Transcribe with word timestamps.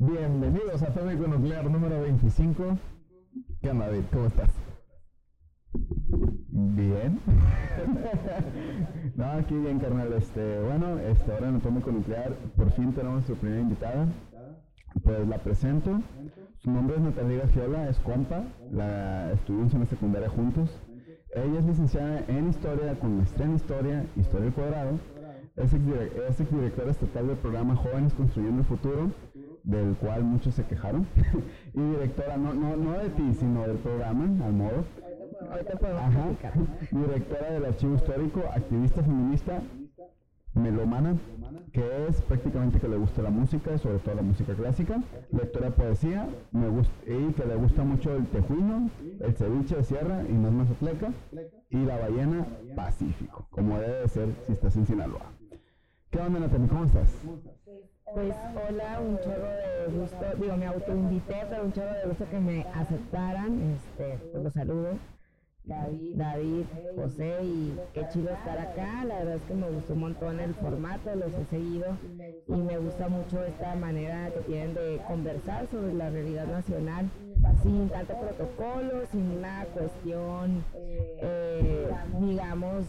Bienvenidos 0.00 0.82
a 0.82 0.86
Atómico 0.86 1.28
Nuclear 1.28 1.70
número 1.70 2.00
25. 2.00 2.78
¿Qué 3.60 3.70
onda, 3.70 3.86
David? 3.86 4.04
¿Cómo 4.12 4.26
estás? 4.26 4.50
Bien. 6.50 7.20
no, 9.16 9.24
aquí 9.32 9.54
bien, 9.54 9.78
carnal. 9.78 10.12
Este, 10.14 10.60
bueno, 10.60 10.98
este, 10.98 11.32
ahora 11.32 11.48
en 11.48 11.56
Atómico 11.56 11.92
Nuclear 11.92 12.34
por 12.56 12.72
fin 12.72 12.92
tenemos 12.92 13.14
nuestra 13.14 13.36
primera 13.36 13.60
invitada. 13.60 14.08
Pues 15.04 15.28
la 15.28 15.38
presento. 15.38 16.00
Su 16.56 16.70
nombre 16.70 16.96
es 16.96 17.02
Natalia 17.02 17.46
Giola, 17.48 17.88
es 17.88 17.98
compa. 18.00 18.42
La 18.72 19.32
estuvimos 19.32 19.72
en 19.74 19.80
la 19.80 19.86
secundaria 19.86 20.28
juntos. 20.28 20.70
Ella 21.34 21.58
es 21.58 21.64
licenciada 21.64 22.24
en 22.28 22.48
Historia 22.48 22.98
con 22.98 23.18
maestría 23.18 23.46
en 23.46 23.54
Historia, 23.54 24.06
Historia 24.16 24.46
al 24.46 24.54
Cuadrado. 24.54 24.98
Es 25.56 25.72
exdirectora 26.40 26.90
estatal 26.90 27.26
del 27.26 27.36
programa 27.36 27.76
Jóvenes 27.76 28.14
Construyendo 28.14 28.60
el 28.60 28.66
Futuro 28.66 29.10
del 29.68 29.94
cual 29.96 30.24
muchos 30.24 30.54
se 30.54 30.64
quejaron, 30.64 31.06
y 31.74 31.80
directora, 31.80 32.38
no, 32.38 32.54
no, 32.54 32.76
no 32.76 32.98
de 32.98 33.10
ti, 33.10 33.34
sino 33.38 33.66
del 33.66 33.76
programa, 33.76 34.24
al 34.44 34.52
modo. 34.52 34.84
Ajá. 35.98 36.28
Directora 36.90 37.50
del 37.50 37.64
Archivo 37.66 37.94
Histórico, 37.94 38.42
activista 38.54 39.02
feminista, 39.02 39.60
melomana, 40.54 41.16
que 41.72 42.06
es 42.08 42.20
prácticamente 42.22 42.80
que 42.80 42.88
le 42.88 42.96
gusta 42.96 43.22
la 43.22 43.30
música, 43.30 43.76
sobre 43.78 43.98
todo 43.98 44.14
la 44.14 44.22
música 44.22 44.54
clásica, 44.54 45.02
lectora 45.30 45.66
de 45.66 45.72
poesía, 45.72 46.28
me 46.52 46.68
gusta, 46.68 46.92
y 47.06 47.32
que 47.32 47.44
le 47.44 47.54
gusta 47.56 47.84
mucho 47.84 48.16
el 48.16 48.26
tejuino, 48.26 48.90
el 49.20 49.34
ceviche 49.34 49.76
de 49.76 49.84
sierra 49.84 50.22
y 50.22 50.32
es 50.32 50.52
mazatleca, 50.52 51.12
y 51.70 51.76
la 51.84 51.98
ballena 51.98 52.46
Pacífico, 52.74 53.46
como 53.50 53.78
debe 53.78 54.02
de 54.02 54.08
ser 54.08 54.28
si 54.46 54.52
estás 54.52 54.76
en 54.76 54.86
Sinaloa. 54.86 55.32
¿Qué 56.10 56.20
onda, 56.20 56.40
Natalie? 56.40 56.68
¿Cómo 56.68 56.84
estás? 56.84 57.10
Pues 58.14 58.34
hola, 58.68 59.00
un 59.00 59.18
chorro 59.18 59.46
de 59.46 59.98
gusto, 59.98 60.24
digo, 60.40 60.56
me 60.56 60.66
autoinvité, 60.66 61.36
pero 61.50 61.64
un 61.64 61.72
chorro 61.72 61.92
de 61.92 62.06
gusto 62.06 62.24
que 62.30 62.40
me 62.40 62.62
aceptaran, 62.74 63.60
este, 63.74 64.18
pues 64.32 64.42
los 64.44 64.52
saludo. 64.54 64.98
David, 65.68 66.16
David, 66.16 66.64
José 66.96 67.36
y 67.42 67.78
qué 67.92 68.06
chido 68.10 68.30
estar 68.30 68.58
acá. 68.58 69.04
La 69.04 69.18
verdad 69.18 69.34
es 69.36 69.42
que 69.42 69.54
me 69.54 69.70
gustó 69.70 69.92
un 69.92 70.00
montón 70.00 70.40
el 70.40 70.54
formato, 70.54 71.14
los 71.14 71.32
he 71.34 71.44
seguido 71.44 71.96
y 72.46 72.52
me 72.52 72.78
gusta 72.78 73.08
mucho 73.08 73.44
esta 73.44 73.74
manera 73.74 74.30
que 74.30 74.40
tienen 74.40 74.74
de 74.74 75.00
conversar 75.06 75.68
sobre 75.70 75.92
la 75.92 76.08
realidad 76.08 76.46
nacional 76.46 77.10
sin 77.62 77.88
tanto 77.88 78.14
protocolo, 78.14 79.06
sin 79.10 79.38
una 79.38 79.64
cuestión, 79.74 80.64
eh, 80.74 81.88
digamos, 82.20 82.84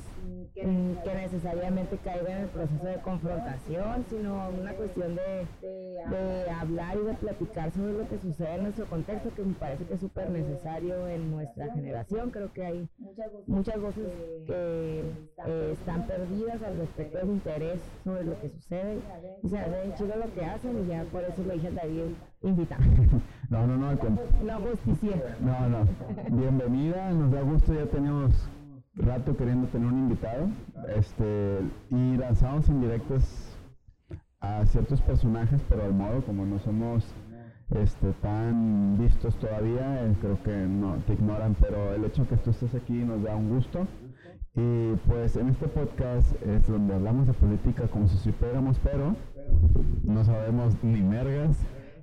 que 0.62 1.16
necesariamente 1.16 1.98
caiga 2.04 2.32
en 2.32 2.44
el 2.44 2.50
proceso 2.50 2.86
de 2.86 2.96
confrontación, 2.96 4.06
sino 4.10 4.50
una 4.50 4.74
cuestión 4.74 5.16
de, 5.16 5.46
de 6.10 6.50
hablar 6.52 6.98
y 6.98 7.06
de 7.06 7.14
platicar 7.14 7.72
sobre 7.72 7.94
lo 7.94 8.08
que 8.08 8.20
sucede 8.20 8.56
en 8.56 8.64
nuestro 8.64 8.86
contexto, 8.86 9.34
que 9.36 9.44
me 9.44 9.54
parece 9.54 9.86
que 9.86 9.94
es 9.94 10.00
súper 10.00 10.30
necesario 10.30 11.08
en 11.08 11.32
nuestra 11.32 11.72
generación. 11.74 12.32
Creo 12.32 12.52
que 12.52 12.66
hay 12.66 12.90
muchas 13.48 13.80
voces 13.80 14.08
que 14.46 15.04
eh, 15.46 15.72
están 15.74 16.06
perdidas 16.08 16.62
al 16.64 16.78
respecto 16.78 17.18
del 17.18 17.30
interés 17.30 17.80
sobre 18.04 18.24
lo 18.24 18.40
que 18.42 18.50
sucede. 18.50 19.00
Y 19.44 19.50
se 19.50 19.60
hace 19.60 19.94
chido 19.96 20.16
lo 20.16 20.34
que 20.34 20.46
hacen 20.46 20.84
y 20.84 20.88
ya 20.88 21.04
por 21.06 21.24
eso 21.24 21.44
lo 21.46 21.54
dije 21.54 21.68
a 21.68 21.72
David, 21.72 22.14
invita. 22.42 22.78
No, 23.50 23.66
no, 23.66 23.78
no, 23.78 23.92
no 24.44 24.60
justicia. 24.60 25.36
No, 25.40 25.68
no. 25.70 25.88
Bienvenida, 26.30 27.10
nos 27.10 27.32
da 27.32 27.42
gusto, 27.42 27.74
ya 27.74 27.88
tenemos 27.88 28.48
rato 29.00 29.36
queriendo 29.36 29.68
tener 29.68 29.88
un 29.88 30.00
invitado. 30.00 30.50
Este, 30.96 31.60
y 31.90 32.18
lanzamos 32.18 32.70
indirectos 32.70 33.58
a 34.42 34.66
ciertos 34.66 35.02
personajes, 35.02 35.62
pero 35.68 35.84
al 35.84 35.94
modo 35.94 36.22
como 36.22 36.46
no 36.46 36.60
somos 36.60 37.06
este, 37.76 38.12
tan 38.22 38.98
vistos 38.98 39.36
todavía, 39.36 40.06
eh, 40.06 40.16
creo 40.22 40.42
que 40.44 40.52
no 40.52 40.96
te 41.06 41.14
ignoran, 41.14 41.56
pero 41.60 41.94
el 41.94 42.04
hecho 42.06 42.28
que 42.28 42.38
tú 42.38 42.52
estés 42.52 42.74
aquí 42.74 42.94
nos 42.94 43.24
da 43.24 43.36
un 43.36 43.50
gusto. 43.50 43.88
Y 44.56 44.96
pues 45.08 45.36
en 45.38 45.50
este 45.50 45.68
podcast 45.68 46.34
es 46.42 46.68
donde 46.68 46.96
hablamos 46.96 47.28
de 47.28 47.34
política 47.34 47.88
como 47.88 48.08
si 48.08 48.18
supiéramos, 48.18 48.80
pero 48.80 49.16
no 50.04 50.24
sabemos 50.24 50.76
ni 50.84 51.02
mergas. 51.02 51.58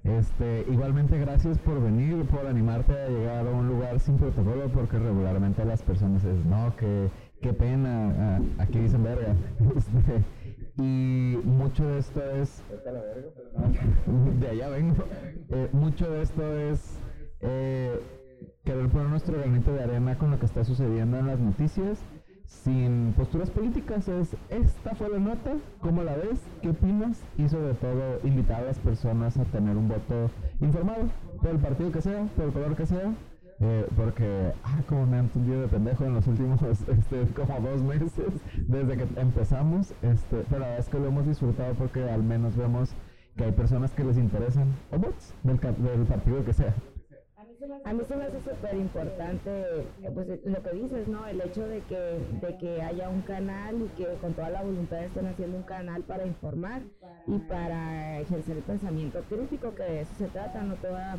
Este, 0.07 0.65
igualmente 0.71 1.19
gracias 1.19 1.59
por 1.59 1.83
venir, 1.83 2.25
por 2.27 2.47
animarte 2.47 2.93
a 2.93 3.09
llegar 3.09 3.47
a 3.47 3.51
un 3.51 3.67
lugar 3.67 3.99
sin 3.99 4.17
protocolo, 4.17 4.69
porque 4.69 4.99
regularmente 4.99 5.65
las 5.65 5.83
personas 5.83 6.25
es, 6.25 6.45
no, 6.45 6.75
que 6.77 7.09
qué 7.43 7.53
pena, 7.53 8.41
aquí 8.59 8.79
dicen 8.79 9.03
verga. 9.03 9.35
Este, 9.77 10.23
y 10.79 11.39
mucho 11.45 11.87
de 11.89 11.99
esto 11.99 12.23
es... 12.23 12.63
De 14.41 14.49
allá 14.49 14.69
vengo. 14.69 15.05
Eh, 15.49 15.69
mucho 15.73 16.11
de 16.11 16.23
esto 16.23 16.57
es 16.57 16.99
eh, 17.41 17.99
querer 18.65 18.89
poner 18.89 19.09
nuestro 19.09 19.39
granito 19.39 19.73
de 19.73 19.83
arena 19.83 20.17
con 20.19 20.31
lo 20.31 20.39
que 20.39 20.47
está 20.47 20.65
sucediendo 20.65 21.19
en 21.19 21.27
las 21.27 21.41
noticias 21.41 21.99
sin 22.47 23.13
posturas 23.17 23.51
políticas. 23.51 24.09
Es, 24.09 24.37
esta 24.49 24.95
fue 24.95 25.09
la 25.09 25.19
nota, 25.19 25.55
¿cómo 25.81 26.03
la 26.03 26.15
ves? 26.17 26.41
¿Qué 26.63 26.71
opinas? 26.71 27.23
Y 27.37 27.49
sobre 27.49 27.75
todo 27.75 28.21
invitar 28.25 28.63
a 28.63 28.67
las 28.67 28.79
personas 28.79 29.37
a 29.37 29.45
tener 29.45 29.77
un 29.77 29.89
voto 29.89 30.31
informado, 30.61 31.09
por 31.41 31.51
el 31.51 31.59
partido 31.59 31.93
que 31.93 32.01
sea, 32.01 32.25
por 32.37 32.47
el 32.47 32.53
color 32.53 32.77
que 32.77 32.87
sea. 32.87 33.15
Eh, 33.59 33.87
porque, 33.97 34.53
ah, 34.65 34.83
como 34.87 35.07
me 35.07 35.17
han 35.17 35.25
entendido 35.25 35.63
de 35.63 35.69
pendejo 35.69 36.05
en 36.05 36.13
los 36.13 36.27
últimos 36.27 36.61
este, 36.63 37.27
como 37.35 37.59
dos 37.61 37.83
meses 37.83 38.13
desde 38.67 38.99
que 38.99 39.07
empezamos, 39.19 39.95
este, 40.03 40.45
pero 40.51 40.67
es 40.79 40.89
que 40.91 40.99
lo 40.99 41.07
hemos 41.07 41.27
disfrutado 41.27 41.73
porque 41.73 42.03
al 42.03 42.23
menos 42.23 42.55
vemos 42.55 42.91
que 43.35 43.45
hay 43.45 43.53
personas 43.53 43.93
que 43.93 44.05
les 44.05 44.19
interesan, 44.19 44.69
o 44.91 44.99
votos, 44.99 45.33
del, 45.43 45.59
del 45.59 46.07
partido 46.07 46.45
que 46.45 46.53
sea. 46.53 46.75
A 47.85 47.93
mí 47.93 48.03
se 48.07 48.17
me 48.17 48.25
hace 48.25 48.41
súper 48.41 48.75
importante 48.77 49.51
eh, 49.51 50.11
pues, 50.13 50.29
lo 50.45 50.63
que 50.63 50.71
dices, 50.71 51.09
¿no? 51.09 51.27
El 51.27 51.41
hecho 51.41 51.67
de 51.67 51.81
que, 51.83 52.19
de 52.41 52.57
que 52.59 52.83
haya 52.83 53.09
un 53.09 53.23
canal 53.23 53.83
y 53.83 53.89
que 53.97 54.07
con 54.21 54.35
toda 54.35 54.51
la 54.51 54.63
voluntad 54.63 55.05
estén 55.05 55.27
haciendo 55.27 55.57
un 55.57 55.63
canal 55.63 56.03
para 56.03 56.27
informar 56.27 56.83
y 57.27 57.39
para 57.39 58.21
ejercer 58.21 58.59
el 58.59 58.63
pensamiento 58.63 59.21
crítico, 59.29 59.75
que 59.75 59.83
de 59.83 60.01
eso 60.03 60.15
se 60.19 60.27
trata, 60.27 60.63
no 60.63 60.75
toda 60.77 61.17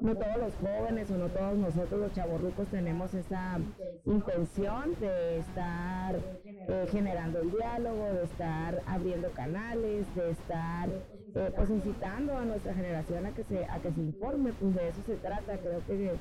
no 0.00 0.14
todos 0.14 0.36
los 0.38 0.54
jóvenes 0.56 1.10
o 1.10 1.18
no 1.18 1.28
todos 1.28 1.56
nosotros 1.58 2.00
los 2.00 2.12
chavorrucos 2.12 2.68
tenemos 2.68 3.12
esa 3.12 3.58
intención 4.06 4.94
de 4.98 5.38
estar 5.38 6.16
eh, 6.44 6.86
generando 6.90 7.40
el 7.40 7.50
diálogo, 7.50 8.04
de 8.14 8.24
estar 8.24 8.82
abriendo 8.86 9.30
canales, 9.32 10.06
de 10.14 10.30
estar 10.30 10.88
eh, 11.34 11.52
pues 11.54 11.70
incitando 11.70 12.36
a 12.36 12.44
nuestra 12.44 12.74
generación 12.74 13.26
a 13.26 13.32
que 13.32 13.44
se 13.44 13.64
a 13.64 13.78
que 13.80 13.92
se 13.92 14.00
informe, 14.00 14.52
pues 14.52 14.74
de 14.74 14.88
eso 14.88 15.02
se 15.06 15.16
trata. 15.16 15.58
Creo 15.58 15.80
que 15.86 16.12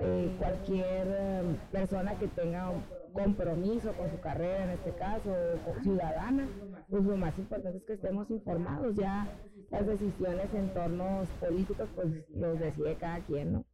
eh, 0.00 0.36
cualquier 0.38 1.44
persona 1.72 2.18
que 2.18 2.28
tenga 2.28 2.70
un 2.70 2.82
compromiso 3.12 3.92
con 3.92 4.10
su 4.10 4.20
carrera 4.20 4.64
en 4.64 4.70
este 4.70 4.92
caso, 4.92 5.30
o 5.30 5.82
ciudadana, 5.82 6.48
pues 6.88 7.04
lo 7.04 7.16
más 7.16 7.36
importante 7.38 7.78
es 7.78 7.84
que 7.84 7.94
estemos 7.94 8.30
informados 8.30 8.94
ya 8.96 9.26
las 9.70 9.86
decisiones 9.86 10.52
en 10.54 10.72
tornos 10.74 11.28
políticos, 11.40 11.88
pues 11.94 12.08
los 12.34 12.58
decide 12.58 12.96
cada 12.96 13.20
quien, 13.20 13.52
¿no? 13.52 13.64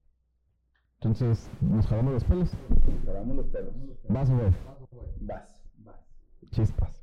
Entonces, 1.00 1.50
¿nos 1.60 1.86
jalamos 1.86 2.14
los 2.14 2.24
pelos? 2.24 2.56
Jalamos 3.04 3.36
los 3.36 3.46
pelos. 3.48 3.74
Vas 4.08 4.30
a 4.30 4.34
ver. 4.34 4.52
Vas. 5.20 5.62
Chispas. 6.50 6.95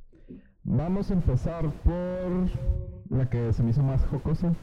Vamos 0.66 1.12
a 1.12 1.14
empezar 1.14 1.70
por 1.84 3.18
la 3.18 3.30
que 3.30 3.52
se 3.52 3.62
me 3.62 3.72
hizo 3.72 3.84
más 3.84 4.06
jocosa. 4.06 4.54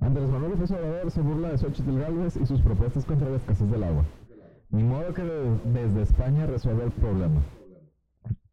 Andrés 0.00 0.30
Manuel 0.30 0.52
López 0.52 0.70
Obrador 0.70 1.10
se 1.10 1.20
burla 1.20 1.50
de 1.50 1.58
Xochitl 1.58 1.98
Galvez 1.98 2.36
y 2.36 2.46
sus 2.46 2.62
propuestas 2.62 3.04
contra 3.04 3.28
la 3.28 3.36
escasez 3.36 3.70
del 3.70 3.84
agua. 3.84 4.06
Ni 4.70 4.82
modo 4.82 5.12
que 5.12 5.22
desde 5.22 6.02
España 6.02 6.46
resuelva 6.46 6.84
el 6.84 6.92
problema. 6.92 7.42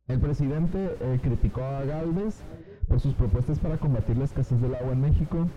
El 0.09 0.19
presidente 0.19 0.97
eh, 0.99 1.19
criticó 1.21 1.63
a 1.63 1.85
Galvez 1.85 2.43
por 2.89 2.99
sus 2.99 3.13
propuestas 3.13 3.59
para 3.59 3.77
combatir 3.77 4.17
la 4.17 4.25
escasez 4.25 4.59
del 4.59 4.75
agua 4.75 4.91
en 4.91 5.01
México, 5.01 5.47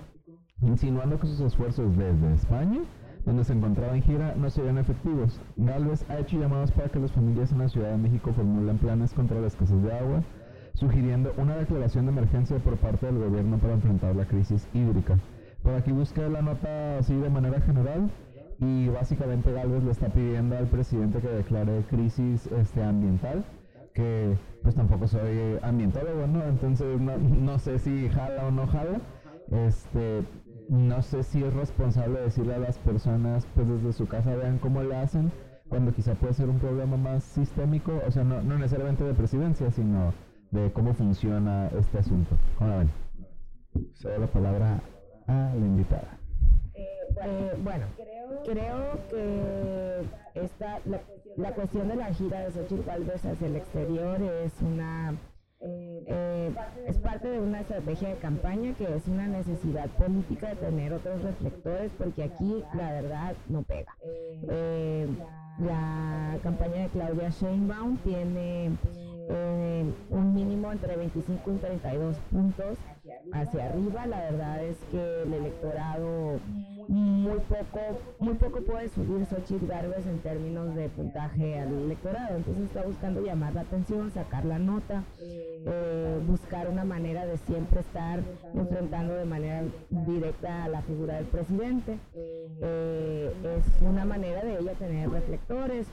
insinuando 0.63 1.19
que 1.19 1.27
sus 1.27 1.41
esfuerzos 1.41 1.97
desde 1.97 2.35
España, 2.35 2.83
donde 3.25 3.43
se 3.43 3.53
encontraba 3.53 3.97
en 3.97 4.03
gira, 4.03 4.37
no 4.37 4.49
serían 4.49 4.79
efectivos. 4.79 5.41
Galvez 5.57 6.09
ha 6.09 6.21
hecho 6.21 6.39
llamados 6.39 6.71
para 6.71 6.89
que 6.89 7.01
las 7.01 7.11
familias 7.11 7.51
en 7.51 7.59
la 7.59 7.69
Ciudad 7.69 7.91
de 7.91 7.99
México 7.99 8.33
formulen 8.33 8.79
planes 8.79 9.13
contra 9.13 9.41
la 9.41 9.49
escasez 9.49 9.83
de 9.83 9.93
agua, 9.93 10.23
sugiriendo 10.75 11.33
una 11.37 11.57
declaración 11.57 12.07
de 12.07 12.13
emergencia 12.13 12.59
por 12.59 12.77
parte 12.77 13.07
del 13.07 13.19
gobierno 13.19 13.59
para 13.59 13.75
enfrentar 13.75 14.17
la 14.17 14.25
crisis 14.25 14.69
hídrica. 14.75 15.19
Por 15.63 15.75
aquí 15.75 15.93
busqué 15.93 16.29
la 16.29 16.43
nota 16.43 16.99
así 16.99 17.15
de 17.15 17.29
manera 17.29 17.61
general 17.61 18.11
y 18.59 18.89
básicamente 18.89 19.53
Galvez 19.53 19.83
le 19.85 19.91
está 19.91 20.09
pidiendo 20.09 20.57
al 20.57 20.67
presidente 20.67 21.21
que 21.21 21.29
declare 21.29 21.85
crisis 21.89 22.47
este, 22.47 22.83
ambiental 22.83 23.45
que 23.95 24.37
pues 24.63 24.75
tampoco 24.75 25.09
soy 25.09 25.59
ambientólogo, 25.63 26.27
¿no? 26.27 26.45
Entonces 26.45 27.01
no, 27.01 27.59
sé 27.59 27.79
si 27.79 28.09
jala 28.09 28.47
o 28.47 28.51
no 28.51 28.67
jala. 28.67 29.01
Este, 29.51 30.23
no 30.69 31.03
sé 31.03 31.23
si 31.25 31.43
es 31.43 31.53
responsable 31.53 32.21
decirle 32.21 32.55
a 32.55 32.59
las 32.59 32.79
personas, 32.79 33.47
pues 33.55 33.69
desde 33.69 33.93
su 33.93 34.07
casa 34.07 34.35
vean 34.37 34.59
cómo 34.59 34.83
le 34.83 34.95
hacen, 34.95 35.33
cuando 35.69 35.93
quizá 35.93 36.15
puede 36.15 36.35
ser 36.35 36.49
un 36.49 36.59
problema 36.59 36.97
más 36.97 37.25
sistémico, 37.25 38.01
o 38.07 38.11
sea, 38.11 38.23
no, 38.23 38.43
no 38.43 38.57
necesariamente 38.57 39.03
de 39.03 39.15
presidencia, 39.15 39.71
sino 39.73 40.13
de 40.51 40.73
cómo 40.73 40.95
funciona 40.95 41.69
este 41.79 41.99
asunto. 41.99 42.37
¿Cómo 42.59 42.79
ven? 42.79 42.91
Cedo 43.95 44.19
la 44.19 44.27
palabra 44.27 44.81
a 45.27 45.53
la 45.55 45.67
invitada. 45.67 46.19
Eh, 46.75 47.53
bueno, 47.63 47.87
creo 48.45 48.99
que 49.11 50.05
esta, 50.35 50.81
la, 51.37 51.53
cuestión 51.53 51.89
de 51.89 51.97
la 51.97 52.13
gira 52.15 52.41
de 52.41 52.53
Xochitl 52.53 52.85
Galvez 52.87 53.25
hacia 53.25 53.47
el 53.47 53.57
exterior 53.57 54.21
es 54.23 54.53
una 54.63 55.15
eh, 55.63 56.55
es 56.87 56.97
parte 56.99 57.29
de 57.29 57.39
una 57.39 57.61
estrategia 57.61 58.09
de 58.09 58.17
campaña 58.17 58.73
que 58.75 58.97
es 58.97 59.07
una 59.07 59.27
necesidad 59.27 59.89
política 59.91 60.49
de 60.49 60.57
tener 60.57 60.93
otros 60.95 61.23
reflectores 61.23 61.93
porque 61.99 62.23
aquí 62.25 62.65
la 62.75 62.93
verdad 62.93 63.35
no 63.49 63.63
pega. 63.63 63.95
Eh, 64.03 65.07
la 65.59 66.39
campaña 66.43 66.85
de 66.85 66.89
Claudia 66.89 67.29
Sheinbaum 67.29 67.99
tiene 67.99 68.71
eh, 69.31 69.85
un 70.11 70.35
mínimo 70.35 70.73
entre 70.73 70.97
25 70.97 71.53
y 71.53 71.59
32 71.59 72.17
puntos 72.33 72.79
hacia 73.33 73.67
arriba. 73.67 74.07
La 74.07 74.21
verdad 74.21 74.65
es 74.65 74.77
que 74.91 75.23
el 75.23 75.35
electorado 75.35 76.39
muy 76.91 77.39
poco, 77.41 77.81
muy 78.19 78.35
poco 78.35 78.61
puede 78.63 78.89
subir 78.89 79.25
Xochitl 79.27 79.67
Garbes 79.67 80.07
en 80.07 80.19
términos 80.19 80.75
de 80.75 80.89
puntaje 80.89 81.61
al 81.61 81.73
electorado. 81.73 82.37
Entonces 82.37 82.65
está 82.65 82.83
buscando 82.83 83.21
llamar 83.21 83.55
la 83.55 83.61
atención, 83.61 84.11
sacar 84.11 84.45
la 84.45 84.59
nota, 84.59 85.05
eh, 85.21 86.21
buscar 86.27 86.69
una 86.69 86.85
manera 86.85 87.27
de 87.27 87.37
siempre 87.39 87.81
estar 87.81 88.21
enfrentando 88.55 89.15
de 89.15 89.25
manera 89.25 89.63
directa 89.91 90.65
a 90.65 90.69
la 90.69 90.83
figura 90.83 91.15
del 91.15 91.27
presidente. 91.27 91.99
Eh, 92.15 93.33
es 93.57 93.83
una 93.83 94.05
manera 94.05 94.43
de 94.43 94.59
ella 94.59 94.73
tener 94.73 95.11
reflectores. 95.11 95.87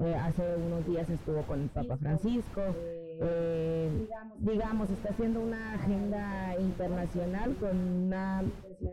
Eh, 0.00 0.14
hace 0.14 0.42
unos 0.56 0.86
días 0.86 1.10
estuvo 1.10 1.42
con 1.42 1.62
el 1.62 1.68
Papa 1.68 1.96
Francisco. 1.98 2.62
Digamos, 4.38 4.90
está 4.90 5.10
haciendo 5.10 5.40
una 5.40 5.74
agenda 5.74 6.54
internacional 6.58 7.56
con 7.56 7.76
una 7.76 8.42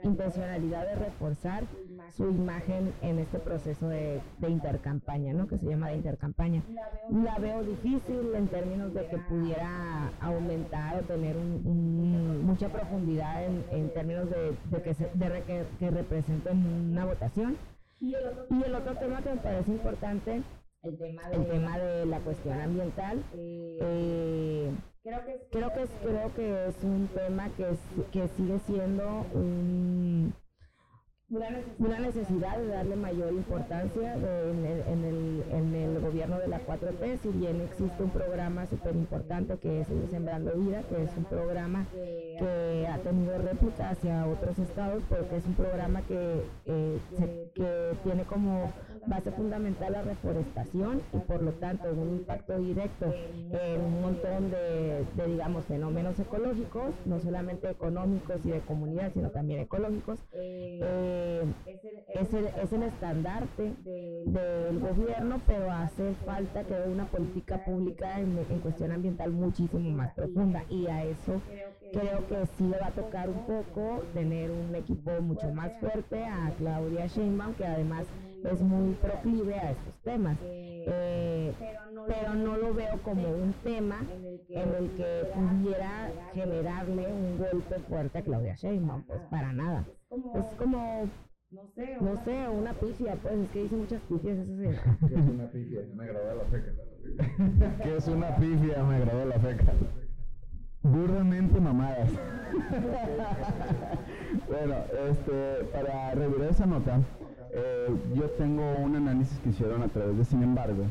intencionalidad 0.04 0.86
de 0.88 0.96
reforzar 0.96 1.64
su 2.16 2.30
imagen 2.30 2.94
en 3.02 3.20
este 3.20 3.40
proceso 3.40 3.88
de, 3.88 4.22
intercampaña, 4.48 5.34
¿no? 5.34 5.48
Que 5.48 5.58
se 5.58 5.68
llama 5.68 5.90
de 5.90 5.98
intercampaña. 5.98 6.64
La 7.12 7.38
veo 7.40 7.64
difícil 7.64 8.34
en 8.36 8.48
términos 8.48 8.94
de 8.94 9.08
que 9.08 9.18
pudiera 9.18 10.12
aumentar 10.22 10.98
o 10.98 11.02
tener 11.04 11.36
mucha 11.36 12.70
profundidad 12.70 13.44
en, 13.44 13.90
términos 13.94 14.28
de, 14.30 14.82
que, 14.82 14.94
se, 14.94 15.10
de 15.14 15.66
que, 15.80 15.92
represente 15.92 16.50
una 16.52 17.06
votación. 17.06 17.58
Y 18.00 18.14
el 18.14 18.76
otro 18.76 18.96
tema 18.96 19.22
que 19.22 19.30
me 19.32 19.38
parece 19.38 19.72
importante 19.72 20.42
el 20.86 20.98
tema 20.98 21.30
de, 21.30 21.36
el 21.36 21.48
tema 21.48 21.78
de 21.78 22.06
la 22.06 22.20
cuestión 22.20 22.60
ambiental. 22.60 23.24
Eh, 23.34 24.72
creo 25.04 25.26
que 25.26 25.34
es, 25.34 25.42
creo 25.52 25.74
que 25.74 25.82
es, 25.84 25.90
creo 26.02 26.34
que 26.36 26.68
es 26.68 26.84
un 26.84 27.08
tema 27.14 27.50
que, 27.58 27.70
es, 27.70 27.80
que 28.12 28.28
sigue 28.30 28.60
siendo 28.60 29.26
un 29.34 30.34
una 31.80 32.00
necesidad 32.00 32.58
de 32.58 32.68
darle 32.68 32.96
mayor 32.96 33.34
importancia 33.34 34.14
en, 34.14 34.66
el, 34.66 34.82
en, 34.88 35.04
el, 35.04 35.44
en, 35.52 35.76
el, 35.76 36.00
gobierno 36.00 36.38
de 36.38 36.48
la 36.48 36.60
4T, 36.60 37.18
si 37.18 37.30
bien 37.30 37.62
existe 37.62 38.04
un 38.04 38.12
programa 38.12 38.68
súper 38.68 38.96
importante 38.96 39.58
que 39.58 39.82
es 39.82 39.90
el 39.90 40.08
Sembrando 40.10 40.52
Vida, 40.54 40.84
que 40.84 41.02
es 41.02 41.10
un 41.18 41.26
programa 41.26 41.88
que 41.92 42.88
ha 42.88 42.98
tenido 43.00 43.38
réplica 43.40 43.90
hacia 43.90 44.28
otros 44.28 44.60
estados, 44.60 45.02
porque 45.10 45.38
es 45.38 45.46
un 45.46 45.56
programa 45.56 46.02
que, 46.04 46.44
eh, 46.66 47.00
que 47.56 47.98
tiene 48.04 48.24
como 48.26 48.72
base 49.08 49.32
fundamental 49.32 49.94
la 49.94 50.02
reforestación 50.02 51.02
y 51.14 51.18
por 51.20 51.42
lo 51.42 51.52
tanto 51.54 51.90
un 51.92 52.18
impacto 52.18 52.58
directo 52.58 53.14
en 53.34 53.82
un 53.82 54.02
montón 54.02 54.52
de, 54.52 55.06
digamos, 55.28 55.66
fenómenos 55.66 56.20
ecológicos, 56.20 56.94
no 57.06 57.20
solamente 57.20 57.70
económicos 57.70 58.46
y 58.46 58.50
de 58.50 58.60
comunidad, 58.62 59.12
sino 59.14 59.30
también 59.30 59.62
ecológicos. 59.62 60.20
Eh, 60.34 61.44
es, 62.10 62.34
el, 62.34 62.46
es 62.46 62.74
el 62.74 62.84
estandarte 62.84 63.74
del 63.86 64.80
gobierno, 64.80 65.42
pero 65.46 65.72
hace 65.72 66.14
falta 66.26 66.64
que 66.64 66.74
una 66.90 67.06
política 67.06 67.64
pública 67.64 68.20
en, 68.20 68.38
en 68.50 68.60
cuestión 68.60 68.92
ambiental 68.92 69.32
muchísimo 69.32 69.90
más 69.92 70.14
profunda 70.14 70.64
y 70.70 70.88
a 70.88 71.04
eso 71.04 71.42
creo 71.92 72.28
que 72.28 72.46
sí 72.58 72.68
le 72.68 72.78
va 72.80 72.88
a 72.88 72.92
tocar 72.92 73.30
un 73.30 73.46
poco 73.46 74.04
tener 74.14 74.52
un 74.52 74.76
equipo 74.76 75.12
mucho 75.22 75.52
más 75.54 75.72
fuerte 75.78 76.26
a 76.26 76.52
Claudia 76.58 77.08
Sheinbaum, 77.08 77.54
que 77.54 77.66
además 77.66 78.06
es 78.52 78.62
muy 78.62 78.94
proclive 78.96 79.60
a 79.60 79.72
estos 79.72 79.94
temas. 80.04 80.38
Eh, 80.42 81.54
pero 82.08 82.36
no 82.36 82.58
lo 82.58 82.74
veo 82.74 83.02
como 83.04 83.28
un 83.28 83.54
tema 83.64 84.00
en 84.50 84.76
el 84.76 84.90
que 84.92 85.28
pudiera 85.34 86.12
generarle 86.34 87.08
un 87.08 87.38
golpe 87.38 87.80
fuerte 87.88 88.20
a 88.20 88.22
Claudia 88.22 88.56
Sheinbaum, 88.56 89.04
pues 89.04 89.22
para 89.30 89.52
nada. 89.54 89.86
Es 90.36 90.46
como 90.58 91.10
no 91.52 91.68
sé, 91.74 91.98
no 92.02 92.18
sé, 92.26 92.50
una 92.50 92.74
pifia, 92.74 93.16
pues 93.22 93.36
es 93.36 93.50
que 93.52 93.64
dice 93.64 93.76
muchas 93.76 94.02
pifias, 94.02 94.40
eso 94.40 94.58
sí. 94.58 94.64
¿Qué 95.08 95.14
es 95.16 95.30
una 95.30 95.48
pifia? 95.48 95.82
Me 95.96 96.04
agradó 96.04 96.36
la 96.36 96.46
feca. 96.46 96.72
¿Qué 97.84 97.96
es 97.96 98.08
una 98.08 98.36
pifia? 98.36 98.84
Me 98.84 98.96
agradó 98.96 99.26
la 99.26 99.40
feca. 99.40 99.64
Burdamente 100.82 101.60
mamadas. 101.60 102.12
bueno, 104.48 104.76
este, 105.10 105.64
para 105.72 106.14
revirar 106.14 106.50
esa 106.50 106.66
nota, 106.66 107.00
eh, 107.56 107.88
yo 108.14 108.30
tengo 108.32 108.76
un 108.78 108.96
análisis 108.96 109.40
que 109.40 109.50
hicieron 109.50 109.82
a 109.82 109.88
través 109.88 110.18
de 110.18 110.26
Sin 110.26 110.44
embargo. 110.44 110.84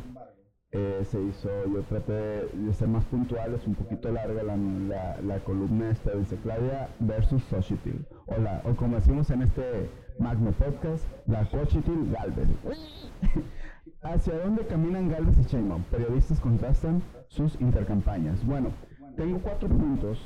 Eh, 0.72 1.04
se 1.04 1.22
hizo, 1.22 1.48
yo 1.72 1.82
traté 1.82 2.12
de, 2.12 2.72
ser 2.72 2.88
más 2.88 3.04
puntual, 3.04 3.54
es 3.54 3.64
un 3.64 3.76
poquito 3.76 4.10
larga 4.10 4.42
la, 4.42 4.56
la, 5.22 5.38
columna 5.44 5.90
esta, 5.90 6.10
dice 6.16 6.36
Claudia 6.42 6.88
versus 6.98 7.44
Xochitl. 7.44 7.90
O, 8.26 8.40
la, 8.40 8.60
o 8.64 8.74
como 8.74 8.96
decimos 8.96 9.30
en 9.30 9.42
este 9.42 9.88
Magno 10.18 10.50
Podcast, 10.50 11.04
la 11.28 11.44
Xochitl 11.44 12.10
Galvez. 12.10 12.48
¿Hacia 14.02 14.36
dónde 14.40 14.66
caminan 14.66 15.08
Galvez 15.08 15.38
y 15.38 15.44
Sheinbaum? 15.44 15.84
Periodistas 15.84 16.40
contrastan 16.40 17.02
sus 17.28 17.60
intercampañas. 17.60 18.44
Bueno, 18.44 18.70
tengo 19.16 19.38
cuatro 19.38 19.68
puntos 19.68 20.18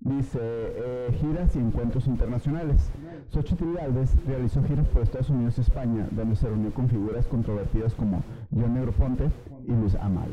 Dice, 0.00 0.38
eh, 0.40 1.16
giras 1.20 1.56
y 1.56 1.58
encuentros 1.58 2.06
internacionales. 2.06 2.90
Xochitl 3.30 3.74
Galvez 3.74 4.14
realizó 4.26 4.62
giras 4.62 4.86
por 4.88 5.02
Estados 5.02 5.30
Unidos 5.30 5.58
y 5.58 5.62
España, 5.62 6.06
donde 6.12 6.36
se 6.36 6.48
reunió 6.48 6.72
con 6.72 6.88
figuras 6.88 7.26
controvertidas 7.26 7.94
como 7.94 8.22
John 8.54 8.74
Negroponte 8.74 9.30
y 9.66 9.72
Luis 9.72 9.94
Amal. 9.96 10.30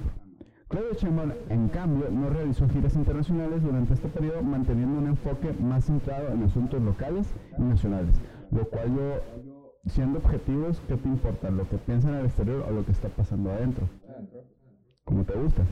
Claudia 0.68 0.94
Sheinbaum, 0.98 1.32
en 1.50 1.70
cambio, 1.70 2.10
no 2.10 2.30
realizó 2.30 2.68
giras 2.68 2.96
internacionales 2.96 3.62
durante 3.62 3.94
este 3.94 4.08
periodo, 4.10 4.42
manteniendo 4.42 5.00
un 5.00 5.08
enfoque 5.08 5.54
más 5.54 5.86
centrado 5.86 6.30
en 6.30 6.44
asuntos 6.44 6.82
locales 6.82 7.28
y 7.60 7.62
nacionales, 7.62 8.16
lo 8.52 8.68
cual 8.68 8.96
yo, 8.96 9.22
siendo 9.86 10.20
objetivos, 10.20 10.82
¿qué 10.88 10.98
te 10.98 11.08
importa? 11.08 11.52
¿Lo 11.52 11.70
que 11.70 11.78
piensan 11.78 12.16
en 12.16 12.20
el 12.22 12.26
exterior 12.26 12.66
o 12.68 12.72
lo 12.72 12.86
que 12.86 12.92
está 12.92 13.08
pasando 13.10 13.52
adentro? 13.52 13.88
Como 15.06 15.24
te 15.24 15.34
gusta. 15.34 15.64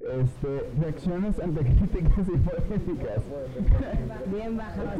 Este, 0.00 0.70
reacciones 0.80 1.38
ante 1.38 1.60
críticas 1.60 2.28
y 2.28 2.36
polémicas. 2.38 3.22
Bien 4.32 4.56
baja 4.56 4.82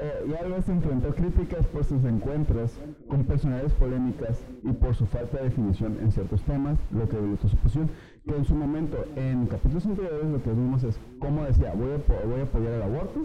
eh, 0.00 0.62
se 0.64 0.72
enfrentó 0.72 1.14
críticas 1.14 1.66
por 1.66 1.84
sus 1.84 2.04
encuentros 2.04 2.78
con 3.08 3.24
personalidades 3.24 3.72
polémicas 3.72 4.44
y 4.62 4.72
por 4.72 4.94
su 4.94 5.06
falta 5.06 5.38
de 5.38 5.44
definición 5.44 5.98
en 6.00 6.12
ciertos 6.12 6.42
temas, 6.42 6.78
lo 6.90 7.08
que 7.08 7.16
debilitó 7.16 7.48
su 7.48 7.56
posición. 7.56 7.90
Que 8.26 8.36
en 8.36 8.44
su 8.44 8.54
momento, 8.54 9.04
en 9.16 9.46
capítulos 9.46 9.84
anteriores, 9.84 10.26
lo 10.26 10.42
que 10.42 10.50
vimos 10.50 10.82
es 10.84 10.98
cómo 11.18 11.44
decía, 11.44 11.74
voy 11.74 11.90
a, 11.92 12.26
voy 12.26 12.40
a 12.40 12.44
apoyar 12.44 12.72
el 12.72 12.82
aborto, 12.82 13.24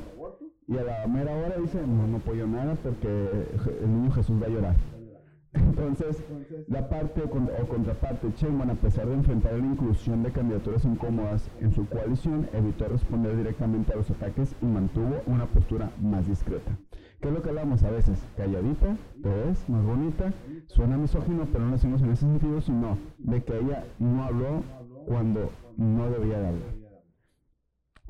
y 0.68 0.78
a 0.78 0.84
la 0.84 1.08
mera 1.08 1.36
hora 1.36 1.56
dice, 1.58 1.80
no, 1.82 2.06
no 2.06 2.18
apoyo 2.18 2.46
nada 2.46 2.76
porque 2.84 3.08
el 3.82 3.90
niño 3.92 4.12
Jesús 4.12 4.42
va 4.42 4.46
a 4.46 4.50
llorar. 4.50 4.76
Entonces, 5.54 6.24
la 6.68 6.88
parte 6.90 7.24
o, 7.24 7.68
contraparte, 7.68 8.32
Sheinbaum, 8.38 8.70
a 8.70 8.76
pesar 8.76 9.08
de 9.08 9.16
enfrentar 9.16 9.54
la 9.54 9.66
inclusión 9.66 10.22
de 10.22 10.32
candidaturas 10.32 10.86
incómodas 10.86 11.50
en 11.60 11.72
su 11.72 11.88
coalición, 11.88 12.48
evitó 12.54 12.88
responder 12.88 13.36
directamente 13.36 13.94
a 13.94 13.96
los 13.96 14.10
ataques 14.12 14.56
y 14.62 14.66
mantuvo 14.66 15.22
una 15.26 15.46
postura 15.48 15.90
más 16.02 16.28
discreta. 16.28 16.78
¿Qué 17.20 17.28
es 17.28 17.34
lo 17.34 17.42
que 17.42 17.50
hablamos 17.50 17.84
a 17.84 17.90
veces? 17.90 18.24
Calladita, 18.38 18.96
te 19.22 19.30
ves 19.30 19.68
más 19.68 19.84
bonita, 19.84 20.32
suena 20.68 20.98
misógino, 20.98 21.46
pero 21.52 21.66
no 21.66 21.72
lo 21.72 21.76
decimos 21.76 22.02
en 22.02 22.12
ese 22.12 22.22
sentido, 22.22 22.62
sino 22.62 22.98
de 23.18 23.44
que 23.44 23.58
ella 23.58 23.84
no 23.98 24.24
habló 24.24 24.64
cuando 25.06 25.50
no 25.78 26.10
debía 26.10 26.40
de 26.40 26.48
hablar. 26.48 26.79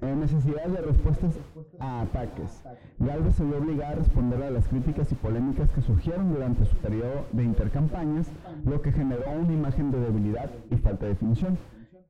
Eh, 0.02 0.16
necesidad 0.16 0.66
de 0.68 0.82
respuestas 0.82 1.38
a 1.80 2.02
ataques. 2.02 2.64
Galvez 3.00 3.36
se 3.36 3.44
vio 3.44 3.58
obligada 3.58 3.92
a 3.92 3.96
responder 3.96 4.42
a 4.44 4.50
las 4.50 4.66
críticas 4.70 5.12
y 5.12 5.16
polémicas 5.16 5.70
que 5.72 5.82
surgieron 5.82 6.34
durante 6.34 6.64
su 6.66 6.78
periodo 6.78 7.26
de 7.34 7.44
intercampañas, 7.44 8.28
lo 8.66 8.82
que 8.82 8.94
generó 8.94 9.30
una 9.32 9.52
imagen 9.52 9.92
de 9.92 10.00
debilidad 10.00 10.50
y 10.72 10.78
falta 10.78 11.06
de 11.06 11.12
definición. 11.12 11.58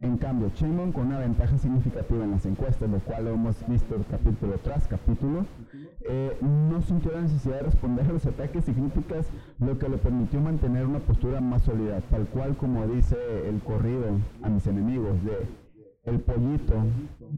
En 0.01 0.17
cambio, 0.17 0.51
Sheinbaum 0.55 0.91
con 0.91 1.07
una 1.07 1.19
ventaja 1.19 1.57
significativa 1.57 2.23
en 2.23 2.31
las 2.31 2.45
encuestas, 2.45 2.89
lo 2.89 2.99
cual 2.99 3.25
lo 3.25 3.31
hemos 3.31 3.55
visto 3.67 3.95
capítulo 4.09 4.57
tras 4.63 4.87
capítulo, 4.87 5.45
eh, 6.07 6.37
no 6.41 6.81
sintió 6.83 7.11
la 7.11 7.21
necesidad 7.21 7.55
de 7.55 7.63
responder 7.63 8.05
a 8.05 8.13
los 8.13 8.25
ataques 8.25 8.69
y 8.69 8.73
críticas, 8.73 9.27
lo 9.59 9.77
que 9.77 9.89
le 9.89 9.97
permitió 9.97 10.39
mantener 10.39 10.85
una 10.85 10.99
postura 10.99 11.41
más 11.41 11.63
sólida, 11.63 11.99
tal 12.11 12.27
cual 12.27 12.55
como 12.55 12.87
dice 12.87 13.17
el 13.49 13.59
corrido 13.61 14.05
a 14.43 14.49
mis 14.49 14.67
enemigos 14.67 15.21
de 15.25 15.37
El 16.03 16.19
pollito 16.21 16.75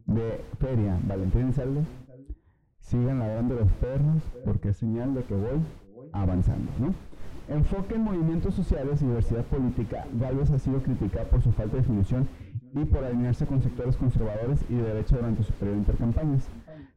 de 0.05 0.45
Feria, 0.59 0.99
Valentín 1.07 1.41
Elizalde, 1.41 1.81
sigan 2.79 3.19
ladrando 3.19 3.55
los 3.55 3.71
perros 3.73 4.21
porque 4.45 4.69
es 4.69 4.77
señal 4.77 5.15
de 5.15 5.23
que 5.23 5.33
voy 5.33 5.59
avanzando. 6.13 6.71
Enfoque 7.49 7.95
en 7.95 8.03
movimientos 8.03 8.53
sociales 8.53 9.01
y 9.01 9.07
diversidad 9.07 9.43
política, 9.45 10.05
Galvez 10.19 10.51
ha 10.51 10.59
sido 10.59 10.81
criticada 10.83 11.25
por 11.25 11.41
su 11.41 11.51
falta 11.51 11.75
de 11.75 11.81
definición 11.81 12.27
y 12.73 12.85
por 12.85 13.03
alinearse 13.03 13.45
con 13.47 13.61
sectores 13.61 13.97
conservadores 13.97 14.63
y 14.69 14.75
de 14.75 14.83
derecha 14.83 15.17
durante 15.17 15.43
su 15.43 15.51
periodo 15.53 15.75
de 15.75 15.79
intercampañas. 15.79 16.47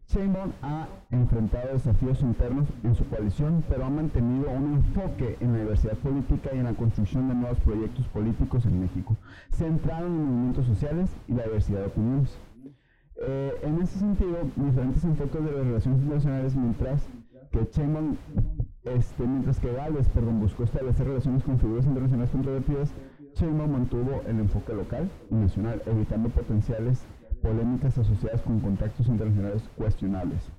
Sheinbaum 0.06 0.52
ha 0.62 0.86
enfrentado 1.10 1.72
desafíos 1.72 2.20
internos 2.20 2.68
en 2.82 2.94
su 2.94 3.04
coalición, 3.06 3.64
pero 3.68 3.86
ha 3.86 3.90
mantenido 3.90 4.50
un 4.50 4.74
enfoque 4.74 5.36
en 5.40 5.52
la 5.52 5.60
diversidad 5.60 5.96
política 5.98 6.50
y 6.52 6.58
en 6.58 6.64
la 6.64 6.74
construcción 6.74 7.28
de 7.28 7.34
nuevos 7.34 7.58
proyectos 7.60 8.06
políticos 8.08 8.66
en 8.66 8.80
México, 8.80 9.16
centrado 9.50 10.06
en 10.06 10.24
movimientos 10.24 10.66
sociales 10.66 11.10
y 11.26 11.32
la 11.32 11.44
diversidad 11.44 11.80
de 11.80 11.86
opiniones. 11.86 12.38
Eh, 13.16 13.52
en 13.62 13.80
ese 13.80 13.98
sentido, 13.98 14.36
diferentes 14.56 15.04
enfoques 15.04 15.44
de 15.44 15.52
las 15.52 15.66
relaciones 15.66 16.00
internacionales, 16.00 16.56
mientras 16.56 17.08
que 17.50 17.68
Sheinbaum, 17.72 18.16
este, 18.84 19.26
mientras 19.26 19.58
que 19.58 19.72
Gales, 19.72 20.08
perdón, 20.08 20.40
buscó 20.40 20.64
establecer 20.64 21.06
relaciones 21.06 21.42
con 21.44 21.58
figuras 21.58 21.86
internacionales 21.86 22.30
controvertidas, 22.30 22.92
Sheinbaum 23.36 23.72
mantuvo 23.72 24.22
el 24.26 24.38
enfoque 24.38 24.74
local 24.74 25.08
y 25.30 25.34
nacional, 25.34 25.82
evitando 25.86 26.28
potenciales 26.28 27.06
polémicas 27.44 27.98
asociadas 27.98 28.40
con 28.40 28.58
contactos 28.60 29.06
internacionales 29.06 29.62
cuestionables. 29.76 30.50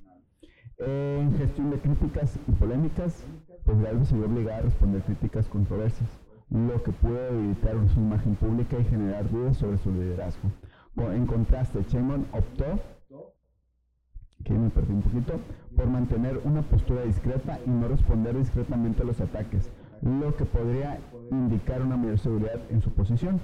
En 0.78 1.36
gestión 1.36 1.72
de 1.72 1.80
críticas 1.80 2.38
y 2.48 2.52
polémicas, 2.52 3.24
pues 3.66 3.82
Galvez 3.82 4.08
se 4.08 4.16
vio 4.16 4.28
obligado 4.28 4.60
a 4.60 4.62
responder 4.62 5.02
críticas 5.02 5.48
controversias, 5.48 6.10
lo 6.52 6.84
que 6.84 6.92
pudo 6.92 7.16
debilitar 7.16 7.76
su 7.92 8.00
imagen 8.00 8.36
pública 8.36 8.78
y 8.78 8.84
generar 8.86 9.28
dudas 9.32 9.58
sobre 9.58 9.80
su 9.80 9.92
liderazgo. 9.92 10.48
En 10.98 11.26
contraste, 11.26 11.84
Sheinbaum 11.90 12.26
optó, 12.32 12.80
que 14.44 14.54
me 14.54 14.70
perdí 14.70 14.94
un 14.94 15.02
poquito, 15.02 15.40
por 15.76 15.88
mantener 15.88 16.40
una 16.44 16.62
postura 16.62 17.02
discreta 17.02 17.58
y 17.66 17.70
no 17.70 17.88
responder 17.88 18.38
discretamente 18.38 19.02
a 19.02 19.06
los 19.06 19.20
ataques, 19.20 19.72
lo 20.04 20.36
que 20.36 20.46
podría 20.46 21.00
indicar 21.32 21.82
una 21.82 21.98
mayor 21.98 22.20
seguridad 22.20 22.60
en 22.70 22.82
su 22.82 22.92
posición. 22.92 23.40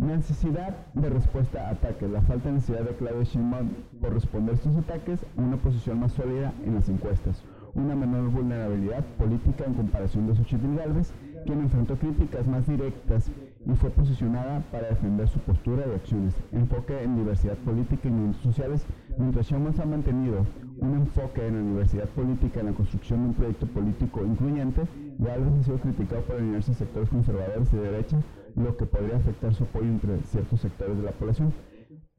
Necesidad 0.00 0.74
de 0.94 1.10
respuesta 1.10 1.68
a 1.68 1.72
ataques. 1.72 2.10
La 2.10 2.22
falta 2.22 2.48
de 2.48 2.54
necesidad 2.54 2.80
de 2.80 2.94
Claudia 2.94 3.22
Sheinbaum 3.22 3.68
por 4.00 4.14
responder 4.14 4.54
estos 4.54 4.74
ataques, 4.74 5.20
una 5.36 5.58
posición 5.58 6.00
más 6.00 6.12
sólida 6.12 6.54
en 6.64 6.76
las 6.76 6.88
encuestas, 6.88 7.44
una 7.74 7.94
menor 7.94 8.30
vulnerabilidad 8.30 9.04
política 9.18 9.66
en 9.66 9.74
comparación 9.74 10.26
de 10.26 10.36
Xochitl 10.36 10.74
Gálvez, 10.74 11.12
quien 11.44 11.60
enfrentó 11.60 11.96
críticas 11.96 12.46
más 12.46 12.66
directas 12.66 13.30
y 13.66 13.74
fue 13.74 13.90
posicionada 13.90 14.64
para 14.72 14.88
defender 14.88 15.28
su 15.28 15.38
postura 15.40 15.84
y 15.86 15.94
acciones. 15.94 16.34
Enfoque 16.52 17.04
en 17.04 17.16
diversidad 17.16 17.58
política 17.58 18.08
y 18.08 18.10
movimientos 18.10 18.42
sociales, 18.42 18.86
mientras 19.18 19.48
Sheinbaum 19.48 19.74
ha 19.82 19.84
mantenido 19.84 20.46
un 20.78 20.94
enfoque 20.94 21.46
en 21.46 21.56
la 21.56 21.72
diversidad 21.72 22.08
política 22.08 22.60
en 22.60 22.66
la 22.66 22.72
construcción 22.72 23.20
de 23.20 23.28
un 23.28 23.34
proyecto 23.34 23.66
político 23.66 24.24
incluyente, 24.24 24.80
Gálvez 25.18 25.52
ha 25.60 25.62
sido 25.62 25.76
criticado 25.76 26.22
por 26.22 26.36
a 26.36 26.62
sectores 26.62 27.10
conservadores 27.10 27.70
de 27.70 27.80
derecha, 27.82 28.16
lo 28.56 28.76
que 28.76 28.86
podría 28.86 29.16
afectar 29.16 29.54
su 29.54 29.64
apoyo 29.64 29.86
entre 29.86 30.18
ciertos 30.22 30.60
sectores 30.60 30.96
de 30.96 31.02
la 31.04 31.12
población. 31.12 31.52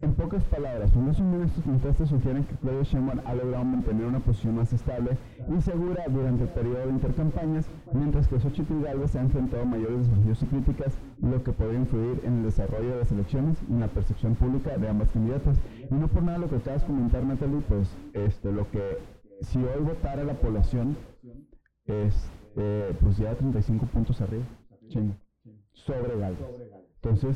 En 0.01 0.15
pocas 0.15 0.43
palabras, 0.45 0.95
unos 0.95 1.19
estos 1.19 1.63
contrastes 1.63 2.09
sugieren 2.09 2.43
que 2.43 2.55
Claudio 2.55 2.83
Sheinbaum 2.83 3.19
ha 3.23 3.35
logrado 3.35 3.63
mantener 3.63 4.07
una 4.07 4.19
posición 4.19 4.55
más 4.55 4.73
estable 4.73 5.15
y 5.47 5.61
segura 5.61 6.05
durante 6.09 6.43
el 6.43 6.49
periodo 6.49 6.87
de 6.87 6.89
intercampañas, 6.89 7.67
mientras 7.93 8.27
que 8.27 8.39
Xochitl 8.39 8.81
Gálvez 8.81 9.11
se 9.11 9.19
ha 9.19 9.21
enfrentado 9.21 9.61
a 9.61 9.65
mayores 9.65 10.09
desafíos 10.09 10.41
y 10.41 10.45
críticas, 10.47 10.97
lo 11.21 11.43
que 11.43 11.51
podría 11.51 11.79
influir 11.79 12.19
en 12.25 12.37
el 12.37 12.43
desarrollo 12.43 12.89
de 12.89 12.97
las 12.97 13.11
elecciones 13.11 13.57
y 13.69 13.73
en 13.73 13.79
la 13.81 13.89
percepción 13.89 14.33
pública 14.33 14.75
de 14.75 14.89
ambas 14.89 15.11
candidatas. 15.11 15.59
Y 15.91 15.93
no 15.93 16.07
por 16.07 16.23
nada 16.23 16.39
lo 16.39 16.49
que 16.49 16.55
acabas 16.55 16.81
de 16.81 16.87
comentar, 16.87 17.23
Natalie, 17.23 17.61
pues 17.69 17.95
este, 18.13 18.51
lo 18.51 18.69
que 18.71 18.97
si 19.41 19.59
hoy 19.59 19.83
votara 19.83 20.23
la 20.23 20.33
población, 20.33 20.97
es, 21.85 22.31
eh, 22.55 22.95
pues 23.01 23.17
ya 23.17 23.35
35 23.35 23.85
puntos 23.85 24.19
arriba, 24.21 24.45
sobre 25.85 26.17
Gálvez. 26.17 26.47
Entonces, 27.03 27.35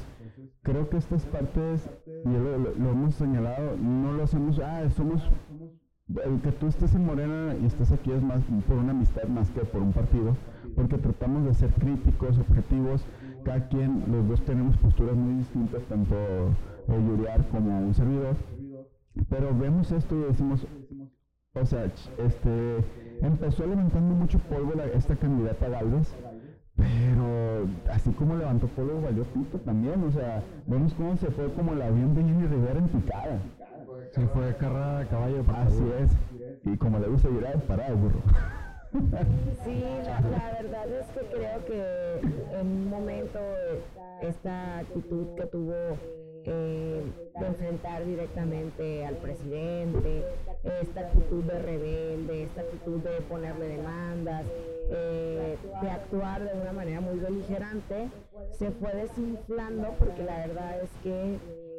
creo 0.61 0.89
que 0.89 0.97
estas 0.97 1.25
partes, 1.25 1.89
y 2.05 2.29
lo, 2.29 2.57
lo, 2.57 2.91
hemos 2.91 3.15
señalado, 3.15 3.75
no 3.77 4.13
lo 4.13 4.23
hacemos, 4.23 4.59
ah, 4.59 4.87
somos, 4.91 5.23
el 6.23 6.39
que 6.41 6.51
tú 6.51 6.67
estés 6.67 6.93
en 6.93 7.05
Morena 7.05 7.55
y 7.59 7.65
estés 7.65 7.91
aquí 7.91 8.11
es 8.11 8.21
más 8.21 8.43
por 8.67 8.77
una 8.77 8.91
amistad 8.91 9.23
más 9.23 9.49
que 9.49 9.61
por 9.61 9.81
un 9.81 9.91
partido, 9.91 10.35
porque 10.75 10.99
tratamos 10.99 11.45
de 11.45 11.53
ser 11.55 11.71
críticos, 11.71 12.37
objetivos, 12.37 13.05
cada 13.43 13.67
quien, 13.67 14.03
los 14.11 14.27
dos 14.27 14.41
tenemos 14.45 14.77
posturas 14.77 15.15
muy 15.15 15.35
distintas, 15.35 15.81
tanto 15.85 16.15
el 16.87 17.07
Yuriar 17.07 17.47
como 17.47 17.79
un 17.79 17.93
servidor, 17.95 18.35
pero 19.29 19.57
vemos 19.57 19.91
esto 19.91 20.15
y 20.15 20.23
decimos, 20.25 20.67
o 21.53 21.65
sea, 21.65 21.85
este, 22.19 22.77
empezó 23.21 23.65
levantando 23.65 24.13
mucho 24.13 24.37
polvo 24.39 24.73
esta 24.93 25.15
candidata 25.15 25.69
Galvez, 25.69 26.15
pero 26.75 27.67
así 27.89 28.12
como 28.12 28.36
levantó 28.36 28.67
polvo, 28.67 29.01
valió 29.01 29.24
pito 29.25 29.60
también. 29.60 30.03
O 30.03 30.12
sea, 30.12 30.44
vemos 30.65 30.94
cómo 30.94 31.15
se 31.17 31.27
fue 31.27 31.51
como 31.53 31.74
el 31.74 31.82
avión 31.82 32.13
de 32.15 32.24
Jenny 32.24 32.48
Rivera 32.48 32.79
en 32.79 32.88
picada. 32.88 33.39
Se 34.12 34.27
fue 34.27 34.55
carrada 34.58 35.00
de 35.00 35.08
caballo. 35.08 35.44
Así 35.48 35.84
es. 36.00 36.12
Y 36.63 36.77
como 36.77 37.00
le 37.00 37.08
gusta 37.08 37.29
llorar, 37.29 37.60
parado, 37.62 37.96
burro. 37.96 38.22
Sí, 39.63 39.84
la, 40.05 40.22
la, 40.22 40.62
verdad 40.62 40.88
es 40.88 41.08
que 41.08 41.20
creo 41.36 41.65
que 41.65 42.58
en 42.58 42.67
un 42.67 42.89
momento 42.89 43.39
esta 44.22 44.79
actitud 44.79 45.36
que 45.36 45.46
tuvo 45.48 45.74
eh, 46.45 47.03
de 47.39 47.45
enfrentar 47.45 48.05
directamente 48.05 49.05
al 49.05 49.15
presidente, 49.17 50.23
esta 50.81 51.01
actitud 51.01 51.43
de 51.43 51.59
rebelde, 51.59 52.43
esta 52.43 52.61
actitud 52.61 52.99
de 52.99 53.21
ponerle 53.21 53.67
demandas, 53.67 54.45
eh, 54.89 55.57
de 55.81 55.89
actuar 55.89 56.43
de 56.43 56.59
una 56.59 56.71
manera 56.71 57.01
muy 57.01 57.17
beligerante, 57.19 58.09
se 58.51 58.71
fue 58.71 58.93
desinflando 58.93 59.93
porque 59.97 60.23
la 60.23 60.47
verdad 60.47 60.81
es 60.81 60.89
que 61.03 61.37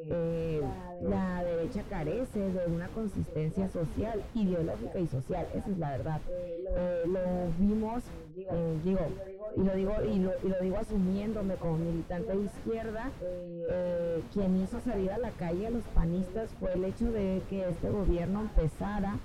eh, 0.08 0.62
la 1.02 1.42
derecha 1.44 1.82
carece 1.88 2.38
de 2.38 2.66
una 2.66 2.88
consistencia 2.88 3.68
social, 3.68 4.22
ideológica 4.34 4.98
y 4.98 5.06
social, 5.06 5.46
esa 5.54 5.70
es 5.70 5.78
la 5.78 5.90
verdad. 5.90 6.20
Eh, 6.28 7.02
lo 7.06 7.20
vimos, 7.58 8.02
digo, 8.84 9.00
y 9.56 9.62
lo 9.62 9.74
digo 9.74 9.94
y 10.04 10.18
lo, 10.18 10.32
y 10.44 10.48
lo, 10.48 10.60
digo 10.60 10.78
asumiéndome 10.78 11.54
como 11.54 11.78
militante 11.78 12.36
de 12.36 12.44
izquierda, 12.44 13.10
quien 14.32 14.62
hizo 14.62 14.80
salir 14.80 15.10
a 15.10 15.18
la 15.18 15.30
calle 15.30 15.66
a 15.66 15.70
los 15.70 15.84
panistas 15.94 16.50
fue 16.60 16.74
el 16.74 16.84
hecho 16.84 17.10
de 17.10 17.42
que 17.48 17.68
este 17.68 17.88
gobierno 17.88 18.42
empezara 18.42 19.16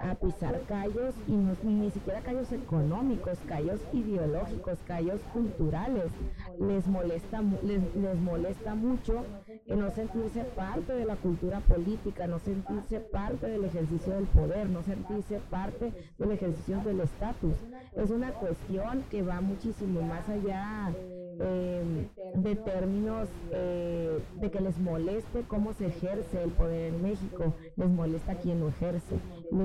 a 0.00 0.14
pisar 0.14 0.60
callos 0.68 1.14
y 1.26 1.32
no, 1.32 1.54
ni 1.62 1.90
siquiera 1.90 2.20
callos 2.20 2.52
económicos, 2.52 3.38
callos 3.46 3.80
ideológicos, 3.92 4.78
callos 4.86 5.20
culturales. 5.32 6.10
Les 6.58 6.86
molesta, 6.86 7.42
les, 7.62 7.82
les 7.94 8.16
molesta 8.20 8.74
mucho 8.74 9.24
no 9.66 9.90
sentirse 9.90 10.44
parte 10.56 10.92
de 10.92 11.04
la 11.04 11.16
cultura 11.16 11.60
política, 11.60 12.26
no 12.26 12.38
sentirse 12.38 13.00
parte 13.00 13.46
del 13.48 13.64
ejercicio 13.64 14.14
del 14.14 14.26
poder, 14.26 14.68
no 14.68 14.82
sentirse 14.82 15.40
parte 15.50 15.92
del 16.18 16.30
ejercicio 16.30 16.80
del 16.84 17.00
estatus. 17.00 17.56
Es 17.94 18.10
una 18.10 18.32
cuestión 18.32 19.04
que 19.10 19.22
va 19.22 19.40
muchísimo 19.40 20.02
más 20.02 20.28
allá 20.28 20.92
eh, 21.38 22.08
de 22.34 22.56
términos 22.56 23.28
eh, 23.52 24.18
de 24.40 24.50
que 24.50 24.60
les 24.60 24.78
moleste 24.78 25.42
cómo 25.46 25.72
se 25.74 25.86
ejerce 25.86 26.42
el 26.42 26.50
poder 26.50 26.94
en 26.94 27.02
México, 27.02 27.54
les 27.76 27.88
molesta 27.88 28.34
quien 28.36 28.60
lo 28.60 28.68
ejerce, 28.68 29.16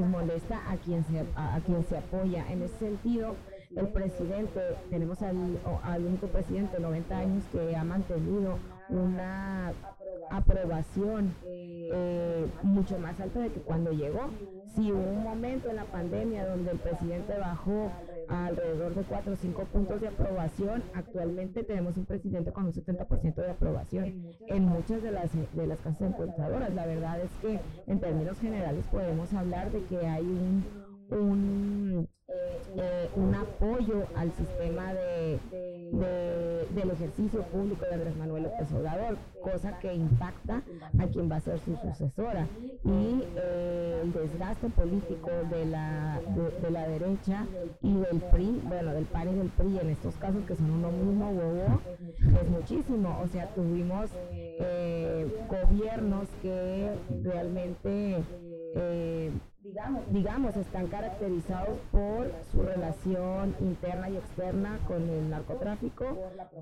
molesta 0.06 0.60
a 0.70 0.78
quien 0.78 1.04
se, 1.06 1.26
a, 1.36 1.60
quien 1.66 1.84
se 1.86 1.98
apoya. 1.98 2.50
En 2.52 2.62
ese 2.62 2.78
sentido, 2.78 3.36
el 3.76 3.88
presidente, 3.90 4.60
tenemos 4.90 5.22
al, 5.22 5.60
al 5.84 6.06
único 6.06 6.28
presidente 6.28 6.78
de 6.78 6.84
90 6.84 7.18
años 7.18 7.44
que 7.52 7.76
ha 7.76 7.84
mantenido 7.84 8.58
una 8.90 9.74
aprobación 10.30 11.34
eh, 11.46 12.48
mucho 12.64 12.98
más 13.00 13.20
alta 13.20 13.40
de 13.40 13.50
que 13.50 13.60
cuando 13.62 13.92
llegó. 13.92 14.30
Si 14.76 14.92
hubo 14.92 15.04
un 15.04 15.24
momento 15.24 15.70
en 15.70 15.76
la 15.76 15.86
pandemia 15.86 16.48
donde 16.48 16.72
el 16.72 16.80
presidente 16.80 17.38
bajó 17.38 17.92
alrededor 18.30 18.96
de 18.96 19.04
4 19.04 19.34
o 19.34 19.36
5 19.36 19.64
puntos 19.66 20.00
de 20.00 20.08
aprobación, 20.08 20.84
actualmente 20.94 21.64
tenemos 21.64 21.98
un 21.98 22.06
presidente 22.06 22.54
con 22.54 22.66
un 22.66 22.72
70% 22.72 23.36
de 23.36 23.52
aprobación 23.52 24.24
en 24.48 24.64
muchas 24.64 25.04
de 25.04 25.12
las, 25.12 25.30
de 25.54 25.68
las 25.68 25.80
casas 25.80 26.02
encuestadoras. 26.02 26.74
La 26.74 26.86
verdad 26.86 27.20
es 27.20 27.32
que 27.42 27.60
en 27.88 28.00
términos 28.00 28.40
generales 28.40 28.86
podemos 28.90 29.34
hablar 29.34 29.72
de 29.72 29.84
que 29.84 30.08
hay 30.08 30.24
un, 30.24 30.64
un 31.10 32.08
eh, 32.78 33.10
un 33.16 33.36
apoyo 33.36 34.08
al 34.16 34.32
sistema 34.32 34.94
de, 34.94 35.40
del 36.74 36.92
ejercicio 36.92 37.42
público 37.44 37.86
de 37.86 37.96
Andrés 37.96 38.16
Manuel 38.16 38.44
López 38.44 38.72
Obrador, 38.72 39.18
cosa 39.42 39.78
que 39.80 39.94
impacta 39.94 40.62
a 40.98 41.08
quien 41.08 41.30
va 41.30 41.38
a 41.38 41.42
ser 41.42 41.60
su 41.60 41.76
sucesora. 41.76 42.48
Y 42.86 43.24
eh, 43.36 44.02
el 44.04 44.14
desgaste 44.14 44.70
político 44.70 45.30
de 45.50 45.66
la, 45.66 46.22
de, 46.62 46.72
la 46.72 46.88
derecha 46.88 47.46
y 47.82 47.94
del 47.94 48.22
PRI, 48.32 48.62
bueno, 48.68 48.94
del 48.94 49.06
PAN 49.06 49.30
y 49.30 49.36
del 49.36 49.50
PRI 49.50 49.80
en 49.80 49.90
estos 49.90 50.16
casos 50.16 50.44
que 50.46 50.56
son 50.56 50.72
uno 50.72 50.92
mismo 50.92 51.30
huevo, 51.30 51.82
es 52.20 52.50
muchísimo. 52.50 53.20
O 53.22 53.28
sea, 53.28 53.48
tuvimos 53.54 54.10
eh, 54.32 55.28
gobiernos 55.50 56.28
que 56.42 56.92
realmente 57.24 58.24
eh, 58.76 59.32
digamos, 60.10 60.56
están 60.58 60.88
caracterizados 60.88 61.78
por 61.92 62.21
su 62.52 62.62
relación 62.62 63.56
interna 63.60 64.10
y 64.10 64.18
externa 64.18 64.80
con 64.88 65.08
el 65.10 65.30
narcotráfico, 65.30 66.06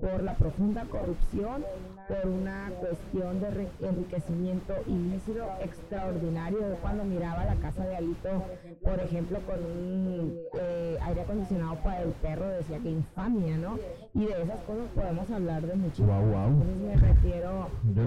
por 0.00 0.22
la 0.22 0.34
profunda 0.34 0.84
corrupción, 0.84 1.64
por 2.08 2.30
una 2.30 2.70
cuestión 2.80 3.40
de 3.40 3.68
enriquecimiento 3.80 4.74
ilícito 4.86 5.46
extraordinario. 5.62 6.58
cuando 6.80 7.04
miraba 7.04 7.44
la 7.44 7.54
casa 7.56 7.84
de 7.84 7.96
Alito, 7.96 8.44
por 8.82 8.98
ejemplo, 9.00 9.38
con 9.40 9.58
un 9.58 10.38
eh, 10.58 10.98
aire 11.02 11.20
acondicionado 11.22 11.76
para 11.76 12.02
el 12.02 12.10
perro, 12.10 12.48
decía 12.48 12.78
que 12.78 12.90
infamia, 12.90 13.56
¿no? 13.56 13.78
Y 14.14 14.26
de 14.26 14.42
esas 14.42 14.60
cosas 14.60 14.86
podemos 14.94 15.30
hablar 15.30 15.62
de 15.62 15.74
muchísimo. 15.74 16.12
Entonces 16.12 16.76
me 16.76 16.96
refiero, 16.96 17.68
me 17.84 18.04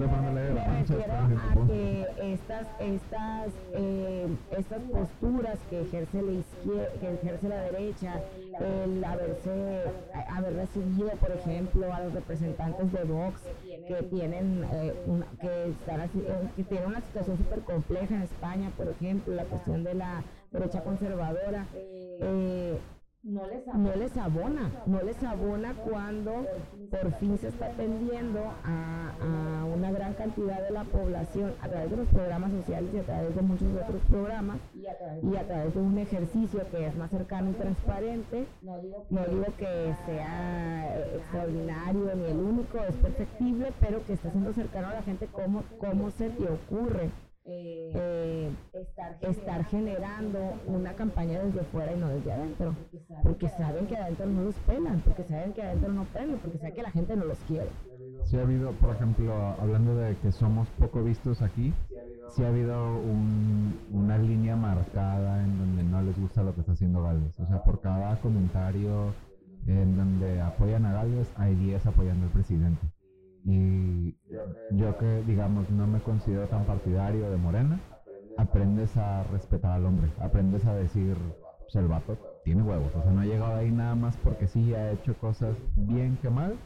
refiero 0.79 1.13
a 1.13 1.67
que 1.67 2.07
estas, 2.33 2.67
estas, 2.79 3.47
eh, 3.73 4.27
estas 4.57 4.79
posturas 4.81 5.57
que 5.69 5.81
ejerce 5.81 6.21
la 6.21 6.31
izquierda, 6.31 6.87
que 6.99 7.13
ejerce 7.13 7.42
la 7.49 7.61
derecha, 7.63 8.21
el 8.59 9.03
haberse, 9.03 9.83
haber 10.29 10.53
recibido, 10.55 11.09
por 11.11 11.31
ejemplo, 11.31 11.93
a 11.93 12.01
los 12.01 12.13
representantes 12.13 12.91
de 12.91 13.03
Vox 13.03 13.41
que 13.63 14.03
tienen, 14.09 14.65
eh, 14.71 14.93
una, 15.07 15.25
que, 15.39 15.69
están 15.69 16.01
eh, 16.01 16.09
que 16.55 16.63
tienen 16.63 16.87
una 16.87 17.01
situación 17.01 17.37
súper 17.37 17.59
compleja 17.61 18.15
en 18.15 18.21
España, 18.23 18.71
por 18.77 18.87
ejemplo, 18.89 19.33
la 19.35 19.45
cuestión 19.45 19.83
de 19.83 19.93
la 19.93 20.23
derecha 20.51 20.83
conservadora. 20.83 21.65
Eh, 21.73 22.77
no 23.23 23.47
les, 23.47 24.17
abona. 24.17 24.69
no 24.85 25.01
les 25.01 25.23
abona, 25.23 25.73
cuando 25.73 26.45
por 26.91 27.13
fin 27.19 27.37
se 27.37 27.47
está 27.47 27.67
atendiendo 27.67 28.41
a, 28.65 29.65
una 29.73 29.91
gran 29.91 30.13
cantidad 30.13 30.61
de 30.61 30.71
la 30.71 30.83
población 30.83 31.53
a 31.61 31.67
través 31.69 31.89
de 31.89 31.97
los 31.97 32.07
programas 32.09 32.51
sociales 32.51 32.89
y 32.93 32.99
a 32.99 33.03
través 33.03 33.35
de 33.35 33.41
muchos 33.41 33.67
otros 33.81 34.01
programas 34.09 34.57
y 34.75 34.85
a 35.35 35.47
través, 35.47 35.73
de 35.73 35.79
un 35.79 35.97
ejercicio 35.97 36.61
que 36.69 36.87
es 36.87 36.95
más 36.95 37.09
cercano 37.09 37.51
y 37.51 37.53
transparente. 37.53 38.45
No 38.61 38.79
digo, 38.79 39.45
que 39.57 39.95
sea 40.05 40.97
extraordinario 41.15 42.15
ni 42.15 42.25
el 42.25 42.37
único, 42.37 42.79
es 42.79 42.95
perfectible, 42.97 43.71
pero 43.79 44.03
que 44.05 44.13
está 44.13 44.31
siendo 44.31 44.53
cercano 44.53 44.89
a 44.89 44.95
la 44.95 45.03
gente 45.03 45.27
cómo, 45.31 45.63
cómo 45.79 46.11
se 46.11 46.29
te 46.29 46.43
ocurre 46.43 47.09
eh, 47.45 48.49
estar, 49.21 49.65
generando, 49.65 50.39
una 50.67 50.93
campaña 50.93 51.43
desde 51.43 51.63
fuera 51.65 51.93
y 51.93 51.99
no 51.99 52.09
desde 52.09 52.31
adentro. 52.31 52.75
Porque 53.21 53.49
saben 53.49 53.87
que 53.87 53.97
adentro 53.97 54.25
no 54.25 54.43
los 54.43 54.55
pelan, 54.55 55.01
porque 55.01 55.23
saben 55.23 55.53
que 55.53 55.61
adentro 55.61 55.91
no 55.91 56.05
pelan, 56.05 56.39
porque 56.39 56.57
saben 56.57 56.73
que 56.73 56.83
la 56.83 56.91
gente 56.91 57.15
no 57.15 57.25
los 57.25 57.37
quiere. 57.39 57.69
si 58.23 58.37
ha 58.37 58.41
habido, 58.41 58.71
por 58.73 58.95
ejemplo, 58.95 59.33
hablando 59.59 59.95
de 59.95 60.15
que 60.17 60.31
somos 60.31 60.67
poco 60.79 61.03
vistos 61.03 61.41
aquí, 61.41 61.73
si 62.29 62.43
ha 62.43 62.47
habido 62.47 62.99
una 63.91 64.17
línea 64.17 64.55
marcada 64.55 65.43
en 65.43 65.57
donde 65.57 65.83
no 65.83 66.01
les 66.01 66.19
gusta 66.19 66.41
lo 66.41 66.53
que 66.55 66.61
está 66.61 66.71
haciendo 66.71 67.03
Galvez. 67.03 67.39
O 67.39 67.45
sea, 67.45 67.63
por 67.63 67.81
cada 67.81 68.19
comentario 68.21 69.13
en 69.67 69.95
donde 69.95 70.41
apoyan 70.41 70.85
a 70.85 70.93
Galvez, 70.93 71.31
hay 71.37 71.55
10 71.55 71.85
apoyando 71.85 72.25
al 72.25 72.31
presidente. 72.31 72.92
Y 73.45 74.15
yo 74.71 74.97
que, 74.97 75.23
digamos, 75.27 75.69
no 75.69 75.85
me 75.85 75.99
considero 75.99 76.47
tan 76.47 76.65
partidario 76.65 77.29
de 77.29 77.37
Morena, 77.37 77.79
aprendes 78.37 78.95
a 78.97 79.23
respetar 79.23 79.71
al 79.73 79.85
hombre, 79.85 80.09
aprendes 80.19 80.65
a 80.65 80.73
decir, 80.75 81.15
pues 81.59 81.75
el 81.75 81.87
vato 81.87 82.17
tiene 82.43 82.63
huevos, 82.63 82.93
o 82.95 83.03
sea, 83.03 83.11
no 83.11 83.21
ha 83.21 83.25
llegado 83.25 83.55
ahí 83.55 83.71
nada 83.71 83.95
más 83.95 84.17
porque 84.17 84.47
sí 84.47 84.73
ha 84.73 84.91
hecho 84.91 85.15
cosas 85.17 85.55
bien 85.75 86.17
que 86.21 86.29
mal, 86.29 86.57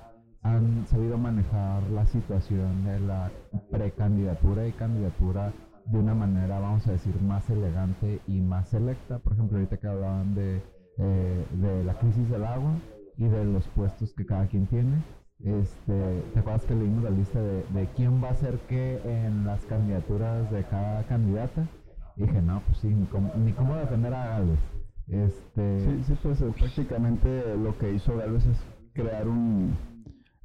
han 0.44 0.86
sabido 0.88 1.18
manejar 1.18 1.84
la 1.90 2.06
situación 2.06 2.86
de 2.86 3.00
la 3.02 3.32
precandidatura 3.72 4.68
y 4.68 4.72
candidatura 4.72 5.52
de 5.86 6.00
una 6.00 6.14
manera, 6.14 6.60
vamos 6.60 6.88
a 6.88 6.92
decir, 6.92 7.20
más 7.22 7.50
elegante 7.50 8.20
y 8.28 8.42
más 8.42 8.70
selecta. 8.70 9.20
Por 9.20 9.34
ejemplo, 9.34 9.58
ahorita 9.58 9.78
que 9.78 9.88
hablaban 9.88 10.36
de, 10.36 10.62
eh, 10.98 11.46
de 11.54 11.84
la 11.84 11.94
crisis 11.96 12.30
del 12.30 12.46
agua 12.46 12.74
y 13.18 13.26
de 13.26 13.46
los 13.46 13.68
puestos 13.70 14.14
que 14.14 14.26
cada 14.26 14.48
quien 14.48 14.68
tiene 14.68 15.02
este, 15.44 16.24
¿Te 16.34 16.40
acuerdas 16.40 16.66
que 16.66 16.76
leímos 16.76 17.04
la 17.04 17.12
lista 17.12 17.40
de, 17.40 17.64
de, 17.70 17.88
quién 17.96 18.24
va 18.24 18.30
a 18.30 18.36
ser 18.36 18.58
qué 18.68 19.00
en 19.06 19.46
las 19.46 19.64
candidaturas 19.66 20.50
de 20.52 20.64
cada 20.64 21.04
candidata? 21.04 21.68
Y 22.16 22.24
dije, 22.24 22.42
no, 22.42 22.62
pues 22.66 22.80
sí, 22.80 22.88
ni 22.88 23.06
cómo, 23.54 23.76
defender 23.76 24.14
a 24.14 24.28
Galvez. 24.28 24.60
Este... 25.08 25.80
Sí, 25.80 26.04
sí, 26.08 26.18
pues 26.24 26.42
eh, 26.42 26.52
prácticamente 26.58 27.56
lo 27.56 27.78
que 27.78 27.94
hizo 27.94 28.18
Galvez 28.18 28.46
es 28.48 28.58
crear 28.94 29.28
un 29.28 29.76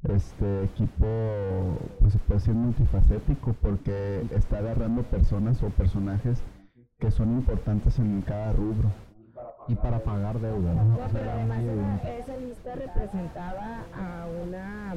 este 0.03 0.65
equipo, 0.65 1.07
pues 1.99 2.13
se 2.13 2.19
puede 2.19 2.39
decir 2.39 2.53
multifacético, 2.53 3.53
porque 3.61 4.25
está 4.31 4.57
agarrando 4.57 5.01
personas 5.03 5.63
o 5.63 5.69
personajes 5.69 6.43
que 6.99 7.09
son 7.09 7.31
importantes 7.31 7.97
en 7.99 8.21
cada 8.21 8.51
rubro 8.51 8.91
y 9.67 9.75
para 9.75 9.99
pagar 9.99 10.39
deuda. 10.39 10.73
¿no? 10.73 10.97
pero 11.11 11.31
además 11.31 11.59
esa, 12.19 12.37
lista 12.37 12.75
representaba 12.75 13.85
a 13.93 14.27
una, 14.43 14.95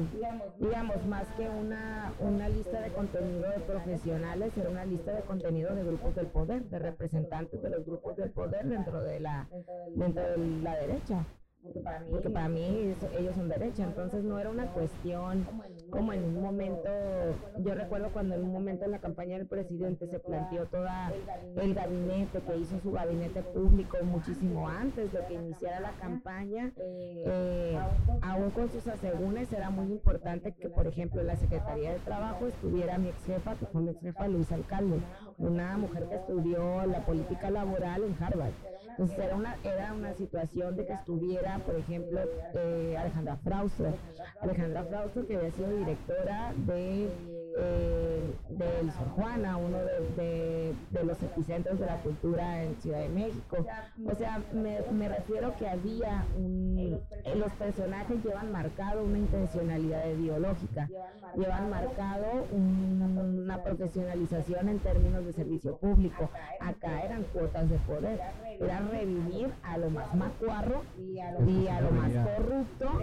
digamos, 0.59 1.05
más 1.05 1.27
que 1.37 1.49
una, 1.49 2.11
una 2.19 2.49
lista 2.49 2.81
de 2.81 2.89
contenido 2.91 3.49
de 3.49 3.59
profesionales, 3.59 4.57
era 4.57 4.69
una 4.69 4.85
lista 4.85 5.13
de 5.13 5.21
contenido 5.21 5.73
de 5.75 5.83
grupos 5.83 6.15
del 6.15 6.27
poder, 6.27 6.63
de 6.65 6.79
representantes 6.79 7.61
de 7.61 7.69
los 7.69 7.85
grupos 7.85 8.15
del 8.17 8.31
poder 8.31 8.67
dentro 8.67 9.01
de 9.01 9.19
la, 9.19 9.47
dentro 9.95 10.23
de 10.23 10.37
la 10.61 10.75
derecha 10.75 11.25
porque 12.09 12.29
para 12.29 12.47
mí, 12.47 12.95
ellos 13.17 13.35
son 13.35 13.49
derecha, 13.49 13.83
entonces 13.83 14.23
no 14.23 14.39
era 14.39 14.49
una 14.49 14.67
cuestión 14.67 15.45
como 15.89 16.13
en 16.13 16.23
un 16.23 16.41
momento, 16.41 16.89
yo 17.57 17.73
recuerdo 17.73 18.09
cuando 18.11 18.35
en 18.35 18.43
un 18.43 18.51
momento 18.51 18.85
en 18.85 18.91
la 18.91 18.99
campaña 18.99 19.37
del 19.37 19.47
presidente 19.47 20.07
se 20.07 20.19
planteó 20.19 20.65
toda 20.65 21.11
el 21.55 21.73
gabinete, 21.73 22.41
que 22.41 22.57
hizo 22.57 22.79
su 22.81 22.91
gabinete 22.91 23.41
público 23.41 23.97
muchísimo 24.03 24.67
antes 24.67 25.11
de 25.11 25.19
que 25.25 25.33
iniciara 25.33 25.79
la 25.79 25.91
campaña, 25.93 26.71
eh, 26.77 27.77
aún 28.21 28.49
con 28.51 28.69
sus 28.69 28.87
asegúnes 28.87 29.51
era 29.51 29.69
muy 29.69 29.91
importante 29.91 30.53
que, 30.53 30.69
por 30.69 30.87
ejemplo, 30.87 31.21
en 31.21 31.27
la 31.27 31.35
Secretaría 31.35 31.93
de 31.93 31.99
Trabajo 31.99 32.47
estuviera 32.47 32.97
mi 32.97 33.09
ex 33.09 33.25
jefa, 33.25 33.55
que 33.55 33.65
fue 33.65 33.81
mi 33.81 33.91
ex 33.91 34.01
jefa 34.01 34.27
Luis 34.27 34.51
Alcalde, 34.51 34.99
una 35.37 35.77
mujer 35.77 36.07
que 36.07 36.15
estudió 36.15 36.85
la 36.85 37.05
política 37.05 37.49
laboral 37.49 38.03
en 38.03 38.23
Harvard. 38.23 38.53
Entonces 38.97 39.19
era 39.25 39.35
una, 39.35 39.55
era 39.63 39.93
una 39.93 40.13
situación 40.15 40.75
de 40.75 40.87
que 40.87 40.93
estuviera, 40.93 41.59
por 41.59 41.75
ejemplo, 41.75 42.19
eh, 42.55 42.95
Alejandra 42.97 43.37
Frauster. 43.43 43.93
Alejandra 44.41 44.85
Frauster, 44.85 45.27
que 45.27 45.35
había 45.35 45.51
sido 45.51 45.69
directora 45.77 46.51
de 46.65 47.07
eh, 47.59 48.21
del 48.49 48.91
Sor 48.91 49.09
Juana, 49.15 49.57
uno 49.57 49.77
de, 50.15 50.75
los 51.03 51.21
epicentros 51.23 51.79
de 51.79 51.85
la 51.85 51.97
cultura 52.01 52.63
en 52.63 52.75
Ciudad 52.81 52.99
de 52.99 53.09
México. 53.09 53.65
O 54.05 54.15
sea, 54.15 54.41
me, 54.53 55.09
refiero 55.09 55.55
que 55.57 55.67
había 55.67 56.25
un... 56.37 56.99
Los 57.35 57.51
personajes 57.53 58.23
llevan 58.23 58.51
marcado 58.51 59.03
una 59.03 59.17
intencionalidad 59.17 60.05
ideológica, 60.07 60.87
llevan 61.35 61.69
marcado 61.69 62.45
una 62.51 63.63
profesionalización 63.63 64.69
en 64.69 64.79
términos 64.79 65.25
de 65.25 65.33
servicio 65.33 65.77
público. 65.77 66.29
Acá 66.59 67.01
eran 67.03 67.23
cuotas 67.33 67.69
de 67.69 67.77
poder, 67.79 68.19
era 68.59 68.81
revivir 68.87 69.49
a 69.63 69.77
lo 69.77 69.89
más 69.89 70.13
macuarro 70.15 70.83
y 70.97 71.19
a 71.19 71.31
lo, 71.31 71.91
más 71.91 72.11
corrupto 72.11 72.99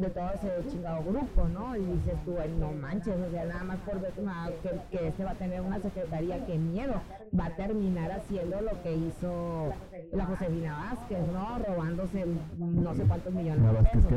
de 0.00 0.10
todo 0.10 0.30
ese 0.34 0.68
chingado 0.70 1.02
grupo, 1.04 1.48
¿no? 1.48 1.76
Y 1.76 1.80
dices 1.80 2.14
tú, 2.24 2.36
no 2.58 2.72
manches, 2.72 3.14
o 3.16 3.30
sea, 3.30 3.44
nada 3.44 3.64
más 3.64 3.78
por 3.80 4.00
ver 4.00 4.12
que, 4.12 4.96
que 4.96 5.08
este 5.08 5.24
va 5.24 5.32
a 5.32 5.34
tener 5.34 5.60
una 5.60 5.80
secretaría, 5.80 6.44
que 6.46 6.58
miedo, 6.58 6.94
va 7.38 7.46
a 7.46 7.56
terminar 7.56 8.10
haciendo 8.12 8.60
lo 8.60 8.82
que 8.82 8.94
hizo 8.94 9.72
la 10.12 10.26
Josefina 10.26 10.78
Vázquez, 10.78 11.26
¿no? 11.32 11.58
Robándose 11.58 12.26
no 12.58 12.94
sé 12.94 13.04
cuántos 13.04 13.32
millones 13.32 13.62
de 13.62 13.90
pesos. 13.90 14.12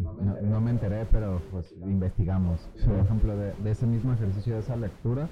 No, 0.00 0.40
no, 0.40 0.60
me 0.60 0.70
enteré, 0.70 1.06
pero 1.10 1.40
pues 1.50 1.72
investigamos. 1.72 2.60
Por 2.86 2.98
ejemplo, 2.98 3.36
de, 3.36 3.52
de, 3.52 3.70
ese 3.70 3.86
mismo 3.86 4.12
ejercicio, 4.12 4.54
de 4.54 4.60
esa 4.60 4.76
lectura, 4.76 5.28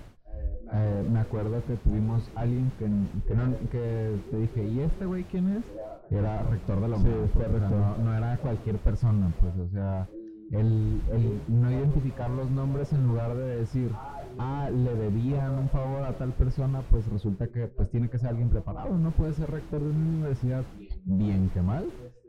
eh, 0.76 1.08
me 1.08 1.20
acuerdo 1.20 1.62
que 1.66 1.76
tuvimos 1.76 2.28
alguien 2.34 2.72
que, 2.78 2.86
que, 3.28 3.34
no, 3.36 3.44
que 3.70 4.16
te 4.30 4.36
dije, 4.38 4.64
¿y 4.64 4.80
este 4.80 5.06
güey 5.06 5.22
quién 5.24 5.48
es? 5.56 5.64
Era 6.10 6.42
rector 6.42 6.80
de 6.80 6.88
la 6.88 6.96
UNAM. 6.96 8.04
no, 8.04 8.14
era 8.14 8.36
cualquier 8.38 8.78
persona, 8.78 9.32
pues, 9.40 9.56
o 9.56 9.68
sea, 9.68 10.08
el, 10.50 11.00
el, 11.12 11.40
no 11.48 11.70
identificar 11.70 12.28
los 12.28 12.50
nombres 12.50 12.92
en 12.92 13.06
lugar 13.06 13.36
de 13.36 13.56
decir, 13.58 13.92
ah, 14.38 14.68
le 14.70 14.94
debían 14.96 15.52
un 15.58 15.68
favor 15.68 16.02
a 16.02 16.12
tal 16.18 16.32
persona, 16.32 16.82
pues 16.90 17.06
resulta 17.08 17.46
que 17.46 17.68
pues 17.68 17.88
tiene 17.90 18.08
que 18.08 18.18
ser 18.18 18.30
alguien 18.30 18.48
preparado, 18.48 18.98
no 18.98 19.12
puede 19.12 19.32
ser 19.32 19.50
rector 19.50 19.80
de 19.80 19.90
una 19.90 20.08
universidad 20.08 20.64
bien 21.04 21.50
que 21.54 21.62
mal, 21.62 21.86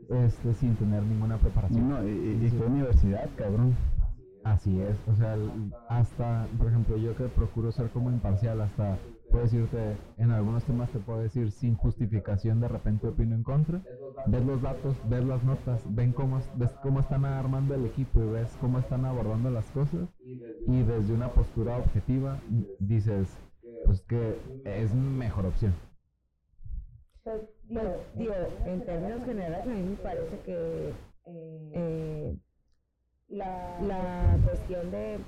este, 0.08 0.54
sin 0.54 0.76
tener 0.76 1.02
ninguna 1.02 1.36
preparación. 1.38 1.88
No, 1.88 2.06
y, 2.06 2.46
y, 2.46 2.50
qué 2.50 2.64
universidad, 2.64 3.28
cabrón. 3.36 3.74
Así 4.46 4.80
es, 4.80 4.96
o 5.08 5.16
sea, 5.16 5.36
hasta, 5.88 6.46
por 6.56 6.68
ejemplo, 6.68 6.96
yo 6.96 7.16
que 7.16 7.24
procuro 7.24 7.72
ser 7.72 7.90
como 7.90 8.12
imparcial, 8.12 8.60
hasta 8.60 8.96
puedo 9.28 9.42
decirte, 9.42 9.96
en 10.18 10.30
algunos 10.30 10.62
temas 10.62 10.88
te 10.90 11.00
puedo 11.00 11.18
decir 11.18 11.50
sin 11.50 11.74
justificación, 11.74 12.60
de 12.60 12.68
repente 12.68 13.08
opino 13.08 13.34
en 13.34 13.42
contra, 13.42 13.82
ves 14.28 14.44
los 14.46 14.62
datos, 14.62 14.94
ves 15.08 15.24
las 15.24 15.42
notas, 15.42 15.82
ven 15.96 16.12
cómo, 16.12 16.40
ves 16.54 16.70
cómo 16.80 17.00
están 17.00 17.24
armando 17.24 17.74
el 17.74 17.86
equipo 17.86 18.22
y 18.22 18.28
ves 18.28 18.56
cómo 18.60 18.78
están 18.78 19.04
abordando 19.04 19.50
las 19.50 19.68
cosas 19.72 20.08
y 20.22 20.82
desde 20.84 21.12
una 21.12 21.28
postura 21.30 21.78
objetiva 21.78 22.38
dices, 22.78 23.36
pues 23.84 24.00
que 24.02 24.38
es 24.64 24.94
mejor 24.94 25.46
opción. 25.46 25.74
Pues, 27.24 27.40
digo, 28.14 28.32
en 28.64 28.86
términos 28.86 29.24
generales 29.24 29.66
a 29.66 29.70
mí 29.70 29.82
me 29.82 29.96
parece 29.96 30.38
que 30.46 30.92
eh, 31.72 32.38
la, 33.28 33.80
la 33.80 34.38
cuestión 34.44 34.90
de 34.90 35.18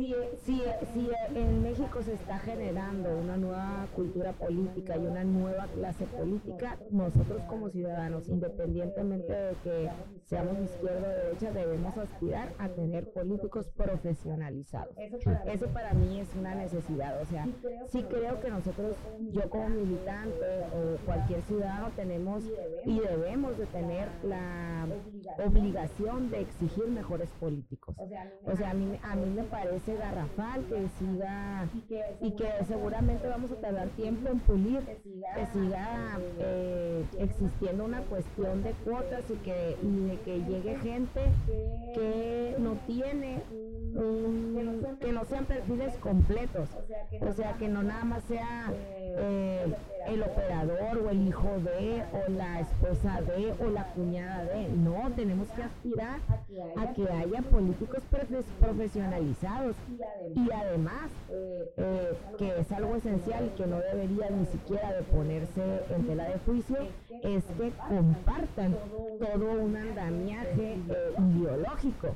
si, 0.00 0.14
si, 0.44 0.62
si 0.94 1.10
en 1.34 1.62
México 1.62 2.02
se 2.02 2.14
está 2.14 2.38
generando 2.38 3.18
una 3.18 3.36
nueva 3.36 3.86
cultura 3.94 4.32
política 4.32 4.96
y 4.96 5.06
una 5.06 5.24
nueva 5.24 5.66
clase 5.74 6.06
política, 6.06 6.78
nosotros 6.90 7.42
como 7.48 7.68
ciudadanos, 7.68 8.28
independientemente 8.28 9.32
de 9.32 9.54
que 9.62 9.90
seamos 10.24 10.58
izquierda 10.58 11.06
o 11.06 11.24
derecha, 11.24 11.52
debemos 11.52 11.96
aspirar 11.98 12.48
a 12.58 12.68
tener 12.68 13.12
políticos 13.12 13.66
profesionalizados. 13.76 14.94
Eso 14.96 15.68
para 15.68 15.92
mí 15.92 16.20
es 16.20 16.28
una 16.34 16.54
necesidad. 16.54 17.20
O 17.20 17.26
sea, 17.26 17.46
sí 17.88 18.02
creo 18.04 18.40
que 18.40 18.50
nosotros, 18.50 18.96
yo 19.32 19.50
como 19.50 19.68
militante 19.68 20.64
o 20.74 21.04
cualquier 21.04 21.42
ciudadano, 21.42 21.90
tenemos 21.94 22.44
y 22.86 23.00
debemos 23.00 23.58
de 23.58 23.66
tener 23.66 24.08
la 24.22 24.86
obligación 25.44 26.30
de 26.30 26.40
exigir 26.40 26.86
mejores 26.86 27.28
políticos. 27.38 27.94
O 28.44 28.56
sea, 28.56 28.70
a 28.70 28.74
mí, 28.74 28.98
a 29.02 29.14
mí 29.14 29.30
me 29.30 29.42
parece 29.44 29.89
garrafal, 29.96 30.64
que 30.66 30.88
siga 30.98 31.68
y 32.20 32.30
que 32.32 32.50
seguramente 32.66 33.28
vamos 33.28 33.50
a 33.52 33.56
tardar 33.56 33.88
tiempo 33.90 34.28
en 34.28 34.38
pulir, 34.40 34.80
que 34.80 35.46
siga 35.52 36.18
eh, 36.38 37.04
existiendo 37.18 37.84
una 37.84 38.00
cuestión 38.02 38.62
de 38.62 38.72
cuotas 38.84 39.24
y 39.30 39.34
que 39.36 39.76
y 39.82 40.08
de 40.08 40.18
que 40.20 40.44
llegue 40.44 40.78
gente 40.78 41.20
que 41.94 42.56
no 42.58 42.74
tiene 42.86 43.42
que 45.00 45.12
no 45.12 45.24
sean 45.24 45.46
perfiles 45.46 45.94
completos, 45.98 46.68
o 47.20 47.32
sea 47.32 47.54
que 47.54 47.68
no 47.68 47.82
nada 47.82 48.04
más 48.04 48.22
sea 48.24 48.72
eh, 48.76 49.74
el 50.06 50.22
operador 50.22 50.98
o 50.98 51.10
el 51.10 51.28
hijo 51.28 51.48
de 51.62 52.04
o 52.12 52.30
la 52.30 52.60
esposa 52.60 53.20
de 53.22 53.52
o 53.64 53.70
la 53.70 53.84
cuñada 53.92 54.44
de, 54.44 54.68
no, 54.68 55.10
tenemos 55.14 55.48
que 55.48 55.62
aspirar 55.62 56.20
a 56.76 56.92
que 56.92 57.08
haya 57.08 57.42
políticos 57.42 58.02
profesionalizados. 58.60 59.76
Y 60.34 60.50
además 60.52 61.10
eh, 61.30 62.12
que 62.38 62.60
es 62.60 62.72
algo 62.72 62.96
esencial 62.96 63.46
y 63.46 63.56
que 63.56 63.66
no 63.66 63.78
debería 63.78 64.30
ni 64.30 64.46
siquiera 64.46 64.92
de 64.92 65.02
ponerse 65.02 65.62
en 65.94 66.06
tela 66.06 66.24
de 66.24 66.38
juicio, 66.40 66.78
es 67.22 67.44
que 67.44 67.72
compartan 67.88 68.76
todo 69.18 69.52
un 69.52 69.76
andamiaje 69.76 70.74
eh, 70.74 71.12
ideológico, 71.18 72.08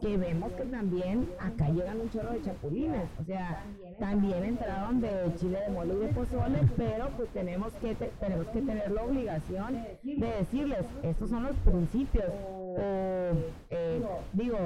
que 0.00 0.16
vemos 0.16 0.52
que 0.52 0.64
también 0.64 1.28
acá 1.38 1.68
llegan 1.68 2.00
un 2.00 2.10
chorro 2.10 2.32
de 2.32 2.42
chapulines, 2.42 3.08
o 3.20 3.24
sea, 3.24 3.64
también 3.98 4.44
entraron 4.44 5.00
de 5.00 5.10
chile 5.36 5.58
de 5.66 5.72
mole 5.72 5.94
y 5.94 5.96
de 5.98 6.08
pozole, 6.08 6.58
pero 6.76 7.08
pues 7.16 7.27
tenemos 7.32 7.72
que, 7.74 7.94
tenemos 7.94 8.46
que 8.48 8.60
tener 8.62 8.90
la 8.90 9.02
obligación 9.02 9.84
de 10.02 10.26
decirles, 10.26 10.84
estos 11.02 11.30
son 11.30 11.44
los 11.44 11.56
principios, 11.56 12.26
eh, 12.78 14.02
digo, 14.32 14.58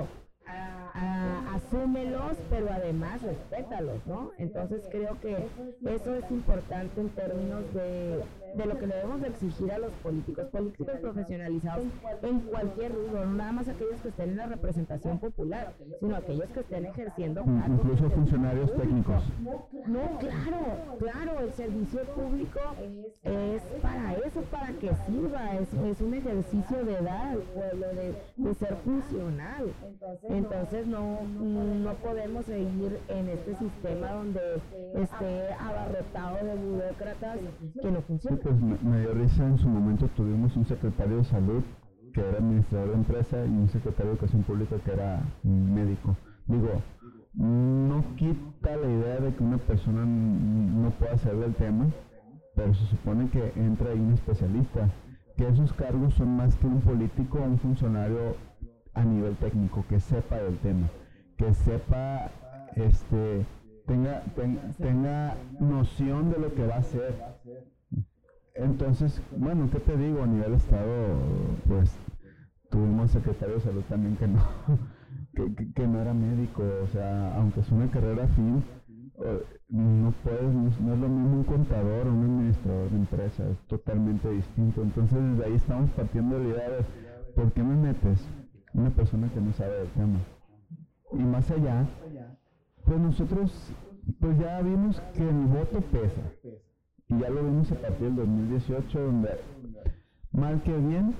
asúmelos, 1.54 2.36
pero 2.50 2.68
además 2.70 3.22
respétalos, 3.22 4.06
¿no? 4.06 4.30
Entonces 4.38 4.82
creo 4.90 5.18
que 5.20 5.36
eso 5.84 6.14
es 6.14 6.30
importante 6.30 7.00
en 7.00 7.08
términos 7.10 7.62
de, 7.72 8.22
de 8.56 8.66
lo 8.66 8.78
que 8.78 8.86
debemos 8.86 9.22
exigir 9.22 9.72
a 9.72 9.78
los 9.78 9.92
políticos, 10.02 10.46
políticos 10.46 10.98
profesionalizados 11.00 11.86
en 12.22 12.40
cualquier 12.40 12.92
rubro, 12.92 13.24
no 13.24 13.34
nada 13.34 13.52
más 13.52 13.68
aquellos 13.68 14.00
que 14.00 14.08
estén 14.08 14.30
en 14.30 14.36
la 14.36 14.46
representación 14.46 15.18
popular, 15.18 15.72
sino 16.00 16.16
aquellos 16.16 16.50
que 16.50 16.60
estén 16.60 16.86
ejerciendo 16.86 17.44
incluso 17.68 18.10
funcionarios 18.10 18.74
técnicos. 18.76 19.22
No, 19.86 20.18
claro, 20.18 20.96
claro, 20.98 21.40
el 21.40 21.52
servicio 21.52 22.02
público 22.14 22.60
es 23.22 23.62
para 23.80 24.14
eso, 24.14 24.42
para 24.50 24.72
que 24.72 24.90
sirva, 25.06 25.54
es, 25.56 25.72
es 25.72 26.00
un 26.00 26.14
ejercicio 26.14 26.84
de 26.84 27.00
dar 27.00 27.28
al 27.28 27.38
pueblo, 27.38 27.86
de, 27.88 28.14
de 28.36 28.54
ser 28.54 28.76
funcional. 28.84 29.72
Entonces 30.32 30.86
no, 30.86 31.20
no 31.24 31.92
podemos 31.94 32.46
seguir 32.46 32.98
en 33.08 33.28
este 33.28 33.54
sistema 33.56 34.12
donde 34.12 34.40
esté 34.94 35.52
abarrotado 35.60 36.46
de 36.46 36.54
burócratas 36.54 37.38
que 37.82 37.90
no 37.90 38.00
funcionan. 38.00 38.40
pues 38.42 38.54
me, 38.82 39.00
dio 39.00 39.12
risa, 39.12 39.46
en 39.46 39.58
su 39.58 39.68
momento 39.68 40.08
tuvimos 40.16 40.56
un 40.56 40.64
secretario 40.64 41.18
de 41.18 41.24
salud 41.24 41.62
que 42.14 42.20
era 42.20 42.38
administrador 42.38 42.88
de 42.88 42.94
empresa 42.94 43.44
y 43.44 43.48
un 43.50 43.68
secretario 43.68 44.12
de 44.12 44.16
educación 44.16 44.42
pública 44.42 44.76
que 44.82 44.92
era 44.92 45.22
médico. 45.42 46.16
Digo, 46.46 46.70
no 47.34 48.02
quita 48.16 48.76
la 48.76 48.90
idea 48.90 49.20
de 49.20 49.34
que 49.34 49.44
una 49.44 49.58
persona 49.58 50.04
no 50.06 50.90
pueda 50.92 51.12
hacer 51.12 51.36
del 51.36 51.54
tema, 51.54 51.86
pero 52.54 52.72
se 52.72 52.86
supone 52.86 53.28
que 53.28 53.52
entra 53.56 53.90
ahí 53.90 54.00
un 54.00 54.14
especialista, 54.14 54.88
que 55.36 55.46
esos 55.46 55.72
cargos 55.74 56.14
son 56.14 56.36
más 56.36 56.56
que 56.56 56.66
un 56.66 56.80
político 56.80 57.38
o 57.38 57.44
un 57.44 57.58
funcionario 57.58 58.34
a 58.94 59.04
nivel 59.04 59.36
técnico, 59.36 59.84
que 59.88 60.00
sepa 60.00 60.36
del 60.36 60.58
tema, 60.58 60.88
que 61.36 61.52
sepa, 61.54 62.30
este, 62.76 63.44
tenga, 63.86 64.22
tenga 64.78 65.34
noción 65.60 66.30
de 66.30 66.38
lo 66.38 66.54
que 66.54 66.66
va 66.66 66.76
a 66.76 66.78
hacer. 66.78 67.14
Entonces, 68.54 69.20
bueno, 69.36 69.68
¿qué 69.70 69.80
te 69.80 69.96
digo? 69.96 70.22
A 70.22 70.26
nivel 70.26 70.54
Estado, 70.54 71.16
pues 71.66 71.96
tuvimos 72.70 73.10
secretario 73.10 73.56
de 73.56 73.60
salud 73.60 73.82
también 73.88 74.16
que 74.16 74.26
no, 74.26 74.40
que, 75.74 75.86
no 75.86 76.00
era 76.00 76.12
médico, 76.12 76.62
o 76.82 76.86
sea, 76.88 77.36
aunque 77.36 77.60
es 77.60 77.70
una 77.70 77.90
carrera 77.90 78.26
fin, 78.28 78.62
no 79.68 80.12
puedes, 80.22 80.54
no, 80.54 80.68
es 80.68 81.00
lo 81.00 81.08
mismo 81.08 81.36
un 81.36 81.44
contador 81.44 82.06
o 82.06 82.12
un 82.12 82.24
administrador 82.24 82.90
de 82.90 82.96
empresa, 82.96 83.44
es 83.48 83.58
totalmente 83.68 84.28
distinto. 84.30 84.82
Entonces, 84.82 85.18
desde 85.18 85.44
ahí 85.44 85.54
estamos 85.54 85.90
partiendo 85.90 86.38
de 86.38 86.44
la 86.44 86.50
idea 86.50 86.70
de, 86.70 86.84
¿por 87.34 87.52
qué 87.52 87.62
me 87.62 87.76
metes? 87.76 88.26
Una 88.74 88.90
persona 88.90 89.28
que 89.32 89.40
no 89.40 89.52
sabe 89.52 89.78
del 89.78 89.88
tema. 89.88 90.18
Y 91.12 91.22
más 91.22 91.50
allá, 91.50 91.86
pues 92.84 92.98
nosotros 92.98 93.72
pues 94.20 94.38
ya 94.38 94.60
vimos 94.62 95.00
que 95.14 95.28
el 95.28 95.46
voto 95.46 95.80
pesa. 95.80 96.22
Y 97.08 97.18
ya 97.18 97.28
lo 97.28 97.42
vimos 97.42 97.70
a 97.72 97.74
partir 97.76 98.08
del 98.08 98.16
2018, 98.16 99.00
donde 99.00 99.30
mal 100.32 100.62
que 100.62 100.76
bien 100.76 101.14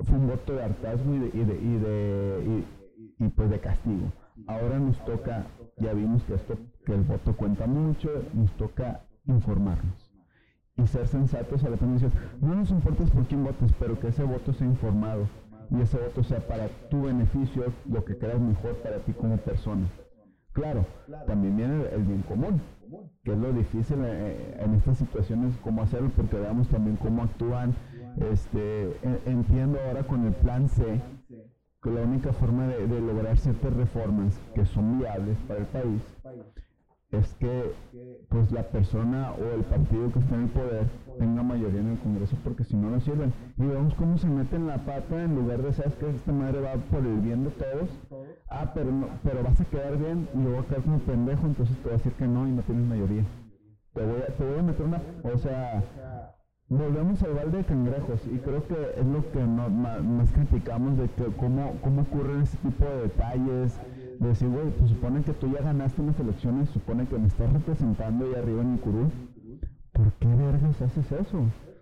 fue 0.00 0.16
un 0.16 0.28
voto 0.28 0.54
de 0.54 0.62
hartazgo 0.62 1.14
y 1.14 1.18
de, 1.18 1.26
y 1.26 1.44
de, 1.44 1.54
y 1.60 1.78
de 1.78 2.64
y, 3.18 3.28
pues 3.28 3.50
de 3.50 3.60
castigo. 3.60 4.12
Ahora 4.46 4.78
nos 4.78 5.04
toca, 5.04 5.46
ya 5.76 5.92
vimos 5.92 6.22
que 6.24 6.34
esto, 6.34 6.56
que 6.86 6.94
el 6.94 7.02
voto 7.02 7.36
cuenta 7.36 7.66
mucho, 7.66 8.08
nos 8.32 8.50
toca 8.52 9.02
informarnos 9.26 10.10
y 10.76 10.86
ser 10.86 11.06
sensatos 11.06 11.62
a 11.64 11.68
la 11.68 11.76
pendencia. 11.76 12.10
No 12.40 12.54
nos 12.54 12.70
importa 12.70 13.04
por 13.04 13.26
quién 13.26 13.44
votes, 13.44 13.72
pero 13.78 14.00
que 14.00 14.08
ese 14.08 14.24
voto 14.24 14.54
sea 14.54 14.66
informado 14.66 15.26
y 15.70 15.80
ese 15.80 15.98
voto 15.98 16.22
sea 16.22 16.40
para 16.40 16.68
tu 16.90 17.02
beneficio, 17.02 17.72
lo 17.88 18.04
que 18.04 18.18
creas 18.18 18.40
mejor 18.40 18.76
para 18.76 18.98
ti 18.98 19.12
como 19.12 19.36
persona. 19.36 19.86
Claro, 20.52 20.84
también 21.26 21.56
viene 21.56 21.84
el 21.92 22.02
bien 22.02 22.22
común, 22.22 22.60
que 23.22 23.32
es 23.32 23.38
lo 23.38 23.52
difícil 23.52 23.98
eh, 24.04 24.58
en 24.58 24.74
estas 24.74 24.98
situaciones, 24.98 25.56
cómo 25.62 25.82
hacerlo, 25.82 26.10
porque 26.16 26.36
veamos 26.36 26.68
también 26.68 26.96
cómo 26.96 27.22
actúan. 27.22 27.74
Este, 28.32 28.96
entiendo 29.24 29.78
ahora 29.86 30.02
con 30.02 30.26
el 30.26 30.32
plan 30.32 30.68
C 30.68 31.00
que 31.80 31.90
la 31.90 32.02
única 32.02 32.32
forma 32.32 32.66
de, 32.66 32.86
de 32.86 33.00
lograr 33.00 33.38
ciertas 33.38 33.72
reformas 33.72 34.38
que 34.54 34.66
son 34.66 34.98
viables 34.98 35.38
para 35.46 35.60
el 35.60 35.66
país 35.66 36.02
es 37.12 37.34
que 37.34 37.72
pues 38.28 38.52
la 38.52 38.62
persona 38.64 39.32
o 39.32 39.54
el 39.54 39.62
partido 39.62 40.12
que 40.12 40.18
está 40.20 40.34
en 40.34 40.42
el 40.42 40.48
poder 40.48 40.86
tenga 41.20 41.42
mayoría 41.42 41.80
en 41.80 41.90
el 41.90 41.98
Congreso 41.98 42.34
porque 42.42 42.64
si 42.64 42.76
no 42.76 42.90
no 42.90 42.98
sirven. 42.98 43.32
Y 43.58 43.66
vemos 43.66 43.94
cómo 43.94 44.16
se 44.16 44.26
meten 44.26 44.66
la 44.66 44.78
pata 44.78 45.22
en 45.22 45.36
lugar 45.36 45.62
de 45.62 45.72
sabes 45.74 45.94
que 45.96 46.08
esta 46.08 46.32
madre 46.32 46.60
va 46.60 46.72
por 46.90 47.04
el 47.06 47.20
bien 47.20 47.44
de 47.44 47.50
todos. 47.50 47.90
Ah, 48.48 48.72
pero 48.74 48.90
pero 49.22 49.44
vas 49.44 49.60
a 49.60 49.64
quedar 49.66 49.98
bien 49.98 50.26
y 50.34 50.38
luego 50.38 50.66
quedar 50.66 50.82
como 50.82 50.98
pendejo, 51.00 51.46
entonces 51.46 51.76
te 51.76 51.82
voy 51.82 51.92
a 51.92 51.96
decir 51.98 52.12
que 52.14 52.26
no 52.26 52.48
y 52.48 52.52
no 52.52 52.62
tienes 52.62 52.86
mayoría. 52.86 53.24
Te 53.92 54.00
voy 54.04 54.22
a, 54.22 54.26
te 54.34 54.44
voy 54.44 54.58
a 54.58 54.62
meter 54.62 54.86
una, 54.86 55.02
o 55.24 55.36
sea, 55.36 55.82
volvemos 56.68 57.22
al 57.22 57.34
balde 57.34 57.58
de 57.58 57.64
cangrejos 57.64 58.20
y 58.32 58.38
creo 58.38 58.66
que 58.66 58.76
es 58.96 59.06
lo 59.06 59.30
que 59.32 59.44
no, 59.44 59.68
más, 59.68 60.30
criticamos 60.32 60.96
de 60.96 61.08
que 61.08 61.24
cómo, 61.36 61.74
cómo 61.82 62.02
ocurren 62.02 62.42
ese 62.42 62.56
tipo 62.58 62.84
de 62.84 63.02
detalles 63.02 63.78
De 64.20 64.28
decir, 64.28 64.48
güey, 64.48 64.70
pues 64.78 64.90
supone 64.90 65.22
que 65.22 65.32
tú 65.32 65.50
ya 65.52 65.62
ganaste 65.62 66.00
unas 66.00 66.18
elecciones, 66.20 66.70
supone 66.70 67.06
que 67.06 67.18
me 67.18 67.26
estás 67.26 67.52
representando 67.52 68.24
ahí 68.24 68.34
arriba 68.34 68.62
en 68.62 68.72
mi 68.72 68.78
curul. 68.78 69.10
¿Por 69.92 70.12
qué 70.14 70.26
vergas 70.26 70.80
haces 70.82 71.10
eso? 71.12 71.38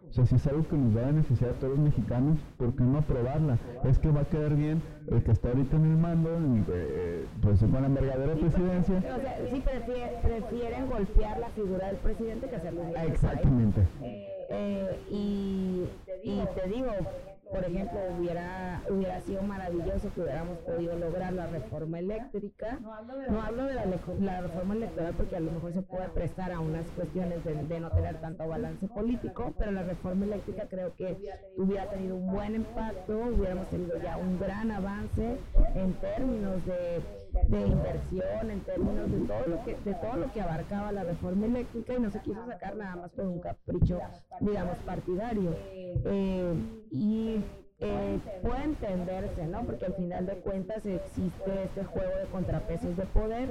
O 0.08 0.12
sea, 0.12 0.24
si 0.24 0.36
es 0.36 0.46
algo 0.46 0.66
que 0.66 0.76
nos 0.76 0.96
va 0.96 1.02
a 1.02 1.06
beneficiar 1.06 1.50
a 1.50 1.52
todos 1.54 1.74
los 1.76 1.80
mexicanos, 1.84 2.38
¿por 2.56 2.74
qué 2.74 2.82
no 2.82 2.98
aprobarla? 2.98 3.58
Es 3.84 3.98
que 3.98 4.08
va 4.10 4.22
a 4.22 4.24
quedar 4.24 4.54
bien 4.54 4.80
el 5.10 5.22
que 5.22 5.32
está 5.32 5.48
ahorita 5.48 5.76
en 5.76 5.84
el 5.84 5.96
mando, 5.98 6.34
en, 6.34 6.64
eh, 6.72 7.26
pues 7.42 7.60
con 7.60 7.72
la 7.72 7.86
envergadura 7.86 8.34
de 8.34 8.36
presidencia. 8.40 8.96
O 8.96 9.20
sea, 9.20 9.38
sí 9.50 9.60
prefiere- 9.62 10.18
prefieren 10.22 10.86
golpear 10.88 11.38
la 11.38 11.48
figura 11.50 11.88
del 11.88 11.96
presidente 11.96 12.48
que 12.48 12.56
hacerlo 12.56 12.82
bien. 12.86 13.00
Exactamente. 13.12 13.82
Eh, 14.00 14.96
y, 15.10 15.84
y 16.24 16.42
te 16.54 16.68
digo, 16.70 16.88
por 17.50 17.64
ejemplo, 17.64 17.98
hubiera, 18.18 18.82
hubiera 18.90 19.20
sido 19.20 19.42
maravilloso 19.42 20.10
que 20.14 20.20
hubiéramos 20.20 20.58
podido 20.58 20.96
lograr 20.98 21.32
la 21.32 21.46
reforma 21.46 21.98
eléctrica. 21.98 22.78
No 22.80 22.94
hablo 23.42 23.64
de 23.64 23.74
la, 23.74 24.40
reforma 24.40 24.74
electoral 24.74 25.14
porque 25.16 25.36
a 25.36 25.40
lo 25.40 25.52
mejor 25.52 25.72
se 25.72 25.82
puede 25.82 26.08
prestar 26.08 26.52
a 26.52 26.60
unas 26.60 26.86
cuestiones 26.88 27.44
de, 27.44 27.54
de 27.54 27.80
no 27.80 27.90
tener 27.90 28.20
tanto 28.20 28.46
balance 28.46 28.86
político, 28.88 29.54
pero 29.58 29.72
la 29.72 29.82
reforma 29.82 30.24
eléctrica 30.26 30.66
creo 30.68 30.94
que 30.94 31.16
hubiera 31.56 31.88
tenido 31.90 32.16
un 32.16 32.30
buen 32.30 32.54
impacto, 32.54 33.18
hubiéramos 33.18 33.68
tenido 33.68 34.00
ya 34.02 34.16
un 34.16 34.38
gran 34.38 34.70
avance 34.70 35.36
en 35.74 35.92
términos 35.94 36.64
de, 36.66 37.00
de 37.48 37.66
inversión, 37.66 38.50
en 38.50 38.60
términos 38.60 39.10
de 39.10 39.18
todo 39.26 39.46
lo 39.46 39.64
que 39.64 39.76
de 39.84 39.94
todo 39.94 40.16
lo 40.16 40.32
que 40.32 40.40
abarcaba 40.40 40.92
la 40.92 41.04
reforma 41.04 41.46
eléctrica 41.46 41.94
y 41.94 42.00
no 42.00 42.10
se 42.10 42.20
quiso 42.20 42.44
sacar 42.46 42.76
nada 42.76 42.96
más 42.96 43.10
por 43.10 43.26
un 43.26 43.40
capricho, 43.40 44.00
digamos, 44.40 44.76
partidario. 44.78 45.54
Eh, 46.04 46.54
y 46.90 47.40
eh, 47.80 48.18
puede 48.42 48.64
entenderse, 48.64 49.46
¿no? 49.46 49.64
Porque 49.64 49.86
al 49.86 49.94
final 49.94 50.26
de 50.26 50.34
cuentas 50.40 50.84
existe 50.84 51.62
este 51.64 51.84
juego 51.84 52.10
de 52.18 52.26
contrapesos 52.26 52.96
de 52.96 53.04
poder, 53.06 53.48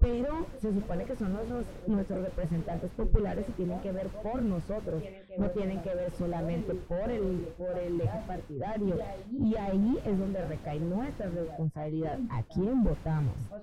pero 0.00 0.46
se 0.60 0.72
supone 0.72 1.04
que 1.04 1.14
son 1.16 1.34
nuestros, 1.34 1.66
nuestros 1.86 2.22
representantes 2.24 2.90
populares 2.92 3.46
y 3.48 3.52
tienen 3.52 3.78
que 3.80 3.92
ver 3.92 4.06
por 4.22 4.40
nosotros, 4.42 5.02
no 5.36 5.50
tienen 5.50 5.82
que 5.82 5.94
ver 5.94 6.10
solamente 6.12 6.74
por 6.74 7.10
el, 7.10 7.48
por 7.58 7.78
el 7.78 8.00
eje 8.00 8.18
partidario. 8.26 8.96
Y 9.30 9.56
ahí 9.56 9.98
es 10.06 10.18
donde 10.18 10.42
recae 10.46 10.80
nuestra 10.80 11.28
responsabilidad, 11.28 12.18
a 12.30 12.42
quién 12.44 12.82
votamos. 12.82 13.34
O 13.52 13.60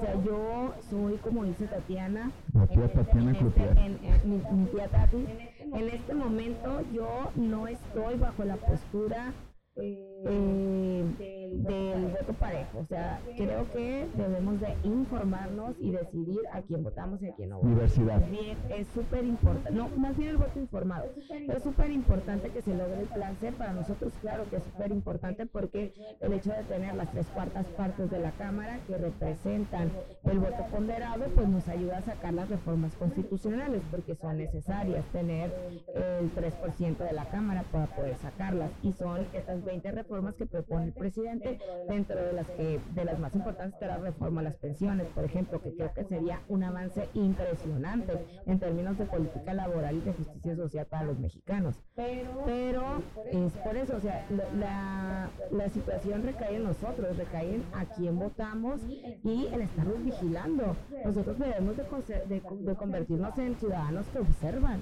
sea, 0.00 0.22
yo 0.24 0.74
soy, 0.90 1.14
como 1.18 1.44
dice 1.44 1.66
Tatiana, 1.68 2.32
La 2.52 2.66
tía 2.66 2.92
Tatiana 2.92 3.30
en 3.30 3.36
este- 3.36 3.38
Cloutier. 3.62 3.78
en- 3.78 4.04
en- 4.04 4.30
mi, 4.30 4.56
mi 4.60 4.66
tía 4.70 4.88
Tati, 4.88 5.24
en 5.72 5.88
este 5.88 6.14
momento 6.14 6.80
yo 6.92 7.30
no 7.36 7.68
estoy 7.68 8.16
bajo 8.16 8.44
la 8.44 8.56
postura 8.56 9.32
eh, 9.76 11.04
del 11.52 12.06
voto 12.06 12.32
parejo. 12.34 12.78
O 12.78 12.86
sea, 12.86 13.20
creo 13.36 13.70
que 13.72 14.06
debemos 14.16 14.60
de 14.60 14.74
informarnos 14.84 15.74
y 15.78 15.92
decidir 15.92 16.40
a 16.52 16.62
quién 16.62 16.82
votamos 16.82 17.22
y 17.22 17.28
a 17.28 17.34
quién 17.34 17.50
no 17.50 17.56
votamos. 17.56 17.76
Diversidad. 17.76 18.28
Bien, 18.28 18.58
es 18.70 18.86
súper 18.88 19.24
importante, 19.24 19.70
no, 19.72 19.88
más 19.96 20.16
bien 20.16 20.30
el 20.30 20.36
voto 20.36 20.58
informado. 20.58 21.06
Es 21.48 21.62
súper 21.62 21.90
importante 21.90 22.50
que 22.50 22.62
se 22.62 22.74
logre 22.74 23.00
el 23.00 23.06
plan 23.06 23.36
C. 23.36 23.52
Para 23.52 23.72
nosotros, 23.72 24.12
claro 24.20 24.44
que 24.48 24.56
es 24.56 24.62
súper 24.64 24.90
importante 24.90 25.46
porque 25.46 25.92
el 26.20 26.32
hecho 26.32 26.50
de 26.50 26.62
tener 26.64 26.94
las 26.94 27.10
tres 27.12 27.26
cuartas 27.28 27.66
partes 27.68 28.10
de 28.10 28.18
la 28.18 28.30
Cámara 28.32 28.78
que 28.86 28.96
representan 28.96 29.90
el 30.24 30.38
voto 30.38 30.64
ponderado, 30.70 31.24
pues 31.34 31.48
nos 31.48 31.68
ayuda 31.68 31.98
a 31.98 32.02
sacar 32.02 32.32
las 32.32 32.48
reformas 32.48 32.94
constitucionales 32.96 33.82
porque 33.90 34.14
son 34.14 34.38
necesarias 34.38 35.04
tener 35.12 35.52
el 35.94 36.34
3% 36.34 36.96
de 36.96 37.12
la 37.12 37.24
Cámara 37.26 37.64
para 37.70 37.86
poder 37.86 38.16
sacarlas. 38.16 38.70
Y 38.82 38.92
son 38.92 39.26
estas 39.32 39.61
20 39.64 39.90
reformas 39.92 40.34
que 40.34 40.46
propone 40.46 40.86
el 40.86 40.92
presidente, 40.92 41.58
dentro 41.88 42.16
de 42.16 42.32
las 42.32 42.48
que 42.50 42.80
de 42.94 43.04
las 43.04 43.18
más 43.18 43.34
importantes 43.34 43.74
está 43.74 43.86
la 43.86 43.98
reforma 43.98 44.40
a 44.40 44.44
las 44.44 44.56
pensiones, 44.56 45.06
por 45.08 45.24
ejemplo, 45.24 45.60
que 45.62 45.74
creo 45.74 45.92
que 45.94 46.04
sería 46.04 46.40
un 46.48 46.64
avance 46.64 47.08
impresionante 47.14 48.12
en 48.46 48.58
términos 48.58 48.98
de 48.98 49.06
política 49.06 49.54
laboral 49.54 49.96
y 49.96 50.00
de 50.00 50.12
justicia 50.12 50.56
social 50.56 50.86
para 50.86 51.04
los 51.04 51.18
mexicanos. 51.18 51.76
Pero 51.94 53.02
es 53.30 53.52
por 53.58 53.76
eso, 53.76 53.96
o 53.96 54.00
sea, 54.00 54.26
la, 54.58 55.30
la, 55.50 55.68
situación 55.68 56.22
recae 56.22 56.56
en 56.56 56.64
nosotros, 56.64 57.16
recae 57.16 57.54
en 57.54 57.64
a 57.72 57.84
quién 57.86 58.18
votamos 58.18 58.80
y 58.88 59.46
en 59.52 59.62
estarnos 59.62 60.04
vigilando. 60.04 60.76
Nosotros 61.04 61.38
debemos 61.38 61.76
de, 61.76 61.84
de, 62.28 62.42
de 62.60 62.74
convertirnos 62.74 63.38
en 63.38 63.54
ciudadanos 63.56 64.06
que 64.08 64.18
observan. 64.18 64.80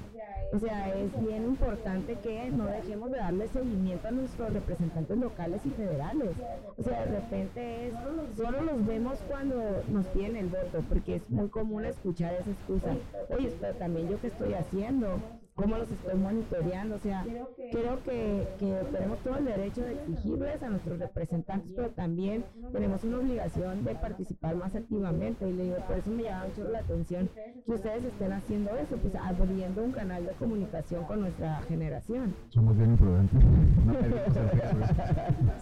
O 0.53 0.59
sea, 0.59 0.93
es 0.95 1.21
bien 1.21 1.45
importante 1.45 2.17
que 2.23 2.51
no 2.51 2.67
dejemos 2.67 3.11
de 3.11 3.19
darle 3.19 3.47
seguimiento 3.49 4.09
a 4.09 4.11
nuestros 4.11 4.53
representantes 4.53 4.70
locales 5.17 5.61
y 5.65 5.71
federales. 5.71 6.31
O 6.77 6.83
sea, 6.83 7.05
de 7.05 7.21
repente 7.21 7.89
es, 7.89 7.95
solo 8.37 8.63
los 8.63 8.87
vemos 8.87 9.19
cuando 9.29 9.83
nos 9.89 10.07
piden 10.07 10.37
el 10.37 10.49
voto, 10.49 10.83
porque 10.89 11.17
es 11.17 11.31
muy 11.31 11.49
común 11.49 11.85
escuchar 11.85 12.35
esa 12.35 12.51
excusa. 12.51 12.95
Oye, 13.31 13.53
pero 13.61 13.75
también 13.75 14.09
yo 14.09 14.21
qué 14.21 14.29
estoy 14.29 14.55
haciendo, 14.55 15.19
cómo 15.55 15.77
los 15.79 15.91
estoy 15.91 16.15
monitoreando. 16.15 16.97
O 16.97 16.99
sea, 16.99 17.25
creo 17.71 18.03
que, 18.05 18.47
tenemos 18.93 19.19
todo 19.21 19.37
el 19.37 19.45
derecho 19.45 19.83
de 19.83 19.93
exigirles 19.93 20.63
a 20.63 20.71
nuestros 20.71 20.99
representantes, 20.99 21.73
pero 21.75 21.91
también 21.91 22.45
tenemos 22.73 23.05
una 23.05 23.19
obligación 23.19 23.85
de 23.85 23.95
participar 23.95 24.57
más 24.57 24.75
activamente. 24.75 25.49
Y 25.49 25.53
le 25.53 25.65
digo, 25.65 25.77
por 25.87 25.99
eso 25.99 26.11
me 26.11 26.25
llama 26.25 26.47
mucho 26.47 26.71
la 26.71 26.79
atención 26.81 27.29
que 27.67 27.73
ustedes 27.73 28.05
estén 28.05 28.33
haciendo 28.33 28.77
eso, 28.77 28.97
pues 28.97 29.15
abriendo 29.15 29.83
un 29.83 29.93
canal 29.93 30.27
de 30.27 30.33
comunicación 30.33 31.05
con 31.05 31.21
nuestra 31.21 31.61
generación. 31.63 32.35
Somos 32.49 32.77
bien 32.77 32.91
imprudentes. 32.91 33.41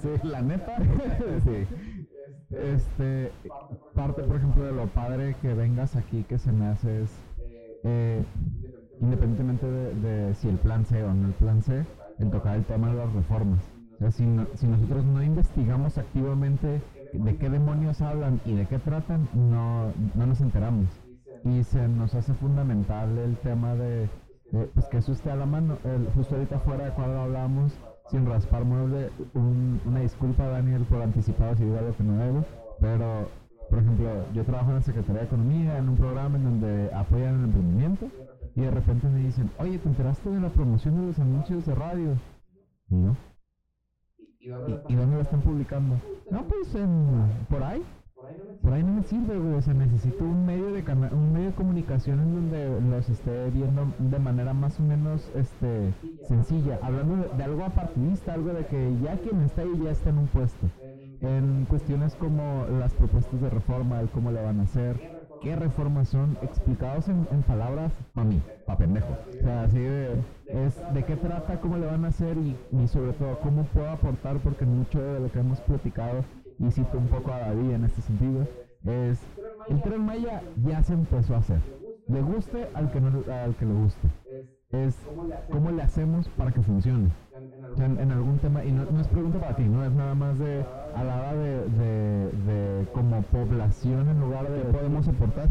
Sí, 0.00 0.08
la 0.22 0.42
neta. 0.42 0.76
Este, 2.50 3.30
parte, 3.94 4.22
por 4.22 4.36
ejemplo, 4.36 4.64
de 4.64 4.72
lo 4.72 4.86
padre 4.86 5.36
que 5.42 5.52
vengas 5.52 5.96
aquí 5.96 6.24
que 6.24 6.38
se 6.38 6.50
me 6.50 6.66
hace 6.66 7.02
es, 7.02 7.10
eh, 7.84 8.24
independientemente 9.00 9.66
de, 9.66 9.94
de 9.94 10.34
si 10.34 10.48
el 10.48 10.56
plan 10.56 10.84
C 10.84 11.02
o 11.04 11.12
no 11.14 11.28
el 11.28 11.34
plan 11.34 11.62
C, 11.62 11.84
en 12.18 12.30
tocar 12.30 12.56
el 12.56 12.64
tema 12.64 12.88
de 12.88 12.94
las 12.96 13.12
reformas. 13.12 13.60
O 13.94 13.98
sea, 13.98 14.10
si, 14.10 14.24
no- 14.26 14.46
si 14.54 14.66
nosotros 14.66 15.04
no 15.04 15.22
investigamos 15.22 15.98
activamente 15.98 16.80
de 17.12 17.36
qué 17.36 17.48
demonios 17.50 18.00
hablan 18.00 18.40
y 18.44 18.54
de 18.54 18.66
qué 18.66 18.78
tratan, 18.78 19.28
no, 19.34 19.92
no 20.14 20.26
nos 20.26 20.40
enteramos. 20.40 20.86
Y 21.44 21.62
se 21.64 21.86
nos 21.88 22.14
hace 22.14 22.34
fundamental 22.34 23.16
el 23.18 23.36
tema 23.36 23.74
de, 23.74 24.08
de, 24.50 24.64
pues 24.74 24.86
que 24.88 24.98
eso 24.98 25.12
esté 25.12 25.30
a 25.30 25.36
la 25.36 25.46
mano. 25.46 25.78
El- 25.84 26.08
justo 26.14 26.34
ahorita 26.34 26.58
fuera 26.60 26.86
de 26.86 26.90
cuadro 26.92 27.20
hablábamos 27.22 27.72
sin 28.10 28.26
raspar 28.26 28.64
mueble. 28.64 29.10
Un- 29.34 29.80
una 29.86 30.00
disculpa, 30.00 30.46
Daniel, 30.48 30.82
por 30.88 31.00
anticipado 31.02 31.54
si 31.56 31.64
digo 31.64 31.78
algo 31.78 31.94
que 31.96 32.02
no 32.04 32.16
debo. 32.18 32.44
Pero, 32.80 33.28
por 33.70 33.78
ejemplo, 33.80 34.08
yo 34.34 34.44
trabajo 34.44 34.70
en 34.70 34.76
la 34.76 34.82
Secretaría 34.82 35.20
de 35.22 35.26
Economía, 35.26 35.78
en 35.78 35.88
un 35.88 35.96
programa 35.96 36.36
en 36.38 36.44
donde 36.44 36.90
apoyan 36.94 37.36
el 37.38 37.44
emprendimiento. 37.44 38.06
Y 38.58 38.62
de 38.62 38.72
repente 38.72 39.06
me 39.08 39.20
dicen, 39.20 39.48
oye, 39.60 39.78
¿te 39.78 39.88
enteraste 39.88 40.28
de 40.30 40.40
la 40.40 40.48
promoción 40.48 41.00
de 41.00 41.06
los 41.06 41.18
anuncios 41.20 41.64
de 41.64 41.74
radio? 41.76 42.16
Y 42.90 42.96
no. 42.96 43.16
¿Y, 44.40 44.94
dónde 44.96 45.14
lo 45.16 45.20
están 45.22 45.42
publicando? 45.42 45.94
No, 46.28 46.42
pues 46.44 46.74
en- 46.74 47.46
por 47.48 47.62
ahí. 47.62 47.84
Por 48.62 48.72
ahí 48.72 48.82
no 48.82 48.94
me 48.94 49.02
sirve, 49.04 49.38
güey. 49.38 49.54
O 49.54 49.62
sea, 49.62 49.74
necesito 49.74 50.24
un 50.24 50.44
medio 50.44 50.72
de 50.72 50.82
cana- 50.82 51.10
un 51.12 51.32
medio 51.32 51.46
de 51.50 51.54
comunicación 51.54 52.18
en 52.18 52.34
donde 52.34 52.80
los 52.90 53.08
esté 53.08 53.48
viendo 53.50 53.86
de 54.00 54.18
manera 54.18 54.52
más 54.54 54.80
o 54.80 54.82
menos 54.82 55.30
este 55.36 55.94
sencilla. 56.26 56.80
Hablando 56.82 57.16
de, 57.16 57.36
de 57.36 57.44
algo 57.44 57.64
apartidista, 57.64 58.34
algo 58.34 58.52
de 58.52 58.66
que 58.66 58.92
ya 59.04 59.16
quien 59.18 59.40
está 59.42 59.62
ahí 59.62 59.72
ya 59.84 59.92
está 59.92 60.10
en 60.10 60.18
un 60.18 60.26
puesto. 60.26 60.66
En 61.20 61.64
cuestiones 61.66 62.16
como 62.16 62.66
las 62.80 62.92
propuestas 62.94 63.40
de 63.40 63.50
reforma, 63.50 64.00
el 64.00 64.08
cómo 64.08 64.32
le 64.32 64.42
van 64.42 64.60
a 64.60 64.64
hacer, 64.64 65.17
qué 65.42 65.56
reformas 65.56 66.08
son, 66.08 66.36
explicados 66.42 67.08
en, 67.08 67.26
en 67.30 67.42
palabras, 67.42 67.92
para 68.14 68.26
mí, 68.26 68.40
para 68.66 68.78
pendejo. 68.78 69.16
O 69.28 69.42
sea, 69.42 69.62
así 69.62 69.78
de, 69.78 70.14
es 70.46 70.80
de 70.94 71.04
qué 71.04 71.16
trata, 71.16 71.60
cómo 71.60 71.76
le 71.76 71.86
van 71.86 72.04
a 72.04 72.08
hacer 72.08 72.36
y, 72.36 72.56
y 72.72 72.88
sobre 72.88 73.12
todo 73.12 73.38
cómo 73.40 73.64
puedo 73.64 73.88
aportar, 73.88 74.38
porque 74.38 74.64
mucho 74.64 75.00
de 75.00 75.20
lo 75.20 75.30
que 75.30 75.40
hemos 75.40 75.60
platicado, 75.60 76.24
y 76.58 76.70
cito 76.70 76.98
un 76.98 77.06
poco 77.06 77.32
a 77.32 77.38
David 77.38 77.70
en 77.70 77.84
este 77.84 78.02
sentido, 78.02 78.46
es 78.84 79.20
el 79.68 79.82
tren 79.82 80.04
Maya 80.04 80.42
ya 80.64 80.82
se 80.82 80.94
empezó 80.94 81.34
a 81.34 81.38
hacer. 81.38 81.60
Le 82.08 82.22
guste 82.22 82.68
al 82.74 82.90
que, 82.90 83.00
no, 83.00 83.08
al 83.32 83.54
que 83.56 83.66
le 83.66 83.74
guste. 83.74 84.08
Es 84.70 84.96
cómo 85.50 85.70
le 85.70 85.82
hacemos 85.82 86.28
para 86.30 86.50
que 86.52 86.62
funcione. 86.62 87.10
O 87.72 87.76
sea, 87.76 87.86
en, 87.86 87.98
en 88.00 88.12
algún 88.12 88.38
tema, 88.38 88.64
y 88.64 88.72
no, 88.72 88.84
no 88.90 89.00
es 89.00 89.08
pregunta 89.08 89.38
para 89.38 89.56
ti, 89.56 89.64
no 89.64 89.84
es 89.84 89.92
nada 89.92 90.14
más 90.14 90.38
de 90.38 90.64
a 90.98 91.04
la 91.04 91.16
hora 91.16 91.34
de, 91.34 91.68
de, 91.68 92.30
de 92.46 92.86
como 92.92 93.22
población 93.22 94.08
en 94.08 94.20
lugar 94.20 94.48
de 94.48 94.60
podemos 94.72 95.06
aportar. 95.06 95.48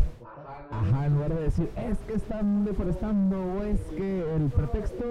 Ajá, 0.69 1.05
en 1.05 1.13
lugar 1.13 1.33
de 1.33 1.43
decir, 1.43 1.71
es 1.77 1.97
que 1.99 2.15
están 2.15 2.65
deforestando 2.65 3.41
o 3.41 3.63
es 3.63 3.79
que 3.95 4.35
el 4.35 4.49
pretexto 4.49 5.05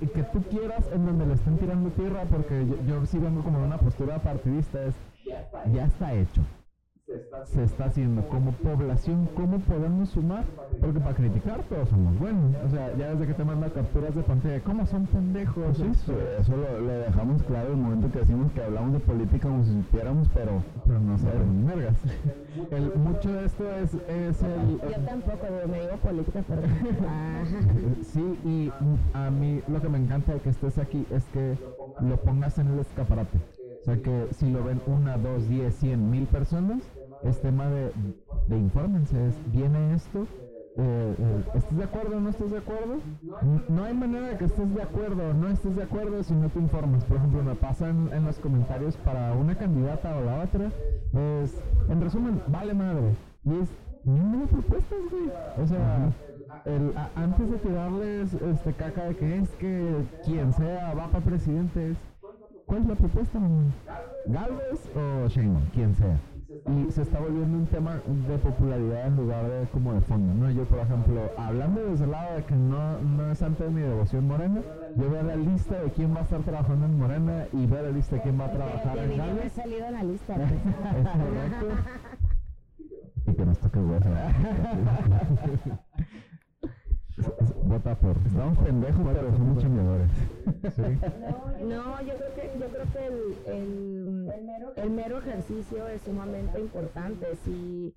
que 0.00 0.22
tú 0.32 0.42
quieras 0.44 0.88
en 0.94 1.04
donde 1.04 1.26
le 1.26 1.34
están 1.34 1.58
tirando 1.58 1.90
tierra, 1.90 2.22
porque 2.30 2.66
yo, 2.66 2.76
yo 2.88 3.06
sí 3.06 3.18
vengo 3.18 3.42
como 3.42 3.58
de 3.58 3.66
una 3.66 3.76
postura 3.76 4.18
partidista, 4.20 4.82
es 4.84 4.94
ya 5.72 5.84
está 5.84 6.14
hecho. 6.14 6.40
Se 7.44 7.64
está 7.64 7.86
haciendo 7.86 8.26
como 8.28 8.52
población, 8.52 9.28
cómo 9.34 9.58
podemos 9.60 10.10
sumar, 10.10 10.44
porque 10.80 11.00
para 11.00 11.14
criticar 11.14 11.62
todos 11.64 11.88
somos 11.88 12.18
buenos. 12.18 12.54
O 12.64 12.68
sea, 12.70 12.96
ya 12.96 13.10
desde 13.10 13.26
que 13.26 13.34
te 13.34 13.44
manda 13.44 13.68
capturas 13.70 14.14
de 14.14 14.22
pantalla, 14.22 14.60
¿cómo 14.60 14.86
son 14.86 15.06
pendejos? 15.06 15.80
Eso 15.80 16.56
lo, 16.56 16.80
lo 16.80 16.92
dejamos 16.92 17.42
claro 17.42 17.70
el 17.70 17.76
momento 17.76 18.10
que 18.10 18.20
decimos 18.20 18.52
que 18.52 18.62
hablamos 18.62 18.94
de 18.94 18.98
política 19.00 19.48
como 19.48 19.64
si 19.64 19.72
supiéramos, 19.72 20.28
pero 20.34 20.62
Pero 20.86 21.00
no 21.00 21.18
saben 21.18 21.60
ni 21.60 21.66
vergas. 21.66 21.96
El, 22.70 22.92
mucho 22.96 23.32
de 23.32 23.46
esto 23.46 23.64
es, 23.76 23.94
es 23.94 24.42
el, 24.42 24.78
Yo 24.78 25.00
tampoco, 25.06 25.46
digo, 25.46 25.68
me 25.68 25.80
digo 25.80 25.96
política, 25.96 26.44
pero... 26.46 26.62
Ah, 27.08 27.42
Sí, 28.02 28.38
y 28.44 28.70
a 29.14 29.30
mí 29.30 29.62
lo 29.68 29.80
que 29.80 29.88
me 29.88 29.98
encanta 29.98 30.34
de 30.34 30.40
que 30.40 30.50
estés 30.50 30.78
aquí 30.78 31.06
es 31.10 31.24
que 31.32 31.56
lo 32.00 32.16
pongas 32.18 32.58
en 32.58 32.68
el 32.68 32.80
escaparate. 32.80 33.38
O 33.80 33.84
sea, 33.84 33.96
que 33.96 34.28
si 34.32 34.50
lo 34.50 34.62
ven 34.62 34.80
una, 34.86 35.16
dos, 35.16 35.48
diez, 35.48 35.74
cien, 35.76 36.10
mil 36.10 36.26
personas, 36.26 36.82
es 37.24 37.40
tema 37.40 37.66
de, 37.68 37.92
de 38.48 38.58
infórmense. 38.58 39.28
Es, 39.28 39.34
viene 39.52 39.94
esto, 39.94 40.26
eh, 40.76 41.14
eh, 41.18 41.44
¿estás 41.54 41.76
de 41.76 41.84
acuerdo 41.84 42.16
o 42.16 42.20
no 42.20 42.30
estás 42.30 42.50
de 42.50 42.58
acuerdo? 42.58 42.96
No 43.68 43.84
hay 43.84 43.94
manera 43.94 44.28
de 44.28 44.36
que 44.38 44.44
estés 44.46 44.74
de 44.74 44.82
acuerdo 44.82 45.30
o 45.30 45.34
no 45.34 45.48
estés 45.48 45.76
de 45.76 45.82
acuerdo 45.82 46.22
si 46.22 46.34
no 46.34 46.48
te 46.48 46.58
informas. 46.58 47.04
Por 47.04 47.18
ejemplo, 47.18 47.42
me 47.42 47.54
pasan 47.54 48.08
en 48.12 48.24
los 48.24 48.38
comentarios 48.38 48.96
para 48.98 49.32
una 49.34 49.54
candidata 49.54 50.16
o 50.16 50.24
la 50.24 50.42
otra, 50.44 50.66
es, 51.42 51.60
en 51.88 52.00
resumen, 52.00 52.40
vale 52.48 52.74
madre. 52.74 53.14
Y 53.44 53.50
es, 53.60 53.68
ninguna 54.04 54.46
propuestas, 54.46 54.98
güey. 55.10 55.30
O 55.62 55.66
sea, 55.66 56.10
el, 56.64 56.92
a- 56.96 57.10
antes 57.16 57.50
de 57.50 57.56
tirarles 57.58 58.34
este 58.34 58.72
caca 58.72 59.04
de 59.04 59.16
que 59.16 59.38
es 59.38 59.50
que 59.56 59.94
quien 60.24 60.52
sea 60.54 60.94
va 60.94 61.08
para 61.08 61.24
presidente, 61.24 61.90
es, 61.90 61.96
¿cuál 62.66 62.80
es 62.82 62.86
la 62.88 62.94
propuesta? 62.94 63.38
¿Galvez 64.26 64.90
o 64.96 65.28
Sheinbaum? 65.28 65.64
Quien 65.74 65.94
sea. 65.94 66.16
Y 66.66 66.90
se 66.92 67.02
está 67.02 67.18
volviendo 67.18 67.58
un 67.58 67.66
tema 67.66 68.00
de 68.28 68.38
popularidad 68.38 69.06
en 69.06 69.16
lugar 69.16 69.48
de 69.48 69.66
como 69.68 69.94
de 69.94 70.00
fondo, 70.02 70.34
¿no? 70.34 70.50
Yo, 70.50 70.64
por 70.64 70.78
ejemplo, 70.78 71.20
hablando 71.36 71.80
desde 71.84 72.04
el 72.04 72.10
lado 72.10 72.36
de 72.36 72.44
que 72.44 72.54
no, 72.54 73.00
no 73.00 73.30
es 73.30 73.40
de 73.40 73.70
mi 73.70 73.80
devoción 73.80 74.26
morena, 74.28 74.60
yo 74.96 75.10
veo 75.10 75.22
la 75.22 75.36
lista 75.36 75.80
de 75.82 75.90
quién 75.90 76.14
va 76.14 76.20
a 76.20 76.22
estar 76.22 76.40
trabajando 76.42 76.86
en 76.86 76.98
Morena 76.98 77.46
y 77.52 77.66
veo 77.66 77.82
la 77.82 77.90
lista 77.90 78.16
de 78.16 78.22
quién 78.22 78.40
va 78.40 78.46
a 78.46 78.52
trabajar 78.52 78.94
de 78.94 79.02
en 79.04 79.08
mí 79.10 79.16
no 79.16 79.24
me 79.24 79.30
he 79.30 79.34
Galvez. 79.34 79.52
salido 79.52 79.86
en 79.86 79.92
la 79.92 80.02
lista. 80.04 80.34
Es 80.42 81.08
correcto. 81.08 81.66
Y 83.24 83.34
que 83.34 83.46
nos 83.46 83.58
toque 83.58 83.78
hueso. 83.78 84.08
Vota 87.64 87.94
por. 87.96 88.16
estamos 88.26 88.58
pendejos, 88.58 89.06
pero 89.12 89.36
somos 89.36 89.62
chambeadores. 89.62 90.10
Sí. 90.62 91.64
No, 91.64 92.00
yo 92.02 92.14
creo 92.16 92.34
que, 92.34 92.58
yo 92.58 92.66
creo 92.68 92.86
que 92.92 93.06
el, 93.06 93.54
el, 93.54 94.32
el 94.76 94.90
mero 94.90 95.18
ejercicio 95.18 95.88
es 95.88 96.02
sumamente 96.02 96.60
importante. 96.60 97.26
Si, 97.44 97.94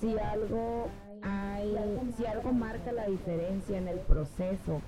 si 0.00 0.18
algo 0.18 0.88
hay, 1.22 1.76
si 2.16 2.26
algo 2.26 2.52
marca 2.52 2.92
la 2.92 3.06
diferencia 3.06 3.78
en 3.78 3.88
el 3.88 3.98
proceso, 4.00 4.80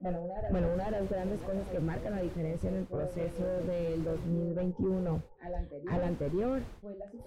bueno, 0.00 0.68
una 0.74 0.84
de 0.84 0.90
las 0.92 1.10
grandes 1.10 1.40
cosas 1.40 1.66
que 1.72 1.80
marca 1.80 2.10
la 2.10 2.22
diferencia 2.22 2.70
en 2.70 2.76
el 2.76 2.84
proceso 2.86 3.44
del 3.66 4.04
2021 4.04 5.22
al 5.40 6.02
anterior 6.02 6.60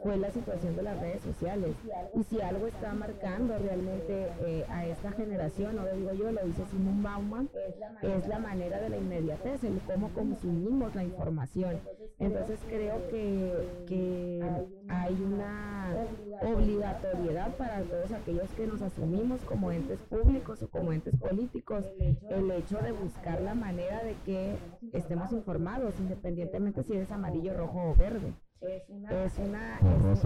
fue 0.04 0.18
la 0.18 0.32
situación 0.32 0.76
de 0.76 0.84
las 0.84 1.00
redes 1.00 1.22
sociales. 1.22 1.76
Y 2.14 2.24
si 2.24 2.42
algo 2.42 2.68
está 2.68 2.94
marcando 2.94 3.58
realmente 3.58 4.28
eh, 4.46 4.66
a 4.70 4.86
esta 4.86 5.12
generación, 5.12 5.76
no 5.76 5.84
lo 5.84 5.96
digo 5.96 6.14
yo, 6.14 6.32
lo 6.32 6.44
dice 6.46 6.64
Simon 6.70 7.02
Bauman, 7.02 7.50
es 8.02 8.28
la 8.28 8.40
manera 8.40 8.80
de 8.82 8.90
la 8.90 8.98
inmediatez, 8.98 9.64
el 9.64 9.80
cómo 9.82 10.10
consumimos 10.10 10.94
la 10.96 11.04
información. 11.04 11.80
Entonces 12.20 12.60
creo 12.68 13.08
que, 13.10 13.86
que 13.88 14.40
hay 14.90 15.14
una 15.14 15.96
obligatoriedad 16.42 17.56
para 17.58 17.82
todos 17.82 18.12
aquellos 18.12 18.50
que 18.52 18.68
nos 18.68 18.82
asumimos 18.82 19.42
como 19.42 19.72
entes 19.72 20.00
públicos 20.02 20.62
o 20.62 20.70
como 20.70 20.94
entes 20.94 21.16
políticos, 21.18 21.86
el 22.30 22.52
hecho 22.52 22.78
de 22.80 22.92
buscar 22.92 23.42
la 23.42 23.56
manera 23.56 24.04
de 24.04 24.16
que 24.26 24.56
estemos 24.94 25.32
informados, 25.32 25.94
independientemente 26.00 26.84
si 26.84 26.94
eres 26.94 27.12
amarillo, 27.12 27.56
rojo 27.56 27.92
o 27.92 27.96
verde. 28.02 28.34
Es 28.62 28.84
una, 28.90 29.10
es 29.26 29.38
una, 29.38 29.80
es- 30.14 30.26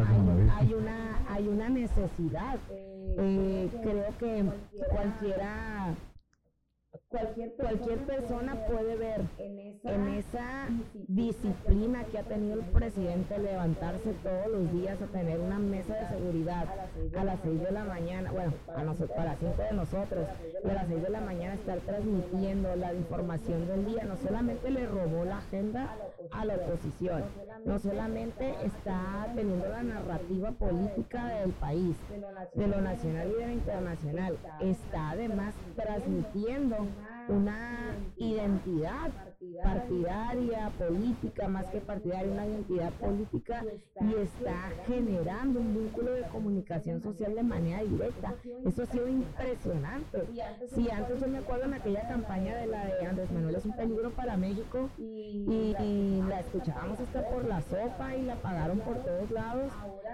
hay 0.57 0.73
una, 0.73 1.19
hay 1.29 1.47
una 1.47 1.69
necesidad. 1.69 2.57
Eh, 3.17 3.69
creo 3.81 4.17
que 4.19 4.43
cualquiera 4.89 5.93
cualquier, 7.09 7.53
cualquier 7.53 7.99
persona 8.05 8.55
puede 8.67 8.95
ver 8.95 9.21
en 9.39 10.07
esa 10.15 10.67
disciplina 11.07 12.03
que 12.05 12.17
ha 12.17 12.23
tenido 12.23 12.55
el 12.55 12.65
presidente 12.65 13.37
levantarse 13.37 14.13
todos 14.23 14.47
los 14.47 14.71
días 14.71 15.01
a 15.01 15.05
tener 15.07 15.39
una 15.39 15.59
mesa 15.59 15.93
de 15.95 16.07
seguridad 16.07 16.67
a 17.17 17.23
las 17.23 17.39
6 17.41 17.61
de 17.61 17.71
la 17.71 17.83
mañana, 17.83 18.31
bueno, 18.31 18.53
a 18.75 18.83
nosotros, 18.83 19.11
para 19.15 19.31
las 19.31 19.39
5 19.39 19.61
de 19.61 19.73
nosotros, 19.73 20.27
y 20.63 20.69
a 20.69 20.73
las 20.73 20.87
6 20.87 21.03
de 21.03 21.09
la 21.09 21.21
mañana 21.21 21.53
estar 21.53 21.79
transmitiendo 21.79 22.75
la 22.75 22.93
información 22.93 23.67
del 23.67 23.85
día, 23.85 24.03
no 24.05 24.17
solamente 24.17 24.71
le 24.71 24.85
robó 24.87 25.25
la 25.25 25.37
agenda 25.37 25.95
a 26.31 26.45
la 26.45 26.55
oposición, 26.55 27.23
no 27.65 27.79
solamente 27.79 28.55
está 28.63 29.31
teniendo 29.35 29.67
la 29.69 29.83
narrativa 29.83 30.51
política 30.51 31.27
del 31.27 31.51
país, 31.51 31.95
de 32.53 32.67
lo 32.67 32.81
nacional 32.81 33.29
y 33.29 33.39
de 33.39 33.47
lo 33.47 33.53
internacional, 33.53 34.37
está 34.61 35.11
además 35.11 35.53
transmitiendo 35.75 36.87
una 37.29 37.95
identidad 38.17 39.11
partidaria, 39.63 40.71
política, 40.77 41.47
más 41.47 41.65
que 41.67 41.79
partidaria, 41.79 42.31
una 42.31 42.47
identidad 42.47 42.91
política 42.93 43.63
y 44.01 44.21
está 44.21 44.71
generando 44.87 45.59
un 45.59 45.73
vínculo 45.73 46.11
de 46.11 46.23
comunicación 46.23 47.01
social 47.01 47.35
de 47.35 47.43
manera 47.43 47.83
directa. 47.83 48.35
Eso 48.65 48.83
ha 48.83 48.85
sido 48.85 49.07
impresionante. 49.07 50.23
Si 50.67 50.89
antes 50.89 51.19
yo 51.19 51.27
me 51.27 51.39
acuerdo 51.39 51.65
en 51.65 51.73
aquella 51.73 52.07
campaña 52.07 52.55
de 52.57 52.67
la 52.67 52.85
de 52.85 53.05
Andrés 53.05 53.31
Manuel 53.31 53.55
es 53.55 53.65
un 53.65 53.75
peligro 53.75 54.11
para 54.11 54.37
México 54.37 54.89
y, 54.97 55.75
y 55.79 56.23
la 56.27 56.39
escuchábamos 56.41 56.99
hasta 56.99 57.27
por 57.29 57.45
la 57.45 57.61
sopa 57.61 58.15
y 58.15 58.23
la 58.23 58.35
pagaron 58.35 58.79
por 58.79 58.97
todos 59.03 59.31
lados, 59.31 59.71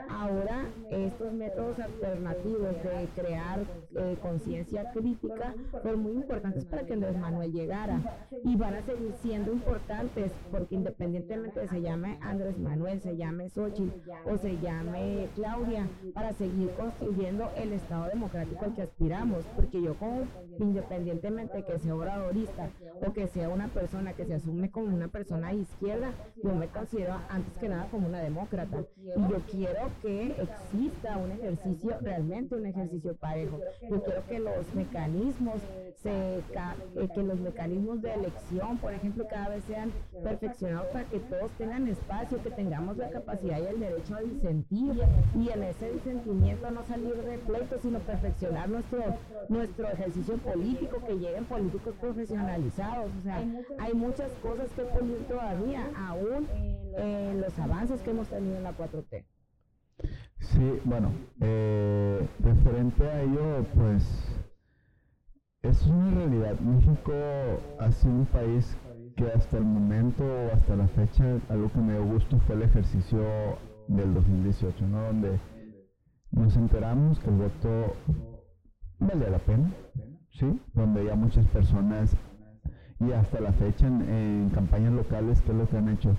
ahora 0.09 0.65
estos 0.89 1.33
métodos 1.33 1.79
alternativos 1.79 2.75
de 2.83 3.07
crear 3.15 3.59
eh, 3.95 4.17
conciencia 4.21 4.91
crítica 4.91 5.53
fueron 5.81 6.03
muy 6.03 6.13
importantes 6.13 6.65
para 6.65 6.85
que 6.85 6.93
Andrés 6.93 7.17
Manuel 7.17 7.51
llegara 7.51 7.99
y 8.43 8.55
van 8.55 8.75
a 8.75 8.81
seguir 8.81 9.13
siendo 9.21 9.51
importantes 9.51 10.31
porque 10.51 10.75
independientemente 10.75 11.59
de 11.59 11.67
se 11.67 11.81
llame 11.81 12.17
Andrés 12.21 12.57
Manuel, 12.57 13.01
se 13.01 13.15
llame 13.15 13.49
Xochitl 13.49 13.91
o 14.25 14.37
se 14.37 14.57
llame 14.59 15.27
Claudia, 15.35 15.87
para 16.13 16.33
seguir 16.33 16.69
construyendo 16.71 17.49
el 17.55 17.73
Estado 17.73 18.07
democrático 18.07 18.65
al 18.65 18.75
que 18.75 18.81
aspiramos, 18.81 19.43
porque 19.55 19.81
yo 19.81 19.95
como 19.95 20.23
independientemente 20.59 21.57
de 21.57 21.63
que 21.63 21.79
sea 21.79 21.95
obradorista 21.95 22.69
o 23.05 23.13
que 23.13 23.27
sea 23.27 23.49
una 23.49 23.67
persona 23.67 24.13
que 24.13 24.25
se 24.25 24.35
asume 24.35 24.69
como 24.69 24.93
una 24.93 25.07
persona 25.07 25.49
de 25.49 25.59
izquierda, 25.59 26.11
yo 26.43 26.53
me 26.53 26.67
considero 26.67 27.15
antes 27.29 27.57
que 27.57 27.69
nada 27.69 27.87
como 27.89 28.07
una 28.07 28.19
demócrata 28.19 28.83
y 28.97 29.29
yo 29.29 29.39
quiero 29.49 29.89
que 30.01 30.35
exista 30.41 31.17
un 31.17 31.31
ejercicio, 31.31 31.97
realmente 32.01 32.55
un 32.55 32.65
ejercicio 32.65 33.15
parejo. 33.15 33.59
Yo 33.89 34.03
quiero 34.03 34.25
que 34.27 34.39
los 34.39 34.75
mecanismos 34.75 35.55
se 36.01 36.41
eh, 36.95 37.07
que 37.13 37.23
los 37.23 37.39
mecanismos 37.39 38.01
de 38.01 38.13
elección, 38.13 38.77
por 38.77 38.93
ejemplo, 38.93 39.10
cada 39.29 39.49
vez 39.49 39.63
sean 39.65 39.91
perfeccionados 40.23 40.87
para 40.87 41.05
que 41.05 41.19
todos 41.19 41.51
tengan 41.57 41.87
espacio, 41.87 42.41
que 42.41 42.51
tengamos 42.51 42.97
la 42.97 43.09
capacidad 43.09 43.59
y 43.59 43.67
el 43.67 43.79
derecho 43.79 44.15
a 44.15 44.21
disentir 44.21 45.01
y 45.35 45.49
en 45.49 45.63
ese 45.63 45.91
disentimiento 45.91 46.71
no 46.71 46.83
salir 46.85 47.15
de 47.15 47.37
pleito, 47.39 47.77
sino 47.81 47.99
perfeccionar 47.99 48.69
nuestro 48.69 49.03
nuestro 49.49 49.89
ejercicio 49.89 50.37
político, 50.37 51.03
que 51.05 51.15
lleguen 51.15 51.45
políticos 51.45 51.95
profesionalizados. 51.99 53.11
O 53.19 53.23
sea, 53.23 53.43
hay 53.79 53.93
muchas 53.93 54.31
cosas 54.41 54.69
que 54.75 54.83
pulir 54.83 55.25
todavía, 55.27 55.89
aún 55.97 56.47
los 57.39 57.57
avances 57.59 58.01
que 58.01 58.11
hemos 58.11 58.27
tenido 58.27 58.57
en 58.57 58.63
la 58.63 58.73
4T. 58.73 59.23
Sí, 60.39 60.79
bueno, 60.85 61.11
eh, 61.39 62.27
referente 62.39 63.07
a 63.07 63.21
ello, 63.21 63.65
pues 63.75 64.03
es 65.61 65.85
una 65.85 66.11
realidad. 66.11 66.59
México 66.59 67.13
ha 67.79 67.91
sido 67.91 68.13
un 68.13 68.25
país 68.25 68.75
que 69.15 69.31
hasta 69.31 69.57
el 69.57 69.65
momento 69.65 70.23
o 70.23 70.53
hasta 70.53 70.75
la 70.75 70.87
fecha, 70.89 71.37
algo 71.49 71.71
que 71.71 71.79
me 71.79 71.93
dio 71.93 72.05
gusto 72.05 72.39
fue 72.41 72.55
el 72.55 72.63
ejercicio 72.63 73.19
del 73.87 74.13
2018, 74.13 74.87
¿no? 74.87 75.01
Donde 75.03 75.39
nos 76.31 76.55
enteramos 76.55 77.19
que 77.19 77.29
el 77.29 77.35
voto 77.35 77.95
valía 78.99 79.29
la 79.29 79.39
pena, 79.39 79.71
¿sí? 80.31 80.59
Donde 80.73 81.05
ya 81.05 81.15
muchas 81.15 81.45
personas, 81.47 82.15
y 82.99 83.11
hasta 83.11 83.39
la 83.41 83.51
fecha 83.53 83.87
en, 83.87 84.49
campañas 84.53 84.93
locales, 84.93 85.41
¿qué 85.41 85.51
es 85.51 85.57
lo 85.57 85.67
que 85.67 85.77
han 85.77 85.89
hecho? 85.89 86.15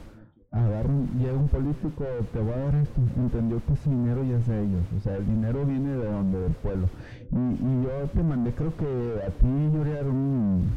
agarran, 0.50 1.09
llega 1.18 1.33
un 1.33 1.48
político, 1.48 2.05
te 2.31 2.38
voy 2.38 2.52
a 2.52 2.59
dar 2.59 2.74
esto, 2.74 3.00
entendió 3.16 3.64
que 3.64 3.72
ese 3.72 3.88
dinero 3.88 4.22
ya 4.22 4.37
es 4.37 4.46
de 4.46 4.62
ellos, 4.62 4.85
o 4.94 5.00
sea, 5.00 5.16
el 5.16 5.26
dinero 5.26 5.64
viene 5.64 5.96
de 5.96 6.05
donde, 6.05 6.40
del 6.40 6.52
pueblo. 6.52 6.90
Y, 7.31 7.37
y 7.37 7.83
yo 7.85 8.07
te 8.12 8.22
mandé, 8.22 8.52
creo 8.52 8.76
que 8.76 9.22
a 9.26 9.31
ti, 9.31 9.46
Yuriar, 9.73 10.06
un, 10.06 10.71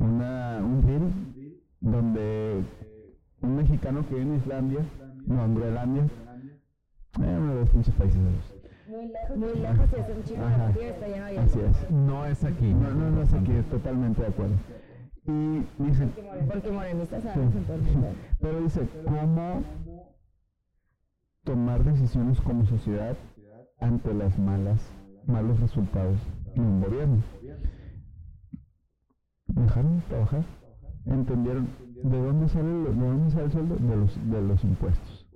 una, 0.00 0.58
un 0.58 0.82
reel 0.82 1.35
donde 1.90 2.62
un 3.42 3.56
mexicano 3.56 4.04
que 4.08 4.14
vive 4.16 4.26
en 4.32 4.36
Islandia, 4.36 4.80
no, 5.26 5.44
en 5.44 5.54
Groenlandia, 5.54 6.02
Eh, 7.18 7.36
uno 7.38 7.54
de 7.54 7.60
los 7.60 7.70
pinches 7.70 7.94
países 7.94 8.20
de 8.22 8.28
ellos. 8.28 8.54
Muy 8.88 9.08
lejos, 9.08 9.36
muy 9.38 9.54
lejos 9.54 9.88
y 9.96 10.00
hace 10.00 10.12
un 10.12 10.22
chingo 10.24 10.44
Ajá. 10.44 10.68
de 10.68 10.88
está 10.90 11.08
lleno 11.08 11.26
de 11.26 11.38
Así 11.38 11.60
es. 11.60 11.90
No 11.90 12.26
es 12.26 12.44
aquí. 12.44 12.74
No, 12.74 12.90
no, 12.90 13.10
no 13.10 13.22
es 13.22 13.32
aquí, 13.32 13.52
totalmente 13.70 14.20
de 14.22 14.28
acuerdo. 14.28 14.54
Y 15.26 15.66
dicen, 15.82 16.12
Porque 16.46 16.70
morenistas 16.70 17.22
sabemos 17.22 17.54
en 17.56 17.64
todo 17.64 17.76
el 17.76 17.82
mundo. 17.82 18.08
pero 18.40 18.60
dice, 18.60 18.86
¿cómo 19.06 19.62
tomar 21.44 21.82
decisiones 21.84 22.40
como 22.42 22.66
sociedad 22.66 23.16
ante 23.80 24.12
las 24.14 24.38
malas, 24.38 24.80
malos 25.26 25.58
resultados 25.60 26.18
de 26.54 26.60
un 26.60 26.80
gobierno? 26.82 27.22
Dejaron 29.46 29.96
de 29.96 30.02
trabajar, 30.02 30.44
entendieron 31.06 31.68
de 32.02 32.22
dónde 32.22 32.48
sale, 32.48 32.68
el- 32.68 32.98
de 32.98 33.06
dónde 33.06 33.30
sale 33.30 33.44
el 33.46 33.52
sueldo 33.52 33.76
de 33.76 33.96
los, 33.96 34.30
de 34.30 34.42
los 34.42 34.64
impuestos. 34.64 35.26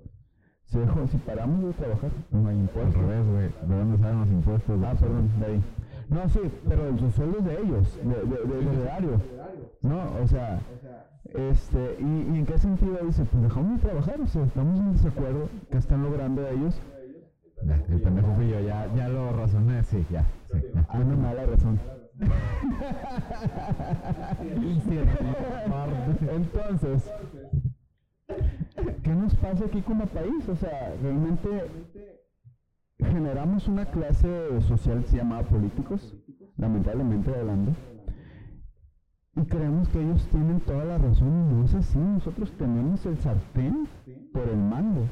Se 0.65 0.79
dejó, 0.79 1.05
si 1.07 1.17
paramos 1.17 1.63
de 1.65 1.73
trabajar, 1.73 2.11
no 2.31 2.47
hay 2.47 2.55
Al 2.55 2.61
impuestos. 2.61 2.95
revés, 2.95 3.25
güey. 3.27 3.49
¿De 3.69 3.75
dónde 3.77 3.97
salen 3.97 4.19
los 4.21 4.29
impuestos? 4.29 4.79
Ah, 4.85 4.93
perdón, 4.99 5.29
de 5.39 5.45
ahí. 5.45 5.63
No, 6.09 6.29
sí, 6.29 6.39
pero 6.67 6.91
los 6.91 7.13
sueldos 7.13 7.43
de 7.45 7.61
ellos, 7.61 7.99
de, 8.03 8.15
de, 8.15 8.55
de- 8.55 8.65
del 8.65 8.79
erario. 8.81 9.21
No, 9.81 9.99
o 10.23 10.27
sea, 10.27 10.59
este, 11.33 11.97
y, 11.99 12.33
y 12.35 12.39
en 12.39 12.45
qué 12.45 12.57
sentido 12.57 12.97
dice, 13.05 13.25
pues 13.25 13.43
dejamos 13.43 13.81
de 13.81 13.87
trabajar, 13.89 14.19
o 14.21 14.27
sea, 14.27 14.43
estamos 14.43 14.79
en 14.79 14.91
desacuerdo, 14.93 15.49
¿qué 15.69 15.77
están 15.77 16.03
logrando 16.03 16.47
ellos? 16.47 16.81
El 17.89 18.01
pendejo 18.01 18.33
fui 18.35 18.49
yo, 18.49 18.59
ya, 18.59 18.87
ya 18.95 19.07
lo 19.07 19.31
razoné, 19.33 19.83
sí, 19.83 20.03
ya. 20.09 20.25
Sí, 20.51 20.59
ya. 20.73 20.87
Una 20.99 21.15
mala 21.15 21.45
razón. 21.45 21.79
Entonces, 26.29 27.11
¿qué 29.03 29.09
nos 29.15 29.35
pasa 29.35 29.65
aquí 29.65 29.81
como 29.81 30.05
país? 30.07 30.47
O 30.49 30.55
sea, 30.55 30.93
realmente 31.01 31.49
generamos 32.99 33.67
una 33.67 33.85
clase 33.85 34.61
social 34.61 35.01
que 35.03 35.09
se 35.09 35.17
llama 35.17 35.41
políticos, 35.43 36.15
lamentablemente 36.57 37.33
hablando, 37.33 37.73
y 39.35 39.45
creemos 39.45 39.87
que 39.89 40.01
ellos 40.01 40.27
tienen 40.27 40.59
toda 40.59 40.83
la 40.83 40.97
razón 40.97 41.57
no 41.57 41.63
es 41.63 41.73
así. 41.73 41.97
Nosotros 41.97 42.51
tenemos 42.57 43.05
el 43.05 43.17
sartén 43.17 43.87
por 44.33 44.47
el 44.47 44.57
mango. 44.57 45.07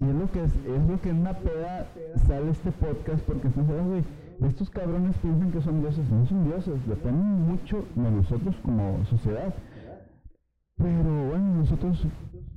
Y 0.00 0.04
es 0.06 0.14
lo 0.14 0.30
que 0.32 0.42
es, 0.42 0.54
es 0.56 0.88
lo 0.88 1.00
que 1.00 1.10
en 1.10 1.18
una 1.18 1.34
peda 1.34 1.86
sale 2.26 2.50
este 2.50 2.72
podcast 2.72 3.22
porque 3.24 3.48
están 3.48 3.66
diciendo, 3.66 3.90
güey, 3.90 4.02
estos 4.48 4.70
cabrones 4.70 5.16
piensan 5.18 5.52
que 5.52 5.60
son 5.60 5.80
dioses, 5.80 6.08
no 6.10 6.26
son 6.26 6.44
dioses, 6.44 6.86
dependen 6.86 7.42
mucho 7.48 7.84
de 7.94 8.10
nosotros 8.10 8.54
como 8.64 9.04
sociedad. 9.06 9.54
Pero 10.76 11.28
bueno, 11.28 11.54
nosotros 11.56 12.06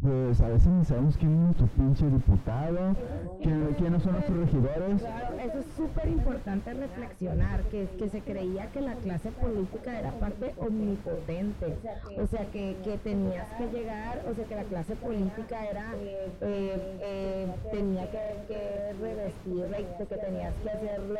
pues 0.05 0.39
a 0.41 0.49
veces 0.49 0.67
ni 0.67 0.85
sabemos 0.85 1.17
quién 1.17 1.31
es 1.33 1.39
nuestro 1.39 1.67
pinche 1.67 2.05
diputado, 2.07 2.95
quién- 3.41 3.73
quiénes 3.77 4.03
son 4.03 4.13
nuestros 4.13 4.37
regidores. 4.37 5.01
Claro, 5.01 5.35
eso 5.39 5.59
es 5.59 5.65
súper 5.75 6.07
importante 6.09 6.73
reflexionar, 6.73 7.63
que, 7.71 7.87
que 7.97 8.09
se 8.09 8.21
creía 8.21 8.67
que 8.67 8.81
la 8.81 8.93
clase 8.95 9.31
política 9.31 9.99
era 9.99 10.11
parte 10.11 10.53
omnipotente, 10.57 11.77
o 12.21 12.27
sea, 12.27 12.45
que, 12.51 12.77
que 12.83 12.97
tenías 12.99 13.47
que 13.57 13.67
llegar, 13.67 14.21
o 14.29 14.33
sea, 14.35 14.45
que 14.45 14.55
la 14.55 14.63
clase 14.65 14.95
política 14.95 15.65
era, 15.65 15.93
eh, 16.41 16.97
eh, 17.01 17.47
tenía 17.71 18.09
que, 18.11 18.19
que 18.47 18.93
revestir, 19.01 19.65
de 19.99 20.05
que 20.05 20.17
tenías 20.17 20.53
que 20.61 20.69
hacerle 20.69 21.19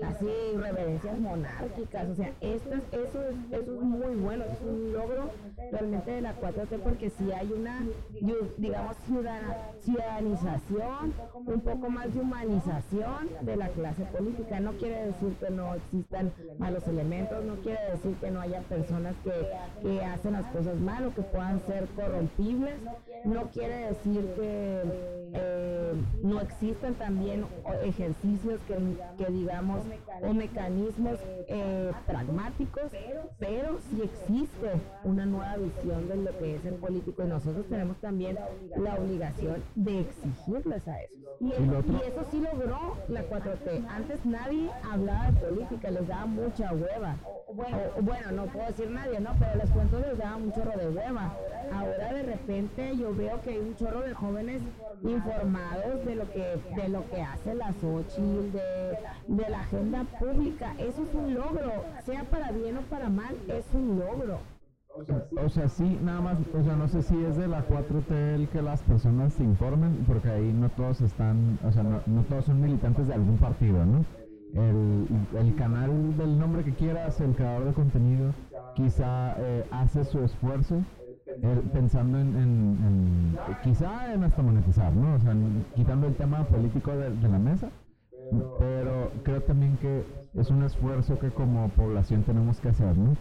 casi 0.00 0.26
reverencias 0.56 1.18
monárquicas, 1.20 2.08
o 2.08 2.14
sea, 2.16 2.30
esto 2.40 2.74
es- 2.74 3.06
eso, 3.08 3.22
es, 3.22 3.36
eso 3.60 3.74
es 3.76 3.82
muy 3.82 4.14
bueno, 4.16 4.44
es 4.44 4.60
un 4.62 4.92
logro 4.92 5.30
realmente 5.70 6.10
de 6.12 6.20
la 6.20 6.34
4T 6.34 6.78
porque 6.82 7.10
si 7.10 7.32
hay 7.32 7.50
una, 7.52 7.86
digamos, 8.58 8.96
ciudadana- 9.06 9.56
ciudadanización, 9.80 11.12
un 11.46 11.60
poco 11.60 11.90
más 11.90 12.12
de 12.14 12.20
humanización 12.20 13.28
de 13.42 13.56
la 13.56 13.68
clase 13.68 14.04
política. 14.06 14.60
No 14.60 14.72
quiere 14.72 15.06
decir 15.06 15.34
que 15.40 15.50
no 15.50 15.74
existan 15.74 16.32
malos 16.58 16.86
elementos, 16.88 17.44
no 17.44 17.54
quiere 17.56 17.78
decir 17.92 18.14
que 18.20 18.30
no 18.30 18.40
haya 18.40 18.60
personas 18.62 19.14
que, 19.24 19.32
que 19.82 20.04
hacen 20.04 20.32
las 20.32 20.46
cosas 20.46 20.76
mal 20.80 21.06
o 21.06 21.14
que 21.14 21.22
puedan 21.22 21.60
ser 21.66 21.86
corrompibles, 21.96 22.74
no 23.24 23.42
quiere 23.50 23.88
decir 23.88 24.24
que 24.36 24.82
eh, 25.34 25.92
no 26.22 26.40
existan 26.40 26.94
también 26.94 27.44
ejercicios 27.82 28.60
que, 28.68 28.76
que 29.24 29.30
digamos 29.32 29.82
o 30.22 30.32
mecanismos 30.32 31.18
eh, 31.48 31.92
pragmáticos, 32.06 32.90
pero 33.38 33.78
sí 33.90 34.02
existe 34.02 34.70
una 35.04 35.26
nueva 35.26 35.56
visión 35.56 36.08
de 36.08 36.16
lo 36.16 36.38
que 36.38 36.56
es 36.56 36.64
el 36.64 36.74
político 36.74 37.22
y 37.24 37.28
nosotros 37.28 37.66
tenemos 37.68 37.96
también 38.06 38.38
la 38.76 38.94
obligación 38.94 39.64
de 39.74 40.02
exigirles 40.02 40.86
a 40.86 41.02
eso. 41.02 41.14
Y, 41.40 41.50
eso 41.50 42.24
sí 42.30 42.40
logró 42.40 42.96
la 43.08 43.22
4T. 43.28 43.84
Antes 43.88 44.24
nadie 44.24 44.70
hablaba 44.88 45.32
de 45.32 45.40
política, 45.40 45.90
les 45.90 46.06
daba 46.06 46.26
mucha 46.26 46.72
hueva. 46.72 47.16
O, 47.48 47.54
bueno, 48.02 48.30
no 48.32 48.46
puedo 48.46 48.64
decir 48.68 48.88
nadie, 48.90 49.18
¿no? 49.18 49.30
Pero 49.40 49.56
les 49.56 49.70
cuento 49.70 49.98
les 49.98 50.16
daba 50.18 50.36
un 50.36 50.52
chorro 50.52 50.78
de 50.78 50.88
hueva. 50.88 51.34
Ahora 51.72 52.12
de 52.12 52.22
repente 52.22 52.96
yo 52.96 53.12
veo 53.12 53.40
que 53.40 53.50
hay 53.50 53.58
un 53.58 53.74
chorro 53.74 54.02
de 54.02 54.14
jóvenes 54.14 54.62
informados 55.02 56.04
de 56.04 56.14
lo 56.14 56.30
que 56.30 56.60
de 56.76 56.88
lo 56.88 57.10
que 57.10 57.22
hace 57.22 57.56
la 57.56 57.72
Xochitl, 57.80 58.52
de, 58.52 58.98
de 59.26 59.50
la 59.50 59.60
agenda 59.62 60.04
pública. 60.20 60.74
Eso 60.78 61.02
es 61.02 61.12
un 61.12 61.34
logro, 61.34 61.72
sea 62.04 62.22
para 62.22 62.52
bien 62.52 62.76
o 62.78 62.82
para 62.82 63.08
mal, 63.08 63.34
es 63.48 63.66
un 63.74 63.98
logro. 63.98 64.38
O 65.44 65.48
sea, 65.48 65.68
sí, 65.68 65.98
nada 66.02 66.20
más, 66.20 66.38
o 66.58 66.62
sea, 66.62 66.76
no 66.76 66.88
sé 66.88 67.02
si 67.02 67.22
es 67.24 67.36
de 67.36 67.46
la 67.48 67.66
4T 67.68 68.10
el 68.34 68.48
que 68.48 68.62
las 68.62 68.82
personas 68.82 69.34
se 69.34 69.44
informen, 69.44 70.04
porque 70.06 70.30
ahí 70.30 70.52
no 70.52 70.68
todos 70.70 71.00
están, 71.02 71.58
o 71.64 71.70
sea, 71.72 71.82
no, 71.82 72.00
no 72.06 72.22
todos 72.22 72.46
son 72.46 72.60
militantes 72.60 73.06
de 73.08 73.14
algún 73.14 73.36
partido, 73.36 73.84
¿no? 73.84 74.04
El, 74.54 75.06
el 75.38 75.54
canal 75.56 76.16
del 76.16 76.38
nombre 76.38 76.64
que 76.64 76.72
quieras, 76.72 77.20
el 77.20 77.34
creador 77.34 77.66
de 77.66 77.72
contenido, 77.74 78.32
quizá 78.74 79.34
eh, 79.38 79.64
hace 79.70 80.04
su 80.04 80.20
esfuerzo 80.20 80.76
eh, 81.26 81.62
pensando 81.72 82.18
en, 82.18 82.28
en- 82.28 82.78
en- 82.86 83.38
quizá 83.62 84.14
en 84.14 84.24
hasta 84.24 84.42
monetizar, 84.42 84.92
¿no? 84.94 85.14
O 85.16 85.20
sea, 85.20 85.32
en- 85.32 85.66
quitando 85.74 86.06
el 86.06 86.14
tema 86.14 86.44
político 86.44 86.92
de, 86.92 87.10
de 87.10 87.28
la 87.28 87.38
mesa, 87.38 87.68
pero 88.58 89.10
creo 89.24 89.42
también 89.42 89.76
que 89.76 90.04
es 90.34 90.50
un 90.50 90.62
esfuerzo 90.62 91.18
que 91.18 91.28
como 91.30 91.68
población 91.70 92.22
tenemos 92.22 92.60
que 92.60 92.70
hacer, 92.70 92.96
¿no? 92.96 93.14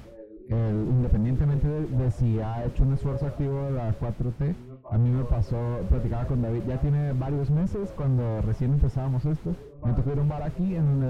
El- 0.50 0.88
independientemente 0.90 1.68
de, 1.68 1.86
de 1.88 2.12
si 2.12 2.40
ha 2.40 2.64
hecho 2.66 2.84
un 2.84 2.94
esfuerzo 2.94 3.26
activo 3.28 3.64
de 3.64 3.72
la 3.72 3.94
4T, 4.00 4.54
a 4.92 4.98
mí 4.98 5.10
me 5.10 5.24
pasó, 5.24 5.58
platicaba 5.90 6.26
con 6.28 6.42
David, 6.44 6.62
ya 6.68 6.80
tiene 6.80 7.14
varios 7.14 7.50
meses 7.50 7.92
cuando 7.98 8.42
recién 8.44 8.74
empezábamos 8.74 9.26
esto, 9.26 9.56
me 9.84 9.94
tocó 9.94 10.12
ir 10.12 10.20
a 10.20 10.22
un 10.22 10.30
bar 10.30 10.44
aquí 10.44 10.76
en, 10.76 11.02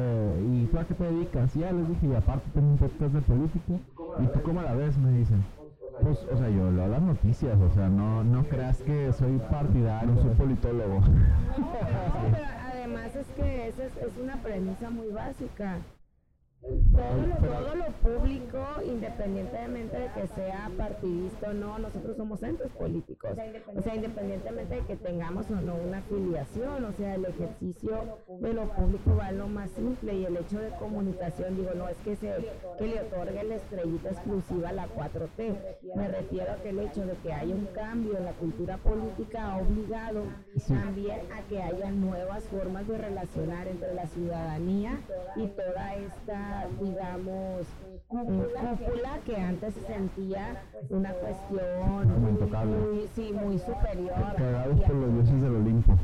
y 0.54 0.66
tú 0.68 0.80
a 0.80 0.86
qué 0.86 0.94
te 0.94 1.04
dedicas, 1.04 1.54
ya 1.54 1.72
les 1.74 1.88
dije, 1.90 2.08
y 2.08 2.16
aparte 2.16 2.50
tengo 2.54 2.68
un 2.70 2.78
podcast 2.78 3.14
de 3.14 3.22
política, 3.22 3.74
y 4.20 4.28
tú 4.28 4.42
cómo 4.44 4.62
la 4.62 4.74
ves, 4.74 4.98
me 4.98 5.12
dicen. 5.12 5.44
Pues, 6.02 6.20
o 6.32 6.38
sea, 6.38 6.50
yo 6.50 6.72
leo 6.72 6.88
las 6.90 7.02
noticias, 7.02 7.58
o 7.60 7.70
sea, 7.74 7.88
no, 7.88 8.22
no 8.24 8.44
creas 8.46 8.82
que 8.82 9.12
soy 9.14 9.38
partidario, 9.50 10.14
soy 10.22 10.32
politólogo. 10.36 11.00
No, 11.00 11.72
pero 11.82 12.46
además 12.74 13.16
es 13.16 13.28
que 13.28 13.68
esa 13.70 13.84
es, 13.86 13.98
es 13.98 14.18
una 14.22 14.36
premisa 14.38 14.90
muy 14.90 15.08
básica. 15.10 15.78
Todo 16.66 17.28
lo, 17.28 17.36
todo 17.36 17.76
lo 17.76 17.86
público, 18.02 18.66
independientemente 18.84 20.00
de 20.00 20.08
que 20.14 20.28
sea 20.28 20.72
partidista 20.76 21.50
o 21.50 21.54
no, 21.54 21.78
nosotros 21.78 22.18
somos 22.18 22.42
entes 22.42 22.72
políticos. 22.72 23.32
O 23.76 23.82
sea, 23.82 23.96
independientemente 23.96 24.76
de 24.76 24.82
que 24.82 24.96
tengamos 24.96 25.50
o 25.52 25.56
no 25.62 25.76
una 25.76 26.00
afiliación, 26.00 26.86
o 26.86 26.92
sea, 26.94 27.16
el 27.16 27.26
ejercicio 27.26 28.20
de 28.40 28.54
lo 28.54 28.70
público 28.72 29.16
va 29.16 29.28
a 29.28 29.32
lo 29.32 29.48
más 29.48 29.70
simple 29.72 30.16
y 30.16 30.26
el 30.26 30.38
hecho 30.38 30.60
de 30.60 30.70
comunicación, 30.72 31.56
digo, 31.56 31.72
no 31.76 31.88
es 31.88 31.98
que, 31.98 32.16
se, 32.16 32.34
que 32.80 32.88
le 32.88 33.02
otorgue 33.02 33.44
la 33.44 33.56
estrellita 33.56 34.10
exclusiva 34.10 34.70
a 34.70 34.74
la 34.74 34.88
4T. 34.88 35.56
Me 35.96 36.08
refiero 36.08 36.52
a 36.54 36.56
que 36.58 36.70
el 36.70 36.80
hecho 36.80 37.06
de 37.06 37.14
que 37.18 37.32
haya 37.32 37.54
un 37.54 37.68
cambio 37.76 38.18
en 38.18 38.26
la 38.26 38.34
cultura 38.34 38.78
política 38.78 39.54
ha 39.54 39.58
obligado 39.58 40.24
también 40.68 41.20
a 41.32 41.42
que 41.48 41.62
haya 41.62 41.92
nuevas 41.92 42.44
formas 42.46 42.88
de 42.88 42.98
relacionar 42.98 43.68
entre 43.68 43.94
la 43.94 44.08
ciudadanía 44.08 45.00
y 45.36 45.48
toda 45.48 45.96
esta, 45.96 46.55
digamos, 46.82 47.68
cúpula 48.08 49.20
que 49.26 49.36
antes 49.36 49.74
se 49.74 49.82
sentía 49.82 50.62
una 50.90 51.12
cuestión 51.14 52.08
muy, 52.70 53.08
sí, 53.16 53.34
muy 53.34 53.58
superior. 53.60 54.36
Cagados 54.38 54.80
por 54.82 54.96
los 54.96 55.14
dioses 55.14 55.42
del 55.42 55.56
Olimpo. 55.56 55.98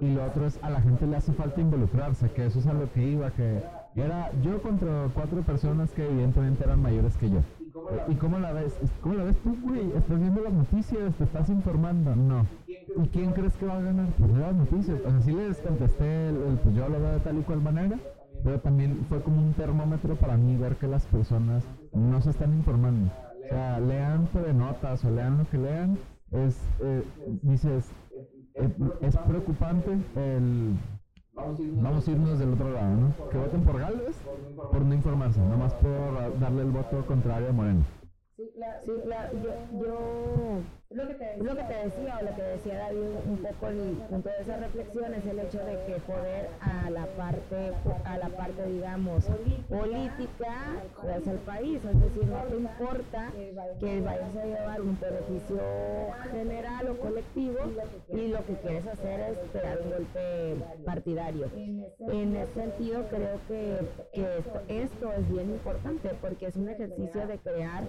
Y 0.00 0.14
lo 0.14 0.24
otro 0.24 0.46
es, 0.46 0.58
a 0.62 0.70
la 0.70 0.80
gente 0.80 1.06
le 1.06 1.16
hace 1.16 1.32
falta 1.32 1.60
involucrarse, 1.60 2.30
que 2.30 2.46
eso 2.46 2.58
es 2.58 2.66
a 2.66 2.72
lo 2.72 2.90
que 2.92 3.02
iba, 3.02 3.30
que 3.30 3.62
era 3.96 4.30
yo 4.42 4.60
contra 4.62 5.08
cuatro 5.14 5.42
personas 5.42 5.90
que 5.92 6.06
evidentemente 6.06 6.64
eran 6.64 6.80
mayores 6.82 7.16
que 7.16 7.30
yo. 7.30 7.40
¿Y 8.08 8.14
cómo 8.14 8.38
la 8.38 8.52
ves? 8.52 8.74
¿Cómo 9.02 9.14
la 9.14 9.24
ves 9.24 9.36
tú, 9.38 9.56
güey? 9.62 9.90
¿Estás 9.96 10.18
viendo 10.18 10.42
las 10.42 10.52
noticias? 10.52 11.14
¿Te 11.16 11.24
estás 11.24 11.48
informando? 11.48 12.14
No. 12.14 12.46
¿Y 12.68 13.08
quién 13.08 13.32
crees 13.32 13.54
que 13.56 13.66
va 13.66 13.78
a 13.78 13.82
ganar? 13.82 14.06
Pues 14.18 14.30
las 14.32 14.54
noticias. 14.54 15.00
O 15.04 15.10
sea, 15.10 15.20
sí 15.20 15.32
les 15.32 15.58
contesté, 15.58 16.28
el, 16.28 16.36
el, 16.36 16.58
pues 16.62 16.74
yo 16.74 16.88
lo 16.88 17.00
veo 17.00 17.12
de 17.12 17.20
tal 17.20 17.38
y 17.38 17.42
cual 17.42 17.60
manera, 17.60 17.98
pero 18.44 18.60
también 18.60 19.04
fue 19.08 19.22
como 19.22 19.40
un 19.40 19.54
termómetro 19.54 20.16
para 20.16 20.36
mí 20.36 20.56
ver 20.56 20.76
que 20.76 20.86
las 20.86 21.06
personas 21.06 21.64
no 21.92 22.20
se 22.20 22.30
están 22.30 22.52
informando. 22.52 23.10
O 23.42 23.48
sea, 23.48 23.80
lean 23.80 24.28
notas 24.56 25.04
o 25.04 25.10
lean 25.10 25.38
lo 25.38 25.48
que 25.50 25.58
lean, 25.58 25.98
es, 26.30 26.60
eh, 26.80 27.02
dices, 27.42 27.90
eh, 28.54 28.68
es 29.00 29.16
preocupante 29.16 29.98
el 30.14 30.76
vamos 31.34 32.06
a 32.06 32.10
irnos 32.10 32.38
del 32.38 32.52
otro 32.52 32.70
lado, 32.70 32.94
¿no? 32.94 33.28
Que 33.30 33.38
voten 33.38 33.62
por 33.62 33.80
Gales 33.80 34.16
por 34.70 34.82
no 34.82 34.94
informarse, 34.94 35.40
nomás 35.40 35.74
por 35.74 36.38
darle 36.38 36.62
el 36.62 36.70
voto 36.70 37.04
contrario 37.06 37.48
a 37.48 37.52
Moreno. 37.52 37.84
Sí, 38.36 38.50
claro, 38.54 38.80
sí, 38.84 38.92
claro. 39.04 39.28
Yo 39.80 40.60
lo 40.94 41.08
que, 41.08 41.14
te 41.14 41.24
decía, 41.24 41.42
lo 41.42 41.56
que 41.56 41.62
te 41.62 41.74
decía 41.74 42.18
o 42.20 42.24
lo 42.24 42.36
que 42.36 42.42
decía 42.42 42.78
David 42.78 43.00
un 43.26 43.38
poco 43.38 43.68
el 43.68 43.96
punto 44.08 44.28
de 44.28 44.42
esa 44.42 44.56
reflexión 44.56 45.14
es 45.14 45.26
el 45.26 45.38
hecho 45.40 45.58
de 45.58 45.84
que 45.86 46.00
poder 46.06 46.48
a 46.60 46.90
la 46.90 47.06
parte, 47.06 47.72
a 48.04 48.18
la 48.18 48.28
parte 48.28 48.66
digamos, 48.66 49.24
política 49.68 50.54
es 51.16 51.26
el 51.26 51.38
país, 51.38 51.84
es 51.84 52.00
decir, 52.00 52.26
no 52.26 52.42
te 52.44 52.56
importa 52.56 53.32
que 53.80 54.00
vayas 54.00 54.36
a 54.36 54.44
llevar 54.44 54.80
un 54.80 54.98
beneficio 55.00 55.60
general 56.30 56.88
o 56.88 56.98
colectivo 56.98 57.58
y 58.12 58.28
lo 58.28 58.46
que 58.46 58.54
quieres 58.54 58.86
hacer 58.86 59.20
es 59.20 59.38
pegar 59.50 59.80
un 59.82 59.90
golpe 59.90 60.56
partidario. 60.84 61.50
En 61.54 62.36
ese 62.36 62.54
sentido 62.54 63.04
creo 63.08 63.40
que, 63.48 63.78
que 64.12 64.38
esto, 64.38 64.60
esto 64.68 65.12
es 65.12 65.28
bien 65.28 65.50
importante 65.50 66.10
porque 66.20 66.46
es 66.46 66.56
un 66.56 66.68
ejercicio 66.68 67.26
de 67.26 67.38
crear 67.38 67.84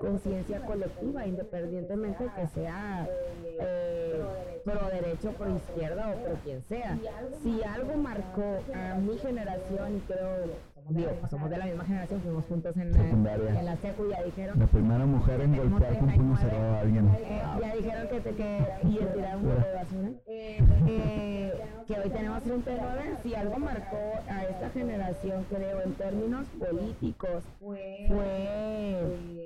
conciencia 0.00 0.60
colectiva, 0.62 1.26
independientemente 1.26 2.28
que 2.34 2.47
sea 2.48 3.06
eh, 3.60 4.22
pro 4.64 4.88
derecho, 4.88 5.32
pro 5.32 5.56
izquierda 5.56 6.10
o 6.10 6.24
pro 6.24 6.34
quien 6.44 6.62
sea. 6.62 6.98
Si 7.42 7.62
algo 7.62 7.96
marcó 7.96 8.62
a 8.74 8.94
mi 8.94 9.18
generación, 9.18 9.96
y 9.96 10.00
creo 10.00 10.68
digo, 10.90 11.10
pues 11.20 11.30
somos 11.30 11.50
de 11.50 11.58
la 11.58 11.66
misma 11.66 11.84
generación, 11.84 12.20
fuimos 12.22 12.44
juntos 12.46 12.76
en, 12.76 12.92
la, 12.92 13.34
en 13.34 13.64
la 13.64 13.76
secu, 13.76 14.08
ya 14.10 14.22
dijeron. 14.22 14.58
La 14.58 14.66
primera 14.66 15.04
mujer 15.04 15.40
en 15.40 15.56
golpear 15.56 15.98
con 15.98 16.10
puño 16.10 16.36
cerrado 16.38 16.76
a 16.76 16.80
alguien. 16.80 17.08
Eh, 17.18 17.42
ya 17.60 17.74
dijeron 17.74 18.08
que 18.08 18.20
te 18.20 18.30
que 18.32 18.58
y 18.84 18.96
tirar 18.96 19.36
un 19.36 19.44
bote 19.44 19.68
de 19.68 19.74
basura. 19.74 20.08
Eh, 20.26 20.58
eh, 20.86 21.57
que 21.88 21.98
hoy 21.98 22.10
tenemos 22.10 22.42
39, 22.42 23.16
si 23.22 23.34
algo 23.34 23.58
marcó 23.58 23.96
a 24.28 24.44
esta 24.44 24.68
generación, 24.70 25.46
creo, 25.48 25.80
en 25.80 25.94
términos 25.94 26.46
políticos, 26.58 27.42
fue 27.58 28.06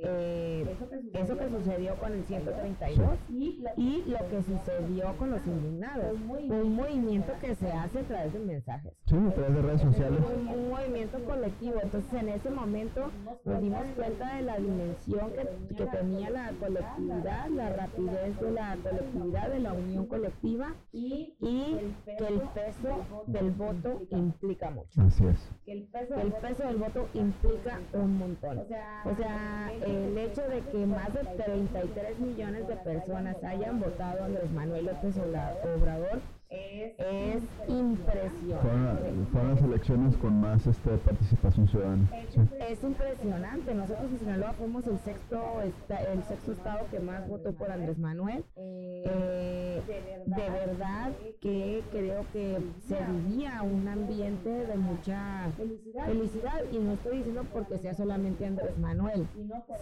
eh, 0.05 0.77
eso 1.15 1.39
que 1.39 1.49
sucedió 1.49 1.95
con 1.97 2.13
el 2.13 2.25
132 2.25 3.11
y, 3.31 3.63
y 3.77 4.05
lo 4.09 4.19
que 4.29 4.43
sucedió 4.43 5.17
con 5.19 5.31
los 5.31 5.47
indignados. 5.47 6.17
Un 6.29 6.75
movimiento 6.75 7.33
que 7.41 7.55
se 7.55 7.71
hace 7.71 8.01
a 8.01 8.03
través 8.03 8.33
de 8.33 8.39
mensajes. 8.41 8.93
Sí, 9.07 9.15
a 9.17 9.35
través 9.35 9.55
de 9.55 9.63
redes 9.63 9.81
sociales. 9.81 10.21
Un, 10.35 10.49
un 10.49 10.71
movimiento 10.71 11.23
colectivo. 11.25 11.75
Entonces, 11.81 12.13
en 12.21 12.29
ese 12.29 12.51
momento 12.51 13.11
nos 13.45 13.61
dimos 13.61 13.85
cuenta 13.95 14.35
de 14.37 14.43
la 14.43 14.57
dimensión 14.59 15.31
que, 15.31 15.75
que 15.77 15.87
tenía 15.87 16.31
la 16.31 16.51
colectividad, 16.59 17.49
la 17.51 17.71
rapidez 17.71 18.41
de 18.41 18.51
la 18.51 18.77
colectividad, 18.83 19.49
de 19.49 19.61
la 19.61 19.73
unión 19.75 20.07
colectiva 20.07 20.75
y, 20.93 21.37
y 21.41 21.95
que 22.19 22.32
el 22.33 22.41
peso 22.41 23.05
del 23.27 23.51
voto 23.51 24.03
implica 24.11 24.71
mucho. 24.71 25.03
Así 25.03 25.25
es. 25.27 25.51
El 25.67 25.85
peso, 25.85 26.15
el 26.15 26.33
peso 26.33 26.67
del 26.67 26.77
voto 26.77 27.09
implica 27.15 27.81
un 27.93 28.19
montón. 28.19 28.59
O 28.59 29.15
sea, 29.17 29.73
el 29.73 30.17
hecho 30.19 30.43
de 30.43 30.61
que 30.61 30.87
más 30.87 31.13
de 31.13 31.25
33 31.25 32.19
millones 32.21 32.67
de 32.69 32.77
personas 32.77 33.43
hayan 33.45 33.81
votado 33.81 34.23
a 34.23 34.27
Andrés 34.27 34.51
Manuel 34.53 34.87
López 34.87 35.17
Obrador 35.19 36.21
es, 36.53 36.93
es 36.99 37.43
impresionante. 37.69 39.13
Fueron, 39.33 39.55
las 39.55 39.63
elecciones 39.63 40.17
con 40.17 40.41
más 40.41 40.67
este, 40.67 40.91
participación 40.99 41.69
ciudadana. 41.69 42.09
Es, 42.17 42.37
es, 42.37 42.85
impresionante. 42.85 43.75
Nosotros 43.75 44.11
en 44.11 44.19
Sinaloa 44.19 44.53
fuimos 44.53 44.87
el 44.87 44.99
sexto, 44.99 45.41
el 45.63 46.23
sexto 46.25 46.53
estado 46.53 46.87
que 46.91 47.01
más 47.01 47.27
votó 47.29 47.53
por 47.53 47.71
Andrés 47.71 47.99
Manuel. 47.99 48.45
Eh, 48.57 49.81
de, 50.27 50.51
verdad, 50.51 51.13
que 51.41 51.83
creo 51.91 52.25
que 52.33 52.59
se 52.87 52.99
vivía 53.05 53.63
un 53.63 53.89
ambiente 53.89 54.51
de 54.51 54.77
mucha 54.77 55.51
felicidad. 55.57 56.63
Y 56.71 56.79
no 56.79 56.93
estoy 56.93 57.19
diciendo 57.19 57.45
porque 57.53 57.79
sea 57.79 57.95
solamente 57.95 58.47
Andrés 58.47 58.79
Manuel, 58.79 59.27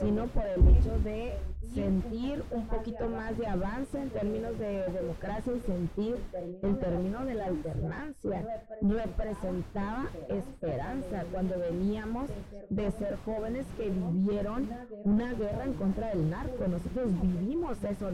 sino 0.00 0.26
por 0.28 0.46
el 0.46 0.66
hecho 0.68 0.98
de 1.00 1.34
sentir 1.74 2.42
un 2.50 2.66
poquito 2.66 3.08
más 3.08 3.36
de 3.36 3.46
avance 3.46 4.00
en 4.00 4.10
términos 4.10 4.58
de 4.58 4.84
democracia 4.92 5.52
y 5.54 5.60
sentir 5.60 6.16
el 6.62 6.78
término 6.78 7.24
de 7.24 7.34
la 7.34 7.46
alternancia 7.46 8.44
representaba 8.82 10.06
esperanza 10.28 11.24
cuando 11.32 11.58
veníamos 11.58 12.30
de 12.68 12.90
ser 12.92 13.16
jóvenes 13.24 13.66
que 13.76 13.90
vivieron 13.90 14.68
una 15.04 15.32
guerra 15.32 15.64
en 15.64 15.74
contra 15.74 16.08
del 16.08 16.30
narco. 16.30 16.66
Nosotros 16.68 17.08
vivimos 17.20 17.82
eso. 17.84 18.10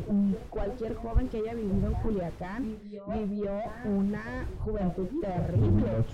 Cualquier 0.50 0.94
joven 0.94 1.28
que 1.28 1.38
haya 1.38 1.54
vivido 1.54 1.88
en 1.88 1.94
Culiacán 1.94 2.76
vivió 3.14 3.52
una 3.84 4.46
juventud 4.64 5.08
terrible. 5.20 6.04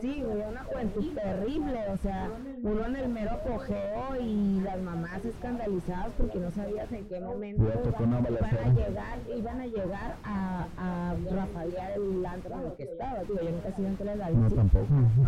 Sí, 0.00 0.22
vivió 0.22 0.48
una 0.48 0.64
juventud 0.64 1.14
terrible. 1.14 1.80
O 1.92 1.96
sea, 1.98 2.30
uno 2.62 2.86
en 2.86 2.96
el 2.96 3.08
mero 3.08 3.32
apogeo 3.32 4.16
y 4.20 4.60
las 4.60 4.80
mamás 4.80 5.24
escandalizadas 5.24 6.10
porque 6.18 6.38
no 6.38 6.50
sabías 6.50 6.90
en 6.92 7.04
qué 7.06 7.20
momento 7.20 7.64
iban 8.00 8.14
a 8.14 8.68
llegar, 8.74 9.18
iban 9.34 9.60
a 9.60 9.66
llegar 9.66 10.16
a, 10.24 10.66
a 10.76 11.14
Rafael 11.46 11.74
el 11.96 12.26
antro 12.26 12.54
en 12.54 12.66
el 12.66 12.72
que 12.74 12.82
estaba. 12.84 13.20
Digo, 13.22 13.40
yo 13.40 13.50
nunca 13.50 13.68
he 13.68 13.72
sido 13.72 13.88
entre 13.88 14.16
la 14.16 14.30
No, 14.30 14.50
tampoco. 14.50 14.86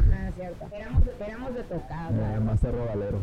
Nada, 0.08 0.32
cierto. 0.32 0.66
Éramos, 0.72 1.02
éramos 1.20 1.54
de 1.54 1.62
tocar. 1.62 2.12
Eh, 2.12 2.40
más 2.40 2.60
de 2.60 2.72
robalero. 2.72 3.18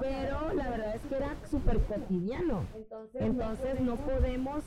pero 0.00 0.52
la 0.54 0.70
verdad 0.70 0.94
es 0.94 1.02
que 1.02 1.16
era 1.16 1.28
súper 1.50 1.78
cotidiano. 1.80 2.62
Entonces 3.14 3.80
no 3.80 3.96
podemos 3.96 4.64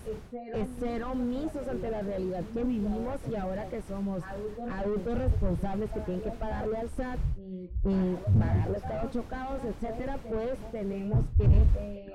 ser 0.79 1.03
omisos 1.03 1.67
ante 1.67 1.91
la 1.91 2.01
realidad 2.01 2.43
que 2.53 2.63
vivimos 2.63 3.19
y 3.29 3.35
ahora 3.35 3.67
que 3.69 3.81
somos 3.81 4.21
adultos 4.71 5.17
responsables 5.17 5.91
que 5.91 5.99
tienen 6.01 6.23
que 6.23 6.31
pagarle 6.31 6.77
al 6.77 6.89
SAT 6.89 7.19
y 7.85 8.15
pagar 8.39 8.69
los 8.69 8.81
carros 8.83 9.11
chocados, 9.11 9.61
etcétera, 9.65 10.17
pues 10.29 10.57
tenemos 10.71 11.25
que 11.37 11.45